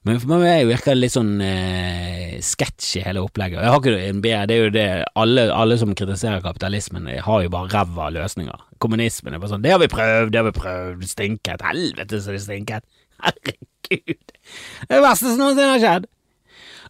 Men 0.07 0.17
for 0.23 0.41
meg 0.41 0.65
virker 0.65 0.95
det 0.95 1.03
litt 1.03 1.13
sånn 1.13 1.35
eh, 1.43 2.39
sketsj 2.43 2.89
i 2.97 3.05
hele 3.05 3.21
opplegget. 3.21 3.61
Jeg 3.61 3.75
har 3.75 3.83
ikke 3.83 4.09
en 4.09 4.23
bedre, 4.25 4.47
det 4.49 4.57
er 4.57 4.63
jo 4.63 4.73
det 4.73 4.87
alle, 5.21 5.45
alle 5.53 5.77
som 5.77 5.93
kritiserer 5.93 6.41
kapitalismen, 6.41 7.11
har 7.27 7.45
jo 7.45 7.53
bare 7.53 7.69
ræva 7.75 8.09
løsninger. 8.17 8.65
Kommunismen 8.79 9.35
bare 9.39 9.51
sånn 9.51 9.63
'Det 9.63 9.71
har 9.71 9.79
vi 9.79 9.91
prøvd, 9.91 10.31
det 10.31 10.39
har 10.39 10.47
vi 10.47 10.59
prøvd, 10.59 11.01
det 11.01 11.09
stinket. 11.09 11.61
Helvete 11.61 12.21
så 12.21 12.31
det 12.31 12.41
stinket'. 12.41 12.87
Herregud. 13.19 14.25
Det 14.29 14.89
er 14.89 14.95
det 14.95 15.03
verste 15.03 15.27
som 15.27 15.39
noensinne 15.41 15.75
har 15.75 15.83
skjedd. 15.83 16.07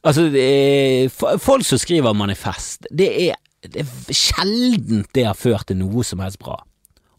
Altså, 0.04 0.30
er, 0.32 1.10
folk 1.39 1.65
som 1.65 1.78
skriver 1.78 2.13
manifest, 2.13 2.88
det 2.91 3.10
er, 3.30 3.36
det 3.63 3.84
er 3.84 4.13
sjeldent 4.15 5.10
det 5.15 5.25
har 5.25 5.36
ført 5.36 5.67
til 5.67 5.78
noe 5.82 6.04
som 6.04 6.19
helst 6.23 6.39
bra. 6.39 6.62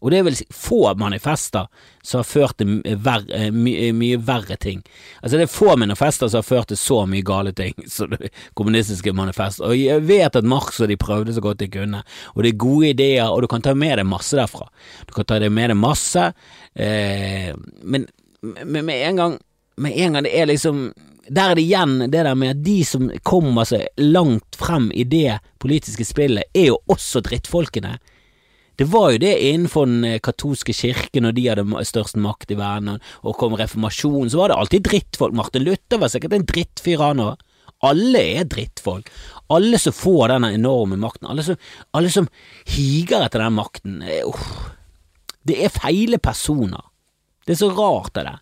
Og 0.01 0.11
det 0.11 0.19
er 0.19 0.25
vel 0.25 0.37
få 0.49 0.95
manifester 0.97 1.67
som 2.01 2.23
har 2.23 2.25
ført 2.25 2.57
til 2.57 2.79
ver 3.05 3.25
mye, 3.53 3.91
mye 3.93 4.17
verre 4.25 4.57
ting. 4.57 4.81
Altså 5.21 5.37
det 5.37 5.45
er 5.45 5.53
få 5.53 5.75
manifester 5.77 6.31
som 6.31 6.41
har 6.41 6.47
ført 6.47 6.71
til 6.71 6.79
så 6.81 7.03
mye 7.09 7.25
gale 7.25 7.53
ting 7.57 7.77
som 7.95 8.09
det 8.13 8.31
kommunistiske 8.57 9.13
manifest. 9.13 9.61
Og 9.61 9.77
jeg 9.77 10.01
vet 10.09 10.39
at 10.39 10.47
Marx 10.47 10.81
og 10.81 10.89
de 10.89 10.97
prøvde 10.97 11.35
så 11.37 11.43
godt 11.45 11.61
de 11.61 11.69
kunne, 11.69 12.01
og 12.33 12.43
det 12.43 12.53
er 12.53 12.63
gode 12.65 12.89
ideer, 12.95 13.29
og 13.29 13.45
du 13.45 13.51
kan 13.51 13.61
ta 13.61 13.75
med 13.77 13.99
deg 14.01 14.09
masse 14.09 14.37
derfra. 14.37 14.67
Du 15.05 15.13
kan 15.13 15.29
ta 15.29 15.39
med 15.49 15.71
deg 15.73 15.77
masse, 15.77 16.31
eh, 16.73 17.53
men 17.83 18.09
med, 18.41 18.81
med 18.81 18.97
en 19.05 19.21
gang 19.21 19.39
med 19.81 19.97
en 19.97 20.13
gang 20.13 20.25
det 20.25 20.33
er 20.37 20.45
liksom 20.49 20.91
Der 21.29 21.51
er 21.51 21.55
det 21.55 21.63
igjen 21.63 21.99
det 22.11 22.23
der 22.25 22.35
med 22.35 22.49
at 22.49 22.63
de 22.65 22.81
som 22.85 23.11
kommer 23.23 23.63
seg 23.69 23.87
langt 24.01 24.57
frem 24.57 24.89
i 24.91 25.05
det 25.07 25.37
politiske 25.61 26.03
spillet, 26.03 26.49
er 26.51 26.73
jo 26.73 26.79
også 26.91 27.21
drittfolkene. 27.23 27.93
Det 28.79 28.87
var 28.89 29.11
jo 29.13 29.21
det 29.21 29.33
innenfor 29.45 29.85
den 29.89 30.05
eh, 30.07 30.19
katolske 30.23 30.73
kirken, 30.73 31.27
og 31.27 31.35
de 31.37 31.47
hadde 31.49 31.85
størst 31.87 32.17
makt 32.21 32.53
i 32.53 32.57
verden, 32.59 32.97
og 33.21 33.37
kom 33.39 33.57
reformasjonen, 33.59 34.31
så 34.31 34.41
var 34.41 34.51
det 34.51 34.59
alltid 34.61 34.85
drittfolk. 34.87 35.35
Martin 35.37 35.65
Luther 35.67 36.01
var 36.01 36.11
sikkert 36.13 36.37
en 36.37 36.47
drittfyr, 36.49 37.03
han 37.03 37.23
òg. 37.23 37.47
Alle 37.85 38.21
er 38.39 38.47
drittfolk. 38.49 39.09
Alle 39.51 39.79
som 39.81 39.95
får 39.95 40.35
denne 40.35 40.53
enorme 40.55 40.99
makten, 41.01 41.27
alle 41.29 41.43
som, 41.45 41.57
alle 41.97 42.11
som 42.13 42.29
higer 42.69 43.25
etter 43.25 43.43
den 43.43 43.57
makten. 43.57 43.99
Uh, 44.05 44.51
det 45.49 45.57
er 45.65 45.73
feile 45.73 46.21
personer. 46.21 46.85
Det 47.45 47.55
er 47.55 47.61
så 47.63 47.71
rart, 47.73 48.13
det 48.15 48.27
der. 48.27 48.39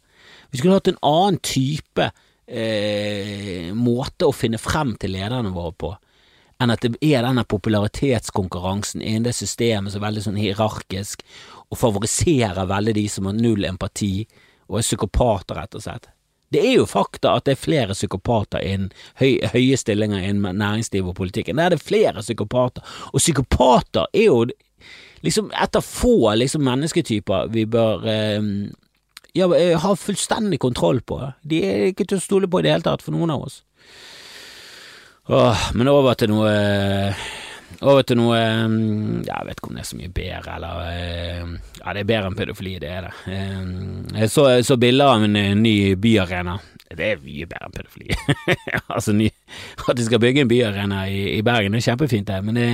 Vi 0.52 0.60
skulle 0.60 0.80
hatt 0.80 0.90
en 0.92 1.04
annen 1.06 1.40
type 1.46 2.10
eh, 2.50 3.70
måte 3.78 4.28
å 4.28 4.36
finne 4.36 4.60
frem 4.62 4.96
til 5.00 5.14
lederne 5.16 5.54
våre 5.56 5.76
på 5.78 5.92
enn 6.60 6.74
at 6.74 6.84
det 6.84 6.98
er 7.06 7.24
denne 7.24 7.46
popularitetskonkurransen 7.48 9.02
innen 9.02 9.28
det 9.30 9.36
systemet 9.38 9.94
som 9.94 10.02
er 10.02 10.10
veldig 10.10 10.24
sånn 10.28 10.40
hierarkisk, 10.40 11.24
og 11.70 11.80
favoriserer 11.80 12.70
veldig 12.70 12.96
de 12.98 13.06
som 13.12 13.30
har 13.30 13.38
null 13.38 13.68
empati, 13.68 14.28
og 14.70 14.80
er 14.80 14.88
psykopater, 14.88 15.60
rett 15.60 15.78
og 15.78 15.86
slett. 15.86 16.10
Det 16.50 16.64
er 16.66 16.80
jo 16.80 16.88
fakta 16.90 17.36
at 17.38 17.46
det 17.46 17.54
er 17.54 17.62
flere 17.62 17.96
psykopater 17.96 18.64
innen 18.66 18.90
høy, 19.22 19.38
høye 19.54 19.78
stillinger 19.78 20.24
innen 20.26 20.58
næringsliv 20.58 21.12
og 21.12 21.16
politikken. 21.20 21.62
Der 21.62 21.70
er 21.70 21.76
det 21.76 21.86
flere 21.86 22.26
psykopater, 22.26 22.86
og 23.14 23.22
psykopater 23.22 24.10
er 24.14 24.28
jo 24.28 24.44
liksom 25.26 25.52
et 25.54 25.78
av 25.78 25.86
få 25.86 26.34
liksom, 26.40 26.66
mennesketyper 26.66 27.52
vi 27.54 27.66
bør 27.70 28.06
eh, 28.10 28.50
ja, 29.38 29.50
ha 29.84 29.96
fullstendig 29.96 30.60
kontroll 30.60 31.02
på. 31.02 31.22
De 31.42 31.62
er 31.66 31.90
ikke 31.92 32.08
til 32.10 32.20
å 32.20 32.24
stole 32.24 32.50
på 32.50 32.62
i 32.62 32.66
det 32.66 32.74
hele 32.74 32.88
tatt, 32.88 33.06
for 33.06 33.16
noen 33.16 33.36
av 33.36 33.46
oss. 33.46 33.62
Åh, 35.30 35.68
men 35.78 35.88
over 35.92 36.16
til 36.18 36.32
noe 36.32 36.50
Over 37.86 38.02
til 38.02 38.18
noe 38.18 38.38
mm, 38.66 39.28
Jeg 39.28 39.46
vet 39.46 39.60
ikke 39.60 39.70
om 39.70 39.76
det 39.78 39.84
er 39.84 39.90
så 39.92 40.00
mye 40.00 40.14
bedre, 40.16 40.56
eller 40.56 40.80
eh, 40.90 41.52
Ja, 41.84 41.94
det 41.94 42.02
er 42.02 42.08
bedre 42.10 42.32
enn 42.32 42.38
pedofili, 42.40 42.74
det 42.82 42.90
er 42.90 43.06
det. 43.06 43.12
Eh, 43.30 43.60
jeg 44.24 44.32
så, 44.34 44.48
så 44.66 44.80
bilder 44.82 45.14
av 45.14 45.28
en 45.28 45.38
ny 45.62 45.76
byarena. 46.02 46.58
Det 46.90 47.06
er 47.06 47.22
mye 47.22 47.46
bedre 47.46 47.70
enn 47.70 47.76
pedofili. 47.78 48.18
altså, 48.96 49.14
ny, 49.14 49.30
At 49.86 50.00
de 50.00 50.08
skal 50.08 50.22
bygge 50.24 50.44
en 50.44 50.50
byarena 50.50 51.04
i, 51.14 51.22
i 51.36 51.46
Bergen, 51.46 51.78
det 51.78 51.84
er 51.84 51.88
kjempefint, 51.92 52.28
det. 52.28 52.42
Men, 52.50 52.58
det, 52.58 52.68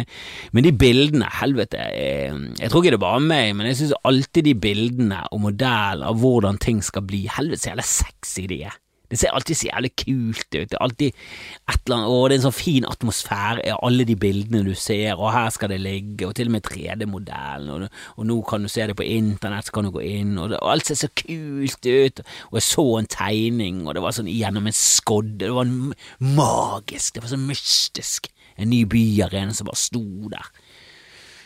men 0.56 0.66
de 0.66 0.74
bildene, 0.80 1.28
helvete 1.42 1.84
jeg, 1.84 2.32
eh, 2.32 2.40
jeg, 2.62 2.72
tror 2.72 2.86
ikke 2.86 2.96
det 2.96 3.02
er 3.02 3.06
bare 3.06 3.28
meg, 3.28 3.52
men 3.60 3.68
jeg 3.68 3.82
synes 3.82 4.00
alltid 4.08 4.48
de 4.48 4.56
bildene 4.64 5.22
og 5.28 5.44
modellen 5.50 6.08
av 6.08 6.24
hvordan 6.24 6.64
ting 6.64 6.80
skal 6.86 7.04
bli, 7.04 7.26
helvete 7.36 7.68
så 7.68 7.74
jævla 7.74 7.90
sexy 7.92 8.48
de 8.48 8.64
er. 8.72 8.80
Det 9.16 9.22
ser 9.22 9.32
alltid 9.32 9.56
så 9.56 9.70
jævlig 9.70 9.92
kult 9.96 10.48
ut. 10.50 10.68
Det 10.68 10.76
er 10.76 10.82
alltid 10.84 11.08
et 11.08 11.86
eller 11.86 11.96
annet, 11.96 12.10
og 12.12 12.24
det 12.28 12.36
er 12.36 12.40
en 12.42 12.46
sånn 12.50 12.56
fin 12.58 12.88
atmosfære 12.90 13.62
i 13.64 13.76
alle 13.88 14.06
de 14.10 14.18
bildene 14.20 14.64
du 14.66 14.74
ser, 14.76 15.14
og 15.16 15.32
her 15.32 15.48
skal 15.56 15.72
det 15.72 15.78
ligge, 15.80 16.28
og 16.28 16.34
til 16.36 16.52
og 16.52 16.56
med 16.58 16.66
3D-modellen, 16.68 17.70
og, 17.72 18.02
og, 18.18 18.28
nå 18.28 18.38
kan 18.50 18.66
du 18.66 18.72
se 18.74 18.90
det 18.90 18.98
på 19.00 19.08
internett, 19.08 19.70
så 19.70 19.78
kan 19.78 19.88
du 19.88 19.94
gå 19.96 20.04
inn, 20.04 20.36
og, 20.36 20.52
det, 20.52 20.60
og 20.60 20.74
alt 20.74 20.92
ser 20.92 21.00
så 21.00 21.12
kult 21.16 21.88
ut, 21.88 22.22
og 22.50 22.60
jeg 22.60 22.68
så 22.68 22.86
en 23.00 23.10
tegning, 23.16 23.82
og 23.88 23.96
det 23.96 24.04
var 24.04 24.20
sånn 24.20 24.34
gjennom 24.34 24.68
en 24.68 24.80
skodde, 24.82 25.40
det 25.46 25.56
var 25.56 25.72
magisk, 26.20 27.16
det 27.16 27.24
var 27.24 27.32
så 27.32 27.40
mystisk, 27.40 28.28
en 28.60 28.74
ny 28.74 28.84
byarena 28.92 29.56
som 29.56 29.72
bare 29.72 29.80
sto 29.80 30.04
der, 30.36 30.52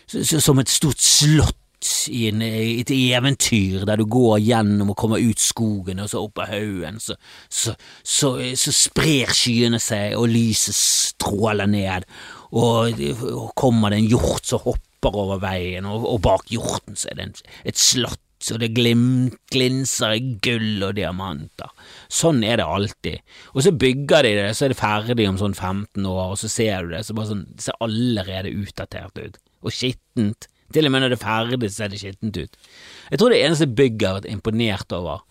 som 0.10 0.58
et 0.58 0.74
stort 0.74 1.06
slott 1.06 1.59
i 2.12 2.26
en, 2.28 2.42
et 2.44 2.92
eventyr 2.92 3.86
der 3.88 4.00
du 4.00 4.06
går 4.10 4.40
gjennom 4.44 4.92
og 4.92 4.98
kommer 5.00 5.22
ut 5.24 5.40
skogen, 5.40 6.02
og 6.04 6.12
så 6.12 6.24
opp 6.26 6.42
av 6.44 6.52
haugen, 6.52 7.00
så, 7.04 7.16
så, 7.48 7.76
så, 8.04 8.34
så, 8.60 8.74
sprer 8.76 9.32
skyene 9.36 9.80
seg, 9.84 10.18
og 10.20 10.30
lyset 10.32 10.76
stråler 10.76 11.70
ned, 11.72 12.08
og, 12.52 13.00
og 13.32 13.52
kommer 13.60 13.94
det 13.94 14.02
en 14.02 14.10
hjort 14.12 14.50
som 14.50 14.64
hopper 14.66 15.22
over 15.24 15.40
veien, 15.44 15.88
og, 15.88 16.08
og 16.10 16.20
bak 16.26 16.52
hjorten 16.52 17.00
så 17.00 17.12
er 17.12 17.20
det 17.22 17.30
en, 17.30 17.40
et 17.72 17.80
slott, 17.80 18.20
og 18.54 18.62
det 18.62 18.70
glinser 18.72 20.14
i 20.16 20.22
gull 20.44 20.86
og 20.88 20.94
diamanter. 20.96 21.74
Sånn 22.08 22.40
er 22.48 22.62
det 22.62 22.68
alltid. 22.72 23.26
Og 23.52 23.66
så 23.66 23.74
bygger 23.76 24.24
de 24.24 24.32
det, 24.38 24.46
så 24.56 24.66
er 24.66 24.72
det 24.72 24.80
ferdig 24.80 25.26
om 25.28 25.40
sånn 25.42 25.58
15 25.58 26.08
år, 26.08 26.36
og 26.36 26.40
så 26.40 26.52
ser 26.52 26.88
du 26.88 26.96
det, 26.96 27.04
så 27.08 27.16
bare 27.18 27.34
sånn, 27.34 27.50
det 27.52 27.68
ser 27.68 27.84
allerede 27.84 28.56
utdatert 28.56 29.20
ut, 29.20 29.44
og 29.60 29.76
skittent 29.76 30.48
til 30.74 30.88
og 30.88 30.94
med 30.94 31.04
når 31.04 31.14
det 31.14 31.20
er 31.20 31.26
ferdig, 31.26 31.72
ser 31.74 31.92
det 31.92 32.00
skittent 32.02 32.40
ut. 32.40 32.58
Jeg 33.10 33.20
tror 33.20 33.34
det 33.34 33.42
eneste 33.44 33.68
bygg 33.68 34.00
jeg 34.00 34.10
har 34.10 34.22
vært 34.22 34.32
imponert 34.32 34.96
over, 34.98 35.26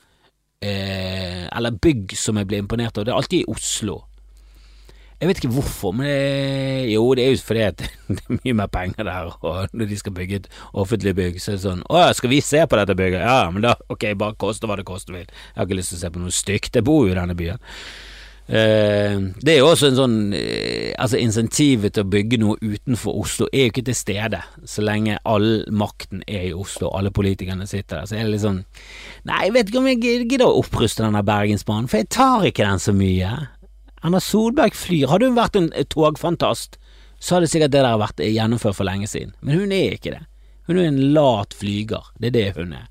eh, 0.63 1.47
eller 1.49 1.81
bygg 1.83 2.17
som 2.19 2.41
jeg 2.41 2.51
blir 2.51 2.65
imponert 2.65 2.97
over, 2.97 3.09
det 3.09 3.15
er 3.15 3.21
alltid 3.23 3.45
i 3.45 3.51
Oslo. 3.55 4.03
Jeg 5.19 5.27
vet 5.27 5.41
ikke 5.41 5.51
hvorfor, 5.51 5.91
men 5.99 6.07
det, 6.07 6.93
jo, 6.93 7.03
det 7.19 7.25
er 7.25 7.33
jo 7.33 7.39
fordi 7.43 7.63
at 7.67 7.81
det 8.07 8.21
er 8.21 8.37
mye 8.37 8.59
mer 8.61 8.69
penger 8.71 9.09
der, 9.09 9.33
og 9.43 9.73
når 9.75 9.91
de 9.91 9.99
skal 9.99 10.15
bygge 10.15 10.37
et 10.45 10.47
offentlig 10.73 11.15
bygg, 11.19 11.41
så 11.43 11.53
er 11.53 11.57
det 11.57 11.65
sånn 11.65 11.83
Å, 11.91 12.05
skal 12.15 12.31
vi 12.31 12.39
se 12.45 12.63
på 12.63 12.79
dette 12.79 12.95
bygget? 12.99 13.25
Ja, 13.27 13.49
men 13.51 13.67
da, 13.67 13.75
ok, 13.91 14.13
bare 14.21 14.39
koste 14.39 14.71
hva 14.71 14.77
det 14.79 14.87
koste 14.87 15.17
vil. 15.17 15.27
Jeg 15.27 15.59
har 15.59 15.67
ikke 15.67 15.81
lyst 15.81 15.95
til 15.95 15.99
å 15.99 16.05
se 16.05 16.13
på 16.15 16.23
noe 16.23 16.35
stygt, 16.35 16.79
jeg 16.79 16.87
bor 16.87 17.03
jo 17.09 17.17
i 17.17 17.19
denne 17.19 17.35
byen. 17.39 17.59
Eh, 18.49 19.17
det 19.45 19.53
er 19.53 19.59
jo 19.59 19.67
også 19.69 19.91
en 19.91 19.97
sånn 19.99 20.13
eh, 20.33 20.95
Altså 20.97 21.19
Insentivet 21.21 21.93
til 21.93 22.07
å 22.07 22.09
bygge 22.09 22.39
noe 22.41 22.57
utenfor 22.63 23.19
Oslo 23.21 23.45
er 23.53 23.67
jo 23.67 23.73
ikke 23.75 23.85
til 23.91 23.99
stede 23.99 24.41
så 24.65 24.85
lenge 24.87 25.19
all 25.29 25.67
makten 25.69 26.23
er 26.25 26.47
i 26.47 26.55
Oslo, 26.57 26.89
alle 26.97 27.13
politikerne 27.13 27.69
sitter 27.69 27.99
der. 27.99 28.09
Så 28.09 28.17
er 28.17 28.25
det 28.25 28.33
litt 28.33 28.47
sånn 28.47 28.63
Nei, 29.29 29.43
jeg 29.45 29.55
vet 29.59 29.69
ikke 29.69 29.83
om 29.83 29.91
jeg 29.91 30.01
gidder 30.01 30.47
å 30.47 30.63
oppruste 30.63 31.05
denne 31.05 31.21
Bergensbanen, 31.29 31.91
for 31.93 32.01
jeg 32.01 32.09
tar 32.15 32.47
ikke 32.49 32.65
den 32.65 32.81
så 32.81 32.95
mye. 32.97 33.35
Erna 34.01 34.21
Solberg 34.25 34.77
flyr. 34.79 35.11
Hadde 35.11 35.29
hun 35.29 35.37
vært 35.37 35.59
en 35.59 35.69
togfantast, 35.93 36.79
så 37.21 37.37
hadde 37.37 37.51
sikkert 37.53 37.75
det 37.75 37.83
der 37.85 38.01
vært 38.01 38.23
gjennomført 38.25 38.79
for 38.79 38.89
lenge 38.89 39.11
siden. 39.11 39.35
Men 39.45 39.61
hun 39.61 39.75
er 39.77 39.99
ikke 39.99 40.15
det. 40.15 40.23
Hun 40.71 40.81
er 40.81 40.89
en 40.89 41.03
lat 41.13 41.53
flyger. 41.59 42.09
Det 42.17 42.31
er 42.31 42.39
det 42.39 42.47
hun 42.57 42.73
er 42.79 42.89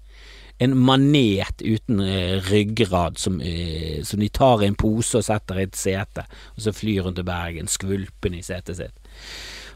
en 0.57 0.73
manet 0.77 1.61
uten 1.61 1.99
eh, 2.01 2.37
ryggrad 2.49 3.17
som, 3.21 3.41
eh, 3.41 4.03
som, 4.03 4.19
de 4.19 4.29
tar 4.29 4.63
i 4.63 4.69
en 4.71 4.77
pose 4.77 5.19
og 5.19 5.25
setter 5.25 5.59
i 5.59 5.67
et 5.67 5.77
sete, 5.77 6.25
og 6.55 6.65
så 6.65 6.73
flyr 6.73 7.09
hun 7.09 7.17
til 7.17 7.27
Bergen, 7.27 7.69
skvulpen 7.69 8.37
i 8.37 8.43
setet 8.45 8.79
sitt. 8.79 9.11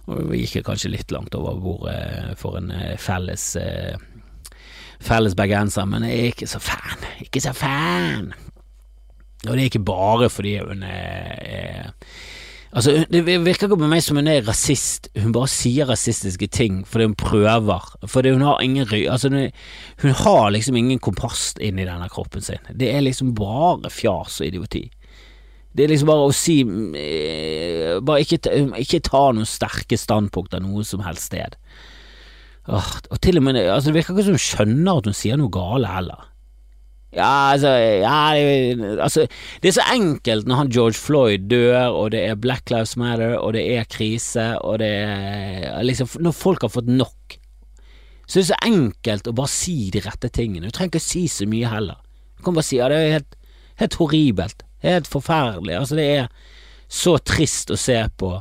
Og 0.10 0.32
vi 0.32 0.42
gikk 0.42 0.66
kanskje 0.66 0.96
litt 0.96 1.14
langt 1.14 1.38
over 1.38 1.60
bordet 1.62 2.34
for 2.42 2.58
en 2.58 2.74
eh, 2.74 2.98
felles 3.02 3.54
felles 5.02 5.34
bergenser, 5.34 5.88
men 5.90 6.06
jeg 6.06 6.18
er 6.18 6.34
ikke 6.36 6.50
så 6.50 6.60
fan. 6.62 7.06
Ikke 7.24 7.42
så 7.42 7.54
fan. 7.58 8.28
Og 9.48 9.56
det 9.56 9.58
er 9.58 9.70
ikke 9.72 9.86
bare 9.86 10.30
fordi 10.30 10.60
hun 10.62 10.84
er 10.86 11.90
Altså, 12.72 13.06
Det 13.12 13.26
virker 13.28 13.68
ikke 13.68 13.76
på 13.76 13.90
meg 13.90 14.04
som 14.04 14.16
hun 14.16 14.30
er 14.32 14.46
rasist, 14.48 15.10
hun 15.20 15.34
bare 15.36 15.50
sier 15.52 15.90
rasistiske 15.92 16.48
ting 16.48 16.82
fordi 16.88 17.10
hun 17.10 17.18
prøver. 17.20 17.90
Fordi 18.08 18.32
hun 18.32 18.46
har 18.48 18.64
ingen 18.64 18.88
ry... 18.88 19.04
Altså, 19.12 19.30
hun 19.30 20.16
har 20.24 20.50
liksom 20.56 20.80
ingen 20.80 21.00
kompass 21.00 21.52
inni 21.60 21.86
denne 21.88 22.08
kroppen 22.10 22.42
sin. 22.42 22.64
Det 22.72 22.94
er 22.94 23.04
liksom 23.04 23.34
bare 23.36 23.92
fjas 23.92 24.40
og 24.40 24.48
idioti. 24.48 24.86
Det 25.76 25.86
er 25.86 25.92
liksom 25.94 26.10
bare 26.10 26.28
å 26.28 26.34
si 26.36 26.58
eh, 27.00 28.00
Bare 28.04 28.26
ikke, 28.26 28.42
ikke 28.82 29.04
ta 29.08 29.22
noen 29.32 29.48
sterke 29.48 29.96
standpunkter 30.00 30.60
noe 30.64 30.84
som 30.88 31.04
helst 31.06 31.30
sted. 31.32 31.56
og 32.68 33.20
til 33.24 33.40
og 33.40 33.44
med 33.44 33.56
altså, 33.56 33.90
Det 33.90 33.96
virker 34.00 34.14
ikke 34.16 34.28
som 34.28 34.36
hun 34.36 34.48
skjønner 34.48 35.00
at 35.00 35.08
hun 35.08 35.16
sier 35.16 35.40
noe 35.40 35.52
gale 35.52 35.92
heller. 35.92 36.28
Ja, 37.12 37.52
altså, 37.52 37.68
ja, 38.00 38.20
altså 39.04 39.26
Det 39.62 39.68
er 39.68 39.76
så 39.76 39.84
enkelt 39.92 40.48
når 40.48 40.56
han 40.56 40.70
George 40.72 40.96
Floyd 40.96 41.50
dør, 41.52 41.92
og 41.92 42.12
det 42.12 42.22
er 42.24 42.40
Black 42.40 42.72
Lives 42.72 42.96
Matter, 42.98 43.36
og 43.36 43.54
det 43.54 43.66
er 43.76 43.90
krise, 43.92 44.54
og 44.64 44.80
det 44.80 44.92
er 44.96 45.84
liksom 45.84 46.08
Når 46.24 46.32
folk 46.32 46.64
har 46.64 46.72
fått 46.72 46.88
nok, 46.88 47.38
så 48.28 48.40
det 48.40 48.44
er 48.44 48.48
det 48.48 48.54
så 48.54 48.62
enkelt 48.64 49.28
å 49.28 49.36
bare 49.36 49.52
si 49.52 49.90
de 49.92 50.00
rette 50.06 50.30
tingene. 50.32 50.70
Du 50.70 50.72
trenger 50.72 50.94
ikke 50.94 51.04
si 51.04 51.26
så 51.28 51.44
mye 51.52 51.68
heller. 51.68 51.98
Du 52.38 52.46
kan 52.46 52.56
bare 52.56 52.64
si 52.64 52.78
ja, 52.80 52.88
det 52.88 53.00
er 53.02 53.16
helt, 53.18 53.36
helt 53.82 53.98
horribelt. 54.00 54.64
Helt 54.86 55.10
forferdelig. 55.12 55.76
Altså, 55.76 55.98
det 56.00 56.06
er 56.16 56.30
så 56.88 57.18
trist 57.28 57.74
å 57.76 57.80
se 57.80 57.98
på 58.18 58.32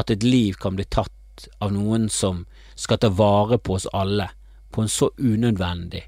at 0.00 0.12
et 0.14 0.24
liv 0.24 0.56
kan 0.62 0.78
bli 0.78 0.88
tatt 0.88 1.50
av 1.60 1.74
noen 1.74 2.08
som 2.08 2.46
skal 2.80 3.02
ta 3.02 3.10
vare 3.12 3.60
på 3.60 3.76
oss 3.76 3.86
alle 3.92 4.30
på 4.72 4.86
en 4.86 4.88
så 4.88 5.10
unødvendig 5.20 6.06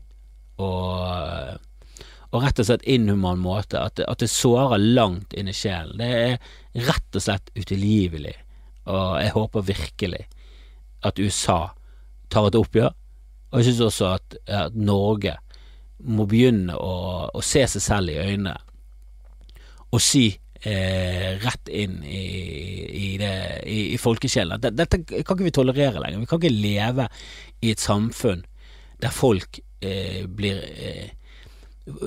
og 0.63 1.59
og 2.33 2.45
rett 2.47 2.63
og 2.63 2.69
slett 2.69 2.87
inhuman 2.89 3.41
måte, 3.43 3.81
at 3.81 3.99
det, 4.01 4.07
at 4.09 4.23
det 4.23 4.31
sårer 4.33 4.81
langt 4.81 5.35
inn 5.37 5.51
i 5.53 5.57
sjelen. 5.57 6.01
Det 6.01 6.09
er 6.09 6.87
rett 6.89 7.19
og 7.19 7.25
slett 7.25 7.53
utilgivelig, 7.59 8.35
og 8.89 9.21
jeg 9.21 9.35
håper 9.37 9.69
virkelig 9.69 10.25
at 11.05 11.21
USA 11.21 11.61
tar 12.33 12.49
et 12.49 12.57
oppgjør, 12.57 12.93
og 13.53 13.61
jeg 13.61 13.69
synes 13.69 13.83
også 13.89 14.13
at, 14.17 14.37
at 14.49 14.77
Norge 14.79 15.37
må 16.03 16.25
begynne 16.27 16.75
å, 16.75 16.95
å, 17.29 17.43
se 17.45 17.67
seg 17.69 17.85
selv 17.85 18.15
i 18.15 18.19
øynene 18.19 18.57
og 19.93 20.01
si 20.03 20.25
eh, 20.65 21.37
rett 21.43 21.69
inn 21.69 21.99
i, 22.03 22.23
i, 22.89 23.09
det, 23.21 23.35
i, 23.69 23.79
i 23.93 23.99
folkesjelen 24.01 24.57
at 24.57 24.73
dette 24.73 25.03
kan 25.05 25.21
ikke 25.21 25.45
vi 25.45 25.53
tolerere 25.55 26.01
lenger. 26.01 26.23
Vi 26.23 26.31
kan 26.31 26.41
ikke 26.41 26.63
leve 26.65 27.07
i 27.61 27.75
et 27.75 27.83
samfunn 27.83 28.41
der 29.05 29.13
folk 29.15 29.61
eh, 29.85 30.25
blir 30.27 30.63
eh, 30.73 31.13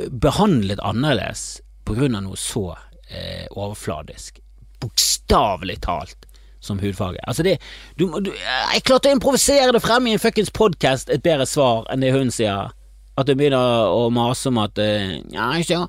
behandlet 0.10 0.80
annerledes 0.80 1.62
av 1.86 2.00
noe 2.10 2.38
så 2.40 2.72
eh, 3.10 3.46
overfladisk. 3.52 4.40
Bokstavelig 4.82 5.80
talt 5.86 6.26
som 6.66 6.80
hudfarge. 6.82 7.20
Altså 7.28 7.44
det 7.46 7.60
du, 7.96 8.08
du, 8.20 8.32
Jeg 8.34 8.84
klarte 8.88 9.12
å 9.12 9.16
improvisere 9.16 9.72
det 9.76 9.84
frem 9.84 10.08
i 10.08 10.16
en 10.16 10.22
fuckings 10.22 10.50
podkast 10.50 11.12
et 11.14 11.24
bedre 11.26 11.46
svar 11.50 11.86
enn 11.94 12.02
det 12.02 12.14
hun 12.16 12.34
sier. 12.34 12.74
At 13.16 13.30
hun 13.30 13.38
begynner 13.40 13.92
å 13.94 14.10
mase 14.14 14.50
om 14.50 14.60
at 14.64 14.82
eh, 14.82 15.20
Ja, 15.34 15.52
så, 15.62 15.86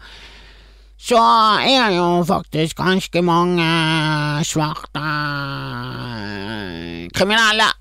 så 1.00 1.22
er 1.64 1.96
jo 1.96 2.06
faktisk 2.28 2.82
ganske 2.82 3.24
mange 3.24 3.66
svarte 4.46 5.06
eh, 6.20 7.08
kriminelle. 7.16 7.72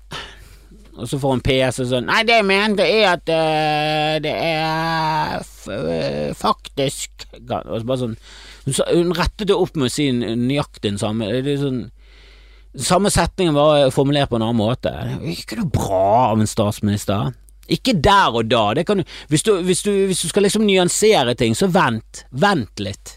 Og 0.96 1.08
så 1.10 1.18
får 1.20 1.34
hun 1.34 1.42
PS 1.44 1.82
og 1.84 1.90
sånn 1.90 2.06
Nei, 2.08 2.22
det 2.24 2.38
jeg 2.38 2.46
mente 2.48 2.84
er 2.88 3.10
at 3.10 3.28
uh, 3.28 4.14
det 4.24 4.32
er 4.32 5.42
faktisk 6.38 7.26
Og 7.36 7.82
så 7.82 7.84
bare 7.84 8.00
sånn 8.04 8.16
hun, 8.66 9.12
rettet 9.14 9.46
det 9.50 9.56
opp 9.56 9.76
med 9.76 9.90
å 9.90 9.92
si 9.92 10.08
nøyaktig 10.14 10.88
den 10.88 11.00
samme 11.00 11.28
Det 11.28 11.52
er 11.52 11.62
sånn 11.62 11.84
samme 12.76 13.10
setningen 13.10 13.54
var 13.56 13.90
formulert 13.90 14.28
på 14.28 14.36
en 14.36 14.42
annen 14.44 14.58
måte. 14.58 14.90
Ikke 15.24 15.56
noe 15.56 15.70
bra 15.72 16.32
av 16.32 16.42
en 16.42 16.50
statsminister. 16.50 17.30
Ikke 17.72 17.96
der 17.98 18.36
og 18.36 18.50
da. 18.50 18.74
Du, 18.76 19.02
hvis, 19.32 19.42
du, 19.46 19.54
hvis, 19.66 19.82
du, 19.82 19.92
hvis, 20.10 20.20
du, 20.22 20.28
skal 20.28 20.46
liksom 20.46 20.66
nyansere 20.66 21.34
ting, 21.38 21.56
så 21.56 21.70
vent. 21.72 22.26
Vent 22.30 22.82
litt. 22.82 23.16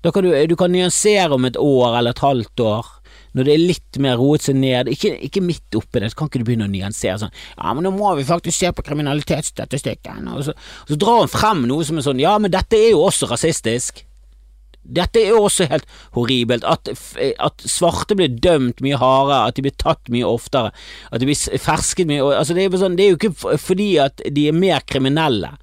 Da 0.00 0.12
kan 0.14 0.24
du, 0.24 0.32
du 0.48 0.56
kan 0.56 0.72
nyansere 0.72 1.36
om 1.36 1.44
et 1.44 1.58
år 1.60 1.98
eller 1.98 2.16
et 2.16 2.24
halvt 2.24 2.64
år. 2.64 2.88
Når 3.36 3.46
det 3.46 3.54
er 3.54 3.62
litt 3.62 3.98
mer 4.02 4.18
roet 4.18 4.42
seg 4.42 4.58
ned, 4.58 4.90
ikke, 4.90 5.12
ikke 5.28 5.42
midt 5.44 5.78
oppi 5.78 6.02
det, 6.02 6.10
så 6.10 6.18
kan 6.18 6.30
ikke 6.30 6.42
du 6.42 6.46
begynne 6.48 6.66
å 6.66 6.72
nyansere 6.72 7.20
sånn 7.22 7.34
Ja, 7.54 7.72
men 7.76 7.86
nå 7.86 7.94
må 7.94 8.12
vi 8.18 8.26
faktisk 8.26 8.58
se 8.58 8.72
på 8.74 8.84
kriminalitetsstatistikken. 8.86 10.26
Og 10.34 10.48
så, 10.48 10.54
og 10.56 10.94
så 10.94 10.98
drar 11.00 11.22
hun 11.22 11.32
frem 11.32 11.66
noe 11.70 11.86
som 11.86 12.00
er 12.00 12.06
sånn 12.06 12.22
Ja, 12.22 12.36
men 12.42 12.52
dette 12.54 12.78
er 12.78 12.90
jo 12.90 13.04
også 13.06 13.30
rasistisk. 13.30 14.02
Dette 14.82 15.20
er 15.20 15.34
jo 15.34 15.44
også 15.44 15.68
helt 15.70 15.86
horribelt. 16.16 16.66
At, 16.66 16.90
at, 16.90 17.64
svarte 17.68 18.16
blir 18.18 18.32
dømt 18.42 18.82
mye 18.82 18.98
hardere, 18.98 19.44
at 19.46 19.58
de 19.58 19.64
blir 19.66 19.76
tatt 19.78 20.10
mye 20.12 20.26
oftere, 20.26 20.72
at 21.10 21.22
de 21.22 21.28
blir 21.28 21.60
fersket 21.60 22.08
mye 22.10 22.24
altså 22.34 22.56
det, 22.56 22.66
er 22.66 22.80
sånn, 22.80 22.96
det, 22.98 23.06
er 23.06 23.14
jo 23.14 23.20
ikke 23.20 23.58
fordi 23.60 23.90
at 24.02 24.22
de 24.26 24.48
er 24.50 24.56
mer 24.56 24.82
kriminelle. 24.88 25.54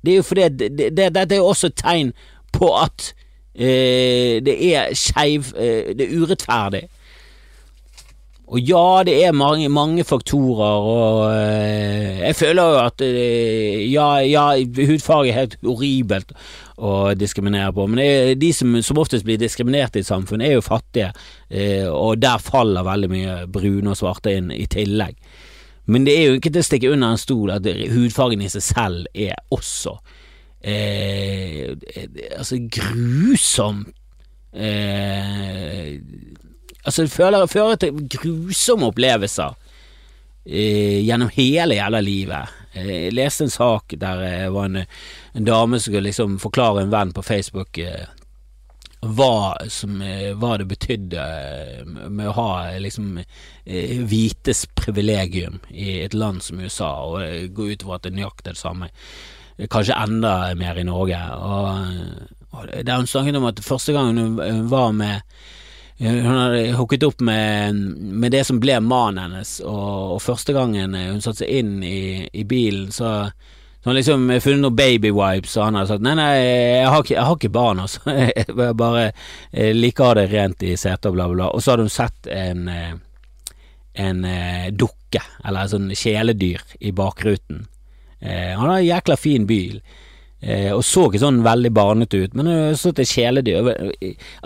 Det 0.00 0.14
er 0.14 0.20
jo 0.20 0.26
fordi 0.26 0.50
det, 0.54 0.74
det, 0.78 0.92
Dette 1.16 1.34
er 1.34 1.42
jo 1.42 1.50
også 1.50 1.72
et 1.72 1.80
tegn 1.82 2.14
på 2.54 2.70
at 2.78 3.12
det 3.58 4.54
er 4.70 4.94
skeiv 4.94 5.50
eh, 5.56 5.90
Det 5.98 6.06
er 6.06 6.20
urettferdig. 6.20 6.84
Og 8.48 8.62
ja, 8.64 9.02
det 9.04 9.12
er 9.26 9.34
mange, 9.36 9.68
mange 9.68 10.04
faktorer, 10.08 10.80
og 10.80 11.32
øh, 11.32 12.18
jeg 12.18 12.36
føler 12.36 12.62
jo 12.62 12.78
at 12.80 13.00
øh, 13.04 13.92
ja, 13.92 14.06
ja, 14.24 14.44
hudfarge 14.88 15.28
er 15.28 15.36
helt 15.36 15.58
horribelt, 15.62 16.32
å 16.78 17.12
diskriminere 17.18 17.74
på. 17.76 17.84
Men 17.90 18.00
det, 18.00 18.38
de 18.40 18.52
som, 18.56 18.78
som, 18.80 19.00
oftest 19.02 19.26
blir 19.26 19.36
diskriminert 19.40 19.98
i 19.98 20.00
et 20.00 20.08
samfunn, 20.08 20.40
er 20.40 20.54
jo 20.54 20.64
fattige, 20.64 21.10
eh, 21.50 21.84
og 21.90 22.22
der 22.22 22.40
faller 22.40 22.86
veldig 22.88 23.10
mye 23.12 23.36
brune 23.52 23.92
og 23.92 24.00
svarte 24.00 24.32
inn 24.38 24.48
i 24.54 24.64
tillegg. 24.70 25.18
Men 25.92 26.08
det 26.08 26.16
er 26.16 26.30
jo 26.30 26.38
ikke 26.38 26.54
til 26.54 26.64
å 26.64 26.68
stikke 26.70 26.94
under 26.94 27.12
en 27.12 27.20
stol 27.20 27.52
at 27.52 27.68
hudfargen 27.92 28.44
i 28.44 28.48
seg 28.52 28.64
selv 28.64 29.12
er 29.12 29.36
også 29.52 29.98
eh, 30.60 31.76
altså 32.38 32.60
grusom 32.68 33.86
eh, 34.52 36.00
Altså, 36.88 37.02
det 37.04 37.50
fører 37.52 37.76
til 37.76 37.98
grusomme 38.08 38.86
opplevelser 38.88 39.56
eh, 40.46 41.04
gjennom 41.04 41.28
hele 41.34 41.76
jævla 41.76 42.00
livet. 42.00 42.54
Jeg 42.72 43.12
leste 43.12 43.44
en 43.44 43.52
sak 43.52 43.94
der 43.96 44.22
det 44.22 44.30
eh, 44.44 44.52
var 44.54 44.68
en, 44.68 44.84
en, 45.34 45.44
dame 45.44 45.78
som 45.78 45.90
skulle 45.90 46.08
liksom 46.08 46.38
forklare 46.38 46.84
en 46.84 46.92
venn 46.92 47.12
på 47.12 47.24
Facebook 47.26 47.78
eh, 47.82 48.06
hva, 49.00 49.56
som, 49.70 50.00
eh, 50.02 50.34
hva 50.38 50.56
det 50.58 50.68
betydde 50.70 51.24
med 52.10 52.30
å 52.30 52.36
ha 52.38 52.50
liksom 52.82 53.20
hvites 53.68 54.64
privilegium 54.78 55.60
i 55.70 56.00
et 56.02 56.14
land 56.16 56.42
som 56.42 56.60
USA, 56.60 56.92
og 57.04 57.52
gå 57.54 57.68
ut 57.72 57.84
over 57.84 57.98
at 57.98 58.06
det 58.06 58.14
er 58.14 58.20
nøyaktig 58.22 58.54
det 58.54 58.62
samme. 58.62 58.88
Kanskje 59.66 59.96
enda 59.98 60.54
mer 60.54 60.78
i 60.78 60.86
Norge. 60.86 61.18
Og, 61.34 61.68
og 62.54 62.68
det 62.70 62.86
er 62.86 63.00
hun 63.00 63.10
snakket 63.10 63.38
om 63.40 63.48
at 63.50 63.62
første 63.64 63.94
gang 63.96 64.18
hun 64.18 64.68
var 64.70 64.92
med 64.92 65.24
hun 65.98 66.26
hadde 66.30 66.76
hooket 66.78 67.02
opp 67.02 67.20
med, 67.26 67.74
med, 67.98 68.30
det 68.30 68.44
som 68.46 68.60
ble 68.62 68.76
mannen 68.78 69.18
hennes, 69.18 69.56
og, 69.66 70.12
og, 70.14 70.20
første 70.22 70.54
gangen 70.54 70.94
hun 70.94 71.18
satte 71.18 71.42
seg 71.42 71.56
inn 71.58 71.80
i, 71.82 72.22
i 72.30 72.44
bilen, 72.46 72.92
så 72.94 73.32
så 73.78 73.90
han 73.90 73.96
liksom 73.96 74.40
funnet 74.42 74.62
noen 74.64 74.76
baby 74.76 75.10
wipes, 75.14 75.54
og 75.56 75.68
han 75.68 75.76
hadde 75.78 75.92
sagt 75.92 76.02
nei, 76.02 76.14
nei, 76.18 76.32
jeg 76.38 76.88
har 76.90 77.04
ikke, 77.04 77.14
jeg 77.14 77.26
har 77.28 77.36
ikke 77.38 77.50
barn, 77.54 77.82
altså. 77.84 78.00
Jeg 78.36 78.74
bare 78.76 79.04
liker 79.74 80.18
det 80.18 80.24
rent 80.32 80.64
i 80.66 80.72
setet 80.74 81.06
og 81.06 81.14
bla, 81.14 81.28
bla, 81.30 81.36
bla. 81.36 81.50
Og 81.54 81.62
så 81.62 81.72
hadde 81.72 81.86
hun 81.86 81.94
sett 81.94 82.26
en, 82.26 82.66
en 83.94 84.24
eh, 84.26 84.66
dukke, 84.74 85.22
eller 85.44 85.62
en 85.62 85.72
sånn 85.72 85.94
kjæledyr, 85.94 86.64
i 86.82 86.90
bakruten. 86.90 87.68
Eh, 88.20 88.52
han 88.58 88.68
har 88.68 88.76
en 88.78 88.86
jækla 88.86 89.16
fin 89.16 89.46
bil. 89.46 89.80
Eh, 90.40 90.70
og 90.70 90.84
så 90.86 91.08
ikke 91.08 91.18
sånn 91.18 91.40
veldig 91.42 91.70
barnete 91.74 92.20
ut, 92.22 92.34
men 92.38 92.76
så 92.78 92.92
til 92.94 93.08
kjæledyr 93.10 93.72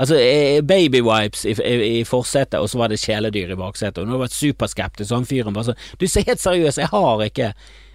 Altså 0.01 0.17
eh, 0.17 0.63
baby 0.65 1.03
wipes 1.05 1.45
i, 1.45 1.53
i, 1.53 1.75
i 1.99 2.05
forsetet, 2.09 2.57
og 2.63 2.71
så 2.73 2.81
var 2.81 2.89
det 2.89 3.03
kjæledyr 3.03 3.53
i 3.53 3.59
baksetet. 3.61 4.01
Og 4.01 4.09
nå 4.09 4.17
har 4.17 4.25
vært 4.25 4.39
superskeptisk, 4.39 5.11
så 5.11 5.19
han 5.21 5.29
fyren 5.29 5.57
bare 5.57 5.73
sånn 5.73 5.83
Du, 6.01 6.07
ser 6.09 6.25
helt 6.29 6.41
seriøs, 6.41 6.81
jeg 6.81 6.93
har 6.95 7.27
ikke 7.27 7.53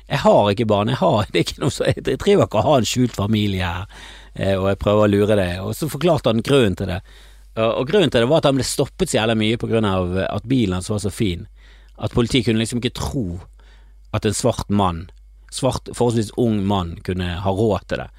Jeg 0.07 0.21
har 0.23 0.51
ikke 0.53 0.69
barn, 0.69 0.93
jeg 0.93 1.01
har 1.01 1.25
det 1.33 1.41
er 1.41 1.47
ikke 1.47 1.65
noe 1.65 1.73
så 1.73 1.89
Jeg 1.89 2.05
driver 2.05 2.45
ikke 2.45 2.61
å 2.61 2.67
ha 2.69 2.77
en 2.77 2.91
skjult 2.93 3.17
familie 3.17 3.65
her, 3.65 4.05
eh, 4.35 4.53
og 4.53 4.69
jeg 4.69 4.81
prøver 4.85 5.07
å 5.07 5.11
lure 5.15 5.41
det. 5.41 5.51
Og 5.65 5.73
så 5.73 5.89
forklarte 5.89 6.29
han 6.29 6.45
grunnen 6.45 6.77
til 6.77 6.93
det. 6.93 7.01
Og, 7.57 7.87
grunnen 7.89 8.13
til 8.13 8.21
det 8.21 8.29
var 8.29 8.43
at 8.43 8.51
han 8.51 8.59
ble 8.59 8.65
stoppet 8.67 9.09
så 9.09 9.23
jævlig 9.23 9.39
mye 9.39 9.57
på 9.57 9.65
grunn 9.71 9.85
av 9.89 10.13
at 10.21 10.43
bilen 10.45 10.77
hans 10.77 10.91
var 10.93 11.01
så 11.01 11.09
fin, 11.09 11.47
at 11.97 12.13
politiet 12.13 12.45
kunne 12.45 12.61
liksom 12.61 12.77
ikke 12.77 12.99
tro 12.99 13.39
at 14.13 14.27
en 14.29 14.37
svart 14.37 14.69
mann 14.69 15.07
svart, 15.53 15.89
forholdsvis 15.93 16.33
ung 16.37 16.59
mann 16.67 16.97
kunne 17.05 17.37
ha 17.43 17.53
råd 17.53 17.87
til 17.87 18.03
det. 18.03 18.09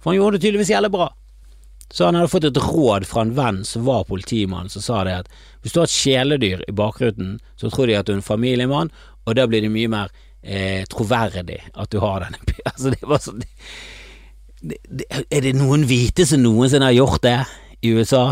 For 0.00 0.12
han 0.12 0.20
gjorde 0.20 0.38
det 0.38 0.46
tydeligvis 0.46 0.70
jævlig 0.70 0.92
bra. 0.94 1.08
Så 1.90 2.04
han 2.04 2.18
hadde 2.18 2.30
fått 2.30 2.44
et 2.48 2.58
råd 2.58 3.06
fra 3.06 3.22
en 3.22 3.34
venn 3.36 3.64
som 3.64 3.84
var 3.86 4.04
politimann, 4.08 4.68
som 4.68 4.82
sa 4.82 5.04
det 5.06 5.18
at 5.22 5.28
hvis 5.62 5.74
du 5.74 5.80
har 5.80 5.86
et 5.86 5.98
kjæledyr 5.98 6.64
i 6.66 6.74
bakgrunnen, 6.74 7.36
så 7.56 7.70
tror 7.70 7.86
de 7.86 7.98
at 7.98 8.08
du 8.08 8.14
er 8.14 8.18
en 8.20 8.26
familiemann, 8.26 8.90
og 9.26 9.38
da 9.38 9.46
blir 9.50 9.62
det 9.62 9.70
mye 9.74 9.90
mer 9.90 10.10
eh, 10.42 10.82
troverdig 10.90 11.60
at 11.74 11.90
du 11.90 12.00
har 12.02 12.26
den. 12.26 12.38
altså, 12.70 12.90
det 12.90 13.02
var 13.06 13.22
sånn 13.22 13.42
det, 14.62 14.78
det, 14.88 15.06
Er 15.30 15.46
det 15.46 15.54
noen 15.58 15.86
hvite 15.86 16.26
som 16.26 16.42
noensinne 16.42 16.90
har 16.90 16.96
gjort 16.96 17.22
det 17.26 17.38
i 17.86 17.94
USA? 17.94 18.28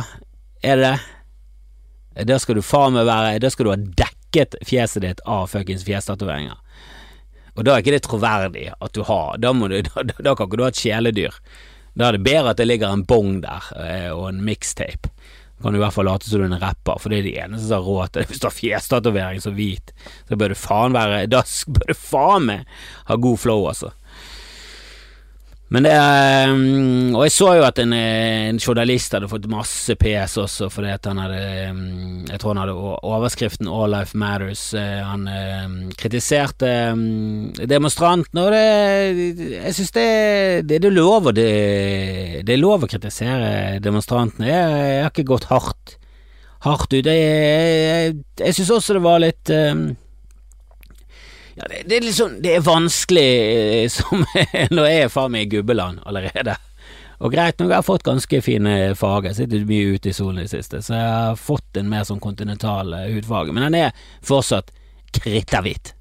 Er 0.62 0.80
det 0.80 0.92
det? 0.92 2.28
Da 2.30 2.38
skal 2.38 2.58
du 2.58 2.62
faen 2.62 2.94
meg 2.94 3.08
være 3.08 3.40
Da 3.42 3.48
skal 3.50 3.66
du 3.66 3.72
ha 3.72 3.80
dekket 4.02 4.54
fjeset 4.66 5.02
ditt 5.02 5.22
av 5.26 5.48
fuckings 5.50 5.82
fjestatoveringer. 5.86 6.58
Og 7.54 7.66
da 7.66 7.74
er 7.74 7.84
ikke 7.84 7.94
det 7.94 8.04
troverdig 8.06 8.68
at 8.74 8.96
du 8.96 9.04
har 9.06 9.38
Da, 9.38 9.52
du, 9.52 9.78
da, 9.88 10.04
da 10.18 10.34
kan 10.34 10.48
ikke 10.48 10.58
du 10.58 10.66
ha 10.66 10.72
et 10.72 10.82
kjæledyr. 10.82 11.38
Da 11.94 12.08
er 12.08 12.16
det 12.16 12.26
bedre 12.26 12.50
at 12.50 12.58
det 12.58 12.66
ligger 12.66 12.90
en 12.90 13.06
bong 13.06 13.38
der, 13.44 13.70
eh, 13.78 14.10
og 14.10 14.28
en 14.32 14.42
mixtape. 14.46 15.10
Da 15.54 15.62
Kan 15.62 15.72
du 15.72 15.78
i 15.78 15.84
hvert 15.84 15.94
fall 15.94 16.08
late 16.10 16.26
som 16.26 16.42
du 16.42 16.48
er 16.48 16.50
en 16.50 16.62
rapper, 16.62 16.98
for 16.98 17.12
det 17.12 17.20
er 17.20 17.28
de 17.28 17.36
eneste 17.38 17.68
som 17.68 17.78
har 17.78 17.86
råd 17.86 18.08
til 18.12 18.22
det. 18.22 18.28
Hvis 18.32 18.42
du 18.42 18.48
har 18.48 18.56
fjestatovering 18.58 19.42
så 19.44 19.52
hvit, 19.54 19.94
så 20.28 20.38
bør 20.38 20.50
du 20.50 20.58
faen 20.58 20.96
være 20.96 21.26
Da 21.30 21.44
bør 21.78 21.92
du 21.92 21.98
faen 21.98 22.48
meg 22.50 22.66
ha 23.10 23.18
god 23.28 23.38
flow, 23.38 23.68
altså. 23.70 23.94
Men 25.74 25.86
det 25.86 25.92
er 25.92 26.52
Og 26.54 27.24
jeg 27.26 27.34
så 27.34 27.48
jo 27.58 27.64
at 27.66 27.80
en, 27.82 27.94
en, 27.96 28.60
journalist 28.62 29.16
hadde 29.16 29.30
fått 29.30 29.48
masse 29.50 29.96
PS 29.98 30.36
også 30.44 30.68
fordi 30.72 30.92
at 30.94 31.08
han 31.10 31.18
hadde 31.18 31.40
um, 31.72 31.80
Jeg 32.28 32.40
tror 32.40 32.54
han 32.54 32.62
hadde 32.62 32.76
overskriften 33.14 33.68
'All 33.68 33.90
Life 33.94 34.18
Matters'. 34.18 34.68
Uh, 34.76 35.02
han 35.08 35.26
um, 35.26 35.74
kritiserte 35.98 36.70
demonstrantene, 37.66 38.44
og 38.44 38.52
det 38.54 39.50
Jeg 39.64 39.74
syns 39.74 39.92
det, 39.96 40.06
det, 40.68 40.80
det, 40.82 40.92
det, 41.34 41.48
det 42.46 42.54
er 42.54 42.62
lov 42.62 42.84
å 42.84 42.90
kritisere 42.90 43.80
demonstrantene. 43.82 44.48
Jeg, 44.48 44.78
jeg 44.94 45.02
har 45.02 45.12
ikke 45.12 45.30
gått 45.32 45.50
hardt, 45.50 45.96
hardt 46.66 46.94
ut. 46.94 47.06
Jeg, 47.06 47.18
jeg, 47.18 48.16
jeg 48.40 48.56
syns 48.58 48.72
også 48.78 48.98
det 48.98 49.04
var 49.04 49.22
litt 49.22 49.52
ja, 51.54 51.66
det, 51.70 51.82
det, 51.86 51.96
er 51.96 52.06
liksom 52.06 52.38
Det 52.42 52.54
er 52.56 52.64
vanskelig 52.66 53.90
som 53.96 54.24
Nå 54.74 54.86
er 54.86 55.04
jeg 55.04 55.12
faen 55.14 55.34
meg 55.34 55.46
i 55.46 55.56
gubbeland 55.58 56.02
allerede. 56.06 56.56
Og 57.24 57.32
greit 57.32 57.60
nok, 57.60 57.70
jeg 57.70 57.78
har 57.78 57.86
fått 57.86 58.06
ganske 58.06 58.40
fine 58.44 58.72
farger. 58.98 59.30
Jeg 59.30 59.44
sitter 59.44 59.68
mye 59.68 59.96
ute 59.96 60.10
i 60.10 60.16
solen 60.16 60.42
i 60.42 60.46
det 60.48 60.52
siste, 60.52 60.82
så 60.82 60.96
jeg 60.96 61.12
har 61.12 61.38
fått 61.40 61.78
en 61.80 61.90
mer 61.90 62.06
sånn 62.08 62.22
kontinental 62.22 62.90
eh, 62.98 63.12
hudfarge. 63.14 63.54
Men 63.54 63.68
den 63.68 63.78
er 63.84 64.08
fortsatt 64.26 64.72
kritthvit. 65.14 65.94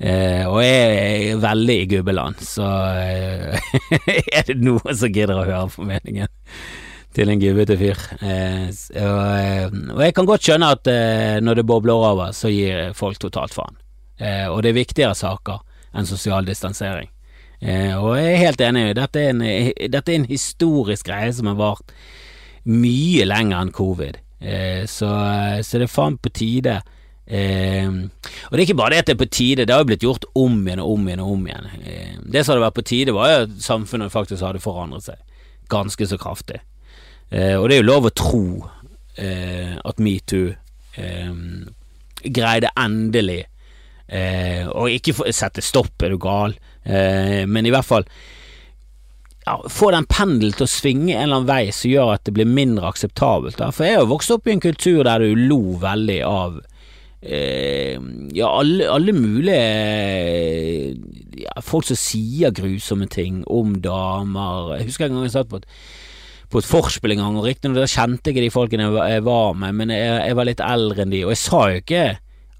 Eh, 0.00 0.46
og 0.48 0.62
jeg 0.64 1.32
er 1.34 1.40
veldig 1.42 1.76
i 1.82 1.88
gubbeland, 1.90 2.40
så 2.40 2.66
eh, 3.04 3.72
er 4.38 4.46
det 4.48 4.56
noen 4.62 4.96
som 4.96 5.12
gidder 5.12 5.36
å 5.36 5.44
høre 5.44 5.66
formeningen 5.74 6.24
meningen 6.24 6.38
til 7.12 7.28
en 7.28 7.42
gubbete 7.42 7.76
fyr. 7.76 8.00
Eh, 8.22 8.66
og, 9.02 9.20
eh, 9.36 9.66
og, 9.68 10.02
jeg 10.06 10.16
kan 10.16 10.28
godt 10.30 10.46
skjønne 10.46 10.72
at 10.72 10.90
når 11.44 11.60
det 11.60 11.66
bobler 11.68 12.08
over, 12.10 12.32
så 12.32 12.48
gir 12.48 12.94
folk 12.96 13.20
totalt 13.20 13.52
faen. 13.52 13.76
Eh, 14.20 14.46
og 14.50 14.62
det 14.62 14.72
er 14.72 14.80
viktigere 14.80 15.16
saker 15.16 15.62
enn 15.96 16.08
sosial 16.08 16.46
distansering. 16.46 17.10
Eh, 17.60 17.92
og 17.96 18.14
jeg 18.16 18.30
er 18.34 18.44
helt 18.44 18.62
enig, 18.64 18.86
dette 18.96 19.20
er 19.20 19.34
en, 19.34 19.44
dette 19.92 20.12
er 20.12 20.20
en 20.20 20.30
historisk 20.30 21.08
greie 21.10 21.32
som 21.36 21.50
har 21.50 21.58
vart 21.60 21.94
mye 22.68 23.26
lenger 23.26 23.60
enn 23.60 23.74
covid. 23.76 24.20
Eh, 24.40 24.86
så, 24.88 25.10
så, 25.60 25.80
det 25.80 25.88
er 25.88 25.92
faen 25.92 26.16
på 26.20 26.32
tide. 26.36 26.78
Eh, 27.30 27.88
og 27.88 28.52
det 28.54 28.62
er 28.62 28.66
ikke 28.66 28.80
bare 28.80 28.94
det 28.94 29.02
at 29.02 29.10
det 29.10 29.16
er 29.16 29.24
på 29.24 29.30
tide, 29.30 29.66
det 29.66 29.74
har 29.74 29.84
jo 29.84 29.90
blitt 29.92 30.06
gjort 30.06 30.28
om 30.38 30.56
igjen 30.64 30.82
og 30.82 30.94
om 30.94 31.08
igjen 31.08 31.24
og 31.24 31.34
om 31.34 31.46
igjen. 31.48 31.68
Eh, 31.84 32.16
det 32.24 32.44
som 32.44 32.54
hadde 32.54 32.66
vært 32.68 32.78
på 32.80 32.88
tide, 32.92 33.16
var 33.16 33.32
jo 33.32 33.42
at 33.44 33.60
samfunnet 33.64 34.12
faktisk 34.14 34.44
hadde 34.44 34.64
forandret 34.64 35.08
seg 35.08 35.26
ganske 35.70 36.06
så 36.06 36.18
kraftig. 36.18 36.60
Eh, 37.30 37.54
og 37.56 37.68
det 37.68 37.76
er 37.76 37.84
jo 37.84 37.90
lov 37.90 38.08
å 38.08 38.16
tro 38.16 38.44
eh, 39.20 39.76
at 39.78 40.02
metoo 40.02 40.50
eh, 40.98 41.34
greide 42.26 42.72
endelig 42.74 43.44
eh, 44.10 44.66
og 44.68 44.90
ikke 44.92 45.30
sette 45.32 45.64
stopp, 45.64 45.94
er 46.02 46.14
du 46.14 46.20
gal, 46.20 46.56
eh, 46.84 47.46
men 47.46 47.66
i 47.66 47.72
hvert 47.74 47.88
fall 47.88 48.08
ja, 49.46 49.56
få 49.72 49.90
den 49.94 50.08
pendelen 50.10 50.56
til 50.56 50.66
å 50.66 50.70
svinge 50.70 51.14
en 51.14 51.24
eller 51.24 51.40
annen 51.40 51.50
vei 51.50 51.74
som 51.74 51.90
gjør 51.90 52.14
at 52.16 52.26
det 52.28 52.34
blir 52.36 52.48
mindre 52.48 52.90
akseptabelt. 52.90 53.56
Da. 53.60 53.70
For 53.74 53.88
jeg 53.88 54.00
har 54.00 54.10
vokst 54.10 54.34
opp 54.34 54.46
i 54.46 54.54
en 54.54 54.62
kultur 54.62 55.02
der 55.06 55.24
du 55.24 55.46
lo 55.48 55.78
veldig 55.80 56.18
av 56.28 56.60
eh, 57.22 57.96
ja, 58.36 58.50
alle, 58.50 58.90
alle 58.92 59.16
mulige 59.16 59.62
ja, 61.40 61.56
folk 61.64 61.88
som 61.88 61.98
sier 61.98 62.52
grusomme 62.54 63.08
ting 63.10 63.40
om 63.48 63.78
damer. 63.80 64.76
Jeg 64.78 64.90
husker 64.90 65.08
en 65.08 65.18
gang 65.18 65.28
jeg 65.28 65.36
satt 65.38 65.50
på 65.50 65.62
et 65.62 65.68
på 66.50 66.58
et 66.58 66.66
forspill 66.66 67.14
en 67.14 67.20
gang, 67.22 67.36
og 67.38 67.44
riktignok 67.46 67.86
kjente 67.86 68.26
jeg 68.26 68.34
ikke 68.34 68.42
de 68.42 68.50
folkene 68.50 68.88
jeg 68.90 69.22
var 69.22 69.52
med, 69.54 69.76
men 69.78 69.92
jeg, 69.94 70.16
jeg, 70.18 70.34
var 70.34 70.48
litt 70.48 70.62
eldre 70.66 71.04
enn 71.04 71.12
de, 71.14 71.20
og 71.22 71.30
jeg 71.30 71.42
sa 71.44 71.60
jo 71.70 71.82
ikke 71.82 72.00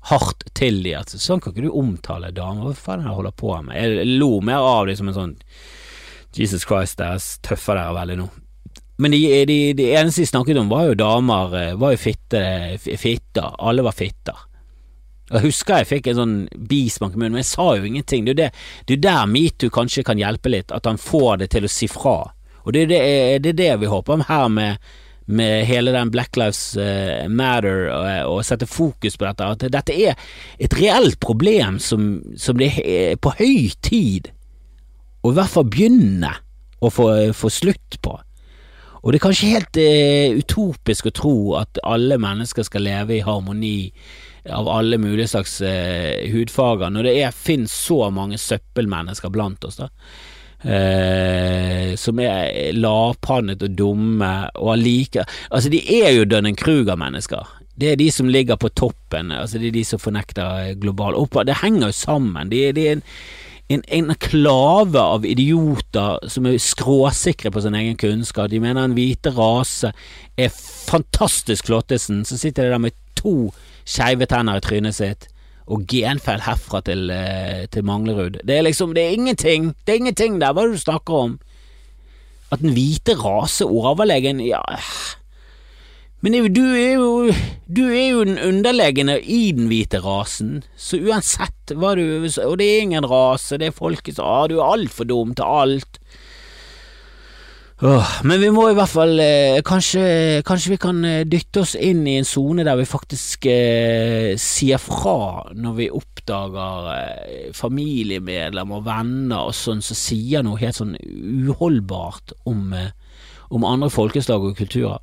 hardt 0.08 0.46
til 0.56 0.80
de 0.84 0.94
at 0.96 1.12
sånn 1.12 1.42
kan 1.42 1.52
ikke 1.52 1.66
du 1.66 1.76
omtale 1.76 2.32
damer, 2.32 2.70
hva 2.70 2.76
faen 2.76 3.02
er 3.02 3.04
det 3.04 3.10
jeg 3.10 3.18
holder 3.18 3.36
på 3.42 3.54
med? 3.66 3.76
Jeg 3.76 4.18
lo 4.20 4.30
mer 4.44 4.64
av 4.64 4.86
de 4.88 4.96
som 4.96 5.10
en 5.10 5.16
sånn 5.16 5.34
Jesus 6.36 6.64
Christ, 6.64 7.00
deres 7.00 7.34
tøffer 7.44 7.76
dere 7.76 7.96
veldig 7.96 8.20
nå. 8.20 8.28
Men 9.00 9.14
de, 9.14 9.20
de, 9.48 9.58
de, 9.74 9.88
eneste 9.96 10.22
de 10.22 10.28
snakket 10.28 10.60
om, 10.60 10.68
var 10.70 10.90
jo 10.90 10.98
damer, 11.00 11.54
eh, 11.56 11.76
var 11.80 11.94
jo 11.94 12.00
fitte, 12.00 12.42
fitter, 12.78 13.54
alle 13.58 13.84
var 13.84 13.96
fitter. 13.96 14.46
Jeg 15.30 15.44
husker 15.46 15.80
jeg 15.80 15.88
fikk 15.88 16.10
en 16.10 16.18
sånn 16.18 16.34
bismak 16.68 17.14
i 17.14 17.20
munnen, 17.20 17.36
men 17.38 17.44
jeg 17.44 17.52
sa 17.52 17.68
jo 17.78 17.86
ingenting. 17.86 18.26
Det 18.26 18.32
er 18.32 18.34
jo 18.34 18.40
det, 18.42 18.50
det 18.90 18.98
der 19.06 19.30
metoo 19.30 19.72
kanskje 19.72 20.04
kan 20.06 20.20
hjelpe 20.20 20.52
litt, 20.52 20.74
at 20.74 20.88
han 20.90 21.00
får 21.00 21.42
det 21.42 21.50
til 21.54 21.66
å 21.66 21.70
si 21.70 21.88
fra. 21.90 22.16
Og 22.64 22.74
det 22.76 22.82
er 22.82 22.90
det, 22.90 23.00
det, 23.46 23.54
er 23.54 23.60
det 23.62 23.70
vi 23.84 23.90
håper 23.90 24.18
om 24.18 24.26
her 24.28 24.50
med, 24.52 24.90
med 25.26 25.64
hele 25.68 25.92
den 25.94 26.10
Black 26.10 26.36
Lives 26.36 26.76
eh, 26.80 27.28
Matter 27.28 27.88
og, 27.92 28.08
og 28.32 28.44
sette 28.46 28.66
fokus 28.66 29.16
på 29.16 29.26
dette. 29.28 29.46
At 29.46 29.66
dette 29.72 29.94
er 29.94 30.18
et 30.58 30.76
reelt 30.78 31.20
problem 31.22 31.78
som, 31.82 32.16
som 32.36 32.58
det 32.60 32.72
er 32.82 33.20
på 33.20 33.34
høy 33.38 33.70
tid 33.84 34.32
å 35.20 35.32
i 35.32 35.36
hvert 35.36 35.52
fall 35.52 35.68
begynne 35.68 36.32
å 36.80 36.90
få, 36.92 37.06
få 37.36 37.52
slutt 37.52 38.00
på. 38.02 38.16
Og 39.00 39.12
det 39.12 39.20
er 39.20 39.24
kanskje 39.24 39.52
helt 39.54 39.78
eh, 39.80 40.36
utopisk 40.36 41.08
å 41.08 41.14
tro 41.16 41.36
at 41.60 41.80
alle 41.88 42.18
mennesker 42.20 42.66
skal 42.66 42.84
leve 42.84 43.16
i 43.16 43.24
harmoni 43.24 43.92
av 44.48 44.68
alle 44.72 44.96
mulige 45.00 45.28
slags 45.32 45.58
eh, 45.64 46.26
hudfarger, 46.32 46.92
når 46.92 47.08
det 47.08 47.14
er, 47.20 47.36
finnes 47.36 47.72
så 47.72 48.08
mange 48.12 48.40
søppelmennesker 48.40 49.32
blant 49.32 49.64
oss. 49.68 49.80
da 49.80 49.88
Eh, 50.60 51.94
som 51.96 52.18
er 52.20 52.74
lavpannet 52.76 53.62
og 53.64 53.76
dumme 53.78 54.28
og 54.60 54.74
allike 54.74 55.22
Altså, 55.48 55.70
de 55.72 55.80
er 56.02 56.10
jo 56.12 56.26
Dunning-Kruger-mennesker. 56.28 57.48
Det 57.80 57.92
er 57.92 57.96
de 57.96 58.10
som 58.12 58.28
ligger 58.28 58.58
på 58.60 58.68
toppen, 58.76 59.32
altså 59.32 59.56
det 59.58 59.70
er 59.70 59.78
de 59.78 59.84
som 59.88 60.02
fornekter 60.02 60.74
global 60.82 61.16
opphold. 61.16 61.48
Det 61.48 61.62
henger 61.62 61.86
jo 61.88 61.96
sammen. 61.96 62.50
De, 62.52 62.60
de 62.76 62.86
er 62.86 62.98
en, 62.98 63.02
en, 63.72 63.84
en 63.88 64.14
klave 64.20 65.00
av 65.00 65.24
idioter 65.24 66.28
som 66.28 66.46
er 66.50 66.60
skråsikre 66.60 67.54
på 67.54 67.64
sin 67.64 67.78
egen 67.80 67.96
kunnskap. 67.96 68.50
De 68.52 68.60
mener 68.60 68.84
en 68.84 68.98
hvite 68.98 69.32
rase 69.32 69.94
er 70.36 70.52
fantastisk 70.52 71.72
flottesen. 71.72 72.26
Så 72.28 72.36
sitter 72.36 72.68
de 72.68 72.74
der 72.74 72.84
med 72.84 72.98
to 73.16 73.54
skeive 73.88 74.28
tenner 74.28 74.60
i 74.60 74.64
trynet 74.64 75.00
sitt 75.00 75.30
og 75.70 75.86
genfeil 75.90 76.42
herfra 76.44 76.82
til, 76.86 77.10
eh, 77.14 77.66
til 77.70 77.86
Manglerud. 77.86 78.40
Det 78.42 78.56
er 78.56 78.66
liksom, 78.66 78.94
det 78.94 79.04
er 79.04 79.14
ingenting, 79.14 79.70
det 79.86 79.94
er 79.94 80.02
ingenting 80.02 80.40
der, 80.40 80.52
hva 80.52 80.64
er 80.64 80.72
det 80.72 80.80
du 80.80 80.84
snakker 80.84 81.14
om? 81.14 81.38
At 82.50 82.62
den 82.64 82.74
hvite 82.74 83.14
rase 83.14 83.64
overlegen, 83.64 84.40
ja 84.42 84.62
Men 86.20 86.52
du 86.52 86.64
er 86.74 86.98
jo, 86.98 87.30
du 87.70 87.84
er 87.88 88.08
jo 88.10 88.24
den 88.24 88.38
underlegne 88.38 89.20
i 89.22 89.52
den 89.52 89.70
hvite 89.70 90.02
rasen, 90.04 90.64
så 90.76 90.98
uansett 90.98 91.72
hva 91.72 91.94
du 91.96 92.26
Og 92.44 92.58
det 92.58 92.66
er 92.66 92.82
ingen 92.82 93.06
rase, 93.06 93.56
det 93.56 93.70
er 93.70 93.78
folket 93.78 94.16
som 94.16 94.26
ah, 94.26 94.48
du 94.48 94.58
er 94.58 94.72
altfor 94.74 95.04
dum 95.04 95.34
til 95.34 95.44
alt. 95.46 95.99
Men 97.80 98.42
vi 98.42 98.50
må 98.52 98.66
i 98.68 98.74
hvert 98.76 98.92
fall 98.92 99.14
eh, 99.24 99.58
kanskje, 99.64 100.02
kanskje, 100.44 100.74
vi 100.74 100.78
kan 100.80 100.98
eh, 101.08 101.22
dytte 101.24 101.62
oss 101.62 101.72
inn 101.80 102.02
i 102.04 102.18
en 102.20 102.26
sone 102.28 102.64
der 102.66 102.76
vi 102.76 102.84
faktisk 102.88 103.46
eh, 103.48 104.34
sier 104.40 104.80
fra 104.82 105.46
når 105.56 105.76
vi 105.78 105.86
oppdager 105.96 106.90
eh, 106.92 107.46
familiemedlemmer 107.56 108.82
og 108.82 108.84
venner 108.84 109.48
og 109.48 109.56
sånn 109.56 109.80
som 109.84 109.96
sier 109.96 110.44
noe 110.44 110.60
helt 110.60 110.76
sånn 110.76 110.92
uholdbart 111.00 112.34
om, 112.50 112.74
eh, 112.76 112.90
om 113.48 113.64
andre 113.64 113.88
folkeslag 113.92 114.44
og 114.44 114.58
kulturer. 114.60 115.00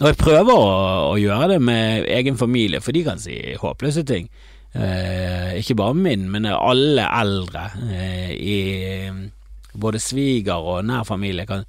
Og 0.00 0.08
jeg 0.08 0.18
prøver 0.18 0.50
å, 0.50 0.72
å, 1.12 1.20
gjøre 1.20 1.52
det 1.52 1.60
med 1.62 2.08
egen 2.10 2.40
familie, 2.40 2.80
for 2.82 2.96
de 2.96 3.04
kan 3.06 3.22
si 3.22 3.36
håpløse 3.60 4.02
ting. 4.08 4.26
Eh, 4.74 5.60
ikke 5.60 5.78
bare 5.78 5.94
min, 5.94 6.26
men 6.32 6.50
alle 6.50 7.06
eldre 7.06 7.68
i 8.34 8.58
både 9.74 10.00
sviger 10.02 10.60
og 10.60 10.84
nær 10.88 11.06
familie, 11.08 11.46
kan 11.46 11.64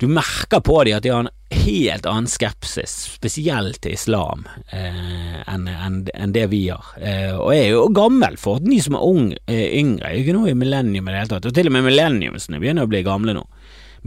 Du 0.00 0.08
merker 0.08 0.62
på 0.64 0.78
dem 0.84 0.96
at 0.96 1.04
de 1.04 1.10
har 1.12 1.26
en 1.26 1.32
helt 1.52 2.06
annen 2.08 2.28
skepsis, 2.30 2.92
spesielt 3.18 3.82
til 3.84 3.92
islam, 3.92 4.46
eh, 4.72 5.42
enn 5.44 5.66
en, 5.68 5.98
en 6.14 6.32
det 6.32 6.46
vi 6.48 6.62
har. 6.70 6.86
Eh, 6.96 7.34
og 7.36 7.52
jeg 7.52 7.66
er 7.66 7.74
jo 7.74 7.82
gammel 7.92 8.38
for 8.40 8.62
de 8.64 8.78
som 8.80 8.96
er 8.96 9.04
ung, 9.04 9.26
eh, 9.44 9.66
yngre, 9.76 10.08
er 10.08 10.22
ikke 10.22 10.36
noe 10.38 10.54
i 10.54 10.56
millennium 10.56 11.08
i 11.08 11.12
det 11.12 11.18
hele 11.18 11.32
tatt. 11.34 11.50
Og 11.50 11.54
til 11.54 11.68
og 11.68 11.76
med 11.76 11.84
millenniumsene 11.90 12.62
begynner 12.62 12.88
å 12.88 12.92
bli 12.92 13.02
gamle 13.04 13.36
nå. 13.36 13.44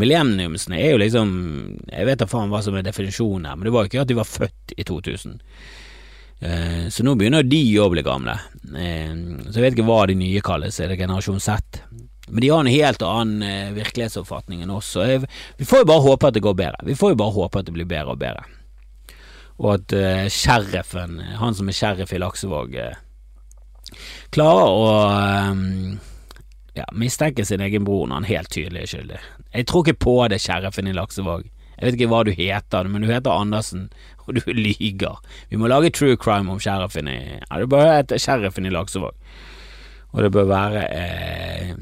Millenniumsene 0.02 0.80
er 0.82 0.96
jo 0.96 1.02
liksom 1.04 1.30
Jeg 1.92 2.08
vet 2.08 2.22
da 2.24 2.26
faen 2.26 2.50
hva 2.50 2.63
som 2.66 2.74
er 2.74 2.86
definisjonen 2.88 3.46
her, 3.46 3.58
men 3.60 3.68
det 3.68 3.76
var 3.76 3.86
jo 3.86 3.92
ikke 3.92 4.06
at 4.08 4.10
de 4.10 4.18
var 4.18 4.30
født 4.30 4.74
i 4.74 4.88
2000. 4.89 5.38
Eh, 6.44 6.88
så 6.89 7.06
nå 7.06 7.13
begynner 7.16 7.46
de 7.48 7.62
å 7.80 7.89
bli 7.92 8.04
gamle. 8.06 8.34
Eh, 8.74 9.13
så 9.48 9.60
jeg 9.60 9.68
vet 9.68 9.78
ikke 9.78 9.88
hva 9.88 10.02
de 10.10 10.18
nye 10.20 10.42
kalles, 10.44 10.80
er 10.80 10.92
det 10.92 11.00
generasjon 11.00 11.44
Z? 11.44 11.84
Men 12.28 12.42
de 12.42 12.50
har 12.50 12.64
en 12.64 12.72
helt 12.72 13.02
annen 13.04 13.44
eh, 13.44 13.72
virkelighetsoppfatning 13.76 14.64
enn 14.64 14.72
oss. 14.72 14.94
Og 14.96 15.26
vi 15.58 15.68
får 15.68 15.84
jo 15.84 15.90
bare 15.92 16.06
håpe 16.06 16.30
at 16.30 16.38
det 16.38 16.44
går 16.46 16.60
bedre. 16.60 16.86
Vi 16.88 16.96
får 16.96 17.14
jo 17.14 17.20
bare 17.20 17.36
håpe 17.36 17.60
at 17.60 17.68
det 17.68 17.76
blir 17.76 17.90
bedre 17.90 18.16
og 18.16 18.22
bedre. 18.22 18.46
Og 19.62 19.76
at 19.76 19.94
uh, 19.94 20.28
sheriffen, 20.34 21.20
han 21.38 21.54
som 21.54 21.68
er 21.70 21.76
sheriff 21.78 22.14
i 22.16 22.20
Laksevåg, 22.22 22.74
uh, 22.74 22.96
klarer 24.34 24.66
å 24.66 24.86
eh, 25.14 25.60
ja, 26.80 26.88
mistenke 26.98 27.46
sin 27.46 27.62
egen 27.62 27.86
bror 27.86 28.08
når 28.08 28.22
han 28.22 28.30
helt 28.32 28.54
tydelig 28.54 28.84
er 28.84 28.92
skyldig. 28.94 29.20
Jeg 29.54 29.68
tror 29.70 29.86
ikke 29.86 30.06
på 30.08 30.16
det, 30.32 30.42
sheriffen 30.42 30.90
i 30.90 30.96
Laksevåg. 30.96 31.46
Jeg 31.74 31.86
vet 31.86 31.98
ikke 31.98 32.10
hva 32.12 32.24
du 32.26 32.32
heter, 32.34 32.90
men 32.90 33.04
du 33.04 33.10
heter 33.10 33.34
Andersen, 33.34 33.88
og 34.26 34.38
du 34.38 34.42
lyger. 34.56 35.20
Vi 35.52 35.60
må 35.60 35.70
lage 35.70 35.92
true 35.94 36.18
crime 36.18 36.52
om 36.54 36.62
sheriffen 36.62 37.10
i 37.12 37.18
Ja, 37.36 37.60
det 37.60 37.70
bør 37.70 37.90
hete 37.90 38.22
sheriffen 38.22 38.70
i 38.70 38.74
Laksevåg. 38.74 39.14
Og 40.14 40.22
det 40.22 40.30
bør 40.34 40.50
være 40.50 40.84
eh, 40.94 41.74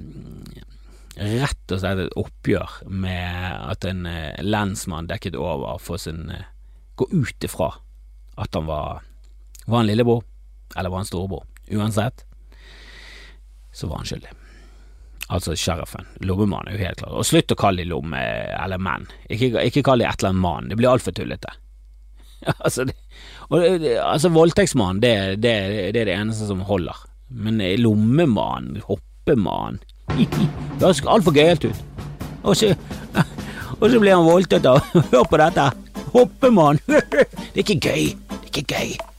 rett 1.21 1.73
og 1.73 1.81
slett 1.81 2.01
et 2.03 2.17
oppgjør 2.19 2.81
med 2.89 3.69
at 3.71 3.85
en 3.87 4.05
eh, 4.09 4.41
lensmann 4.43 5.09
dekket 5.09 5.37
over 5.39 5.79
for 5.81 6.01
sin 6.01 6.29
eh, 6.33 6.47
Gå 6.99 7.07
ut 7.11 7.45
ifra 7.47 7.69
at 8.41 8.57
han 8.57 8.67
var 8.67 9.01
Var 9.65 9.77
han 9.77 9.87
lillebror, 9.87 10.23
eller 10.75 10.91
var 10.91 11.01
han 11.01 11.07
storebror? 11.07 11.45
Uansett, 11.71 12.25
så 13.71 13.87
var 13.87 14.01
han 14.01 14.09
skyldig. 14.09 14.31
Altså 15.31 15.55
sheriffen. 15.55 16.07
Lommemannen 16.25 16.73
er 16.73 16.75
jo 16.75 16.87
helt 16.87 16.99
klar. 16.99 17.13
Og 17.15 17.27
slutt 17.27 17.53
å 17.53 17.57
kalle 17.59 17.85
de 17.85 17.91
lomme- 17.93 18.19
eller 18.57 18.81
menn. 18.81 19.05
Ikke, 19.31 19.53
ikke 19.69 19.83
kall 19.87 20.03
de 20.03 20.07
et 20.09 20.19
eller 20.19 20.33
annet 20.33 20.43
mann. 20.43 20.67
Det 20.67 20.79
blir 20.81 20.91
altfor 20.91 21.15
tullete. 21.15 21.53
altså, 22.65 22.83
det, 22.89 22.97
og, 23.47 23.63
altså 24.01 24.33
voldtektsmann, 24.33 24.99
det, 24.99 25.13
det, 25.45 25.55
det, 25.93 26.01
er 26.01 26.09
det 26.09 26.17
eneste 26.17 26.49
som 26.49 26.65
holder. 26.67 27.05
Men 27.31 27.61
lommemann, 27.79 28.81
hoppemann 28.89 29.79
Det 30.81 30.87
høres 30.87 31.03
altfor 31.05 31.35
gøyalt 31.35 31.67
ut. 31.69 31.83
Og 32.43 32.57
så, 32.57 32.71
og 33.77 33.85
så 33.91 33.99
blir 34.01 34.15
han 34.15 34.25
voldtatt 34.25 34.65
av 34.65 34.81
Hør 35.13 35.27
på 35.29 35.39
dette! 35.41 35.69
Hoppemann! 36.15 36.81
Det 36.87 37.61
er 37.61 37.63
ikke 37.65 37.79
gøy. 37.79 38.11
Det 38.17 38.41
er 38.41 38.51
ikke 38.51 38.67
gøy. 38.73 39.10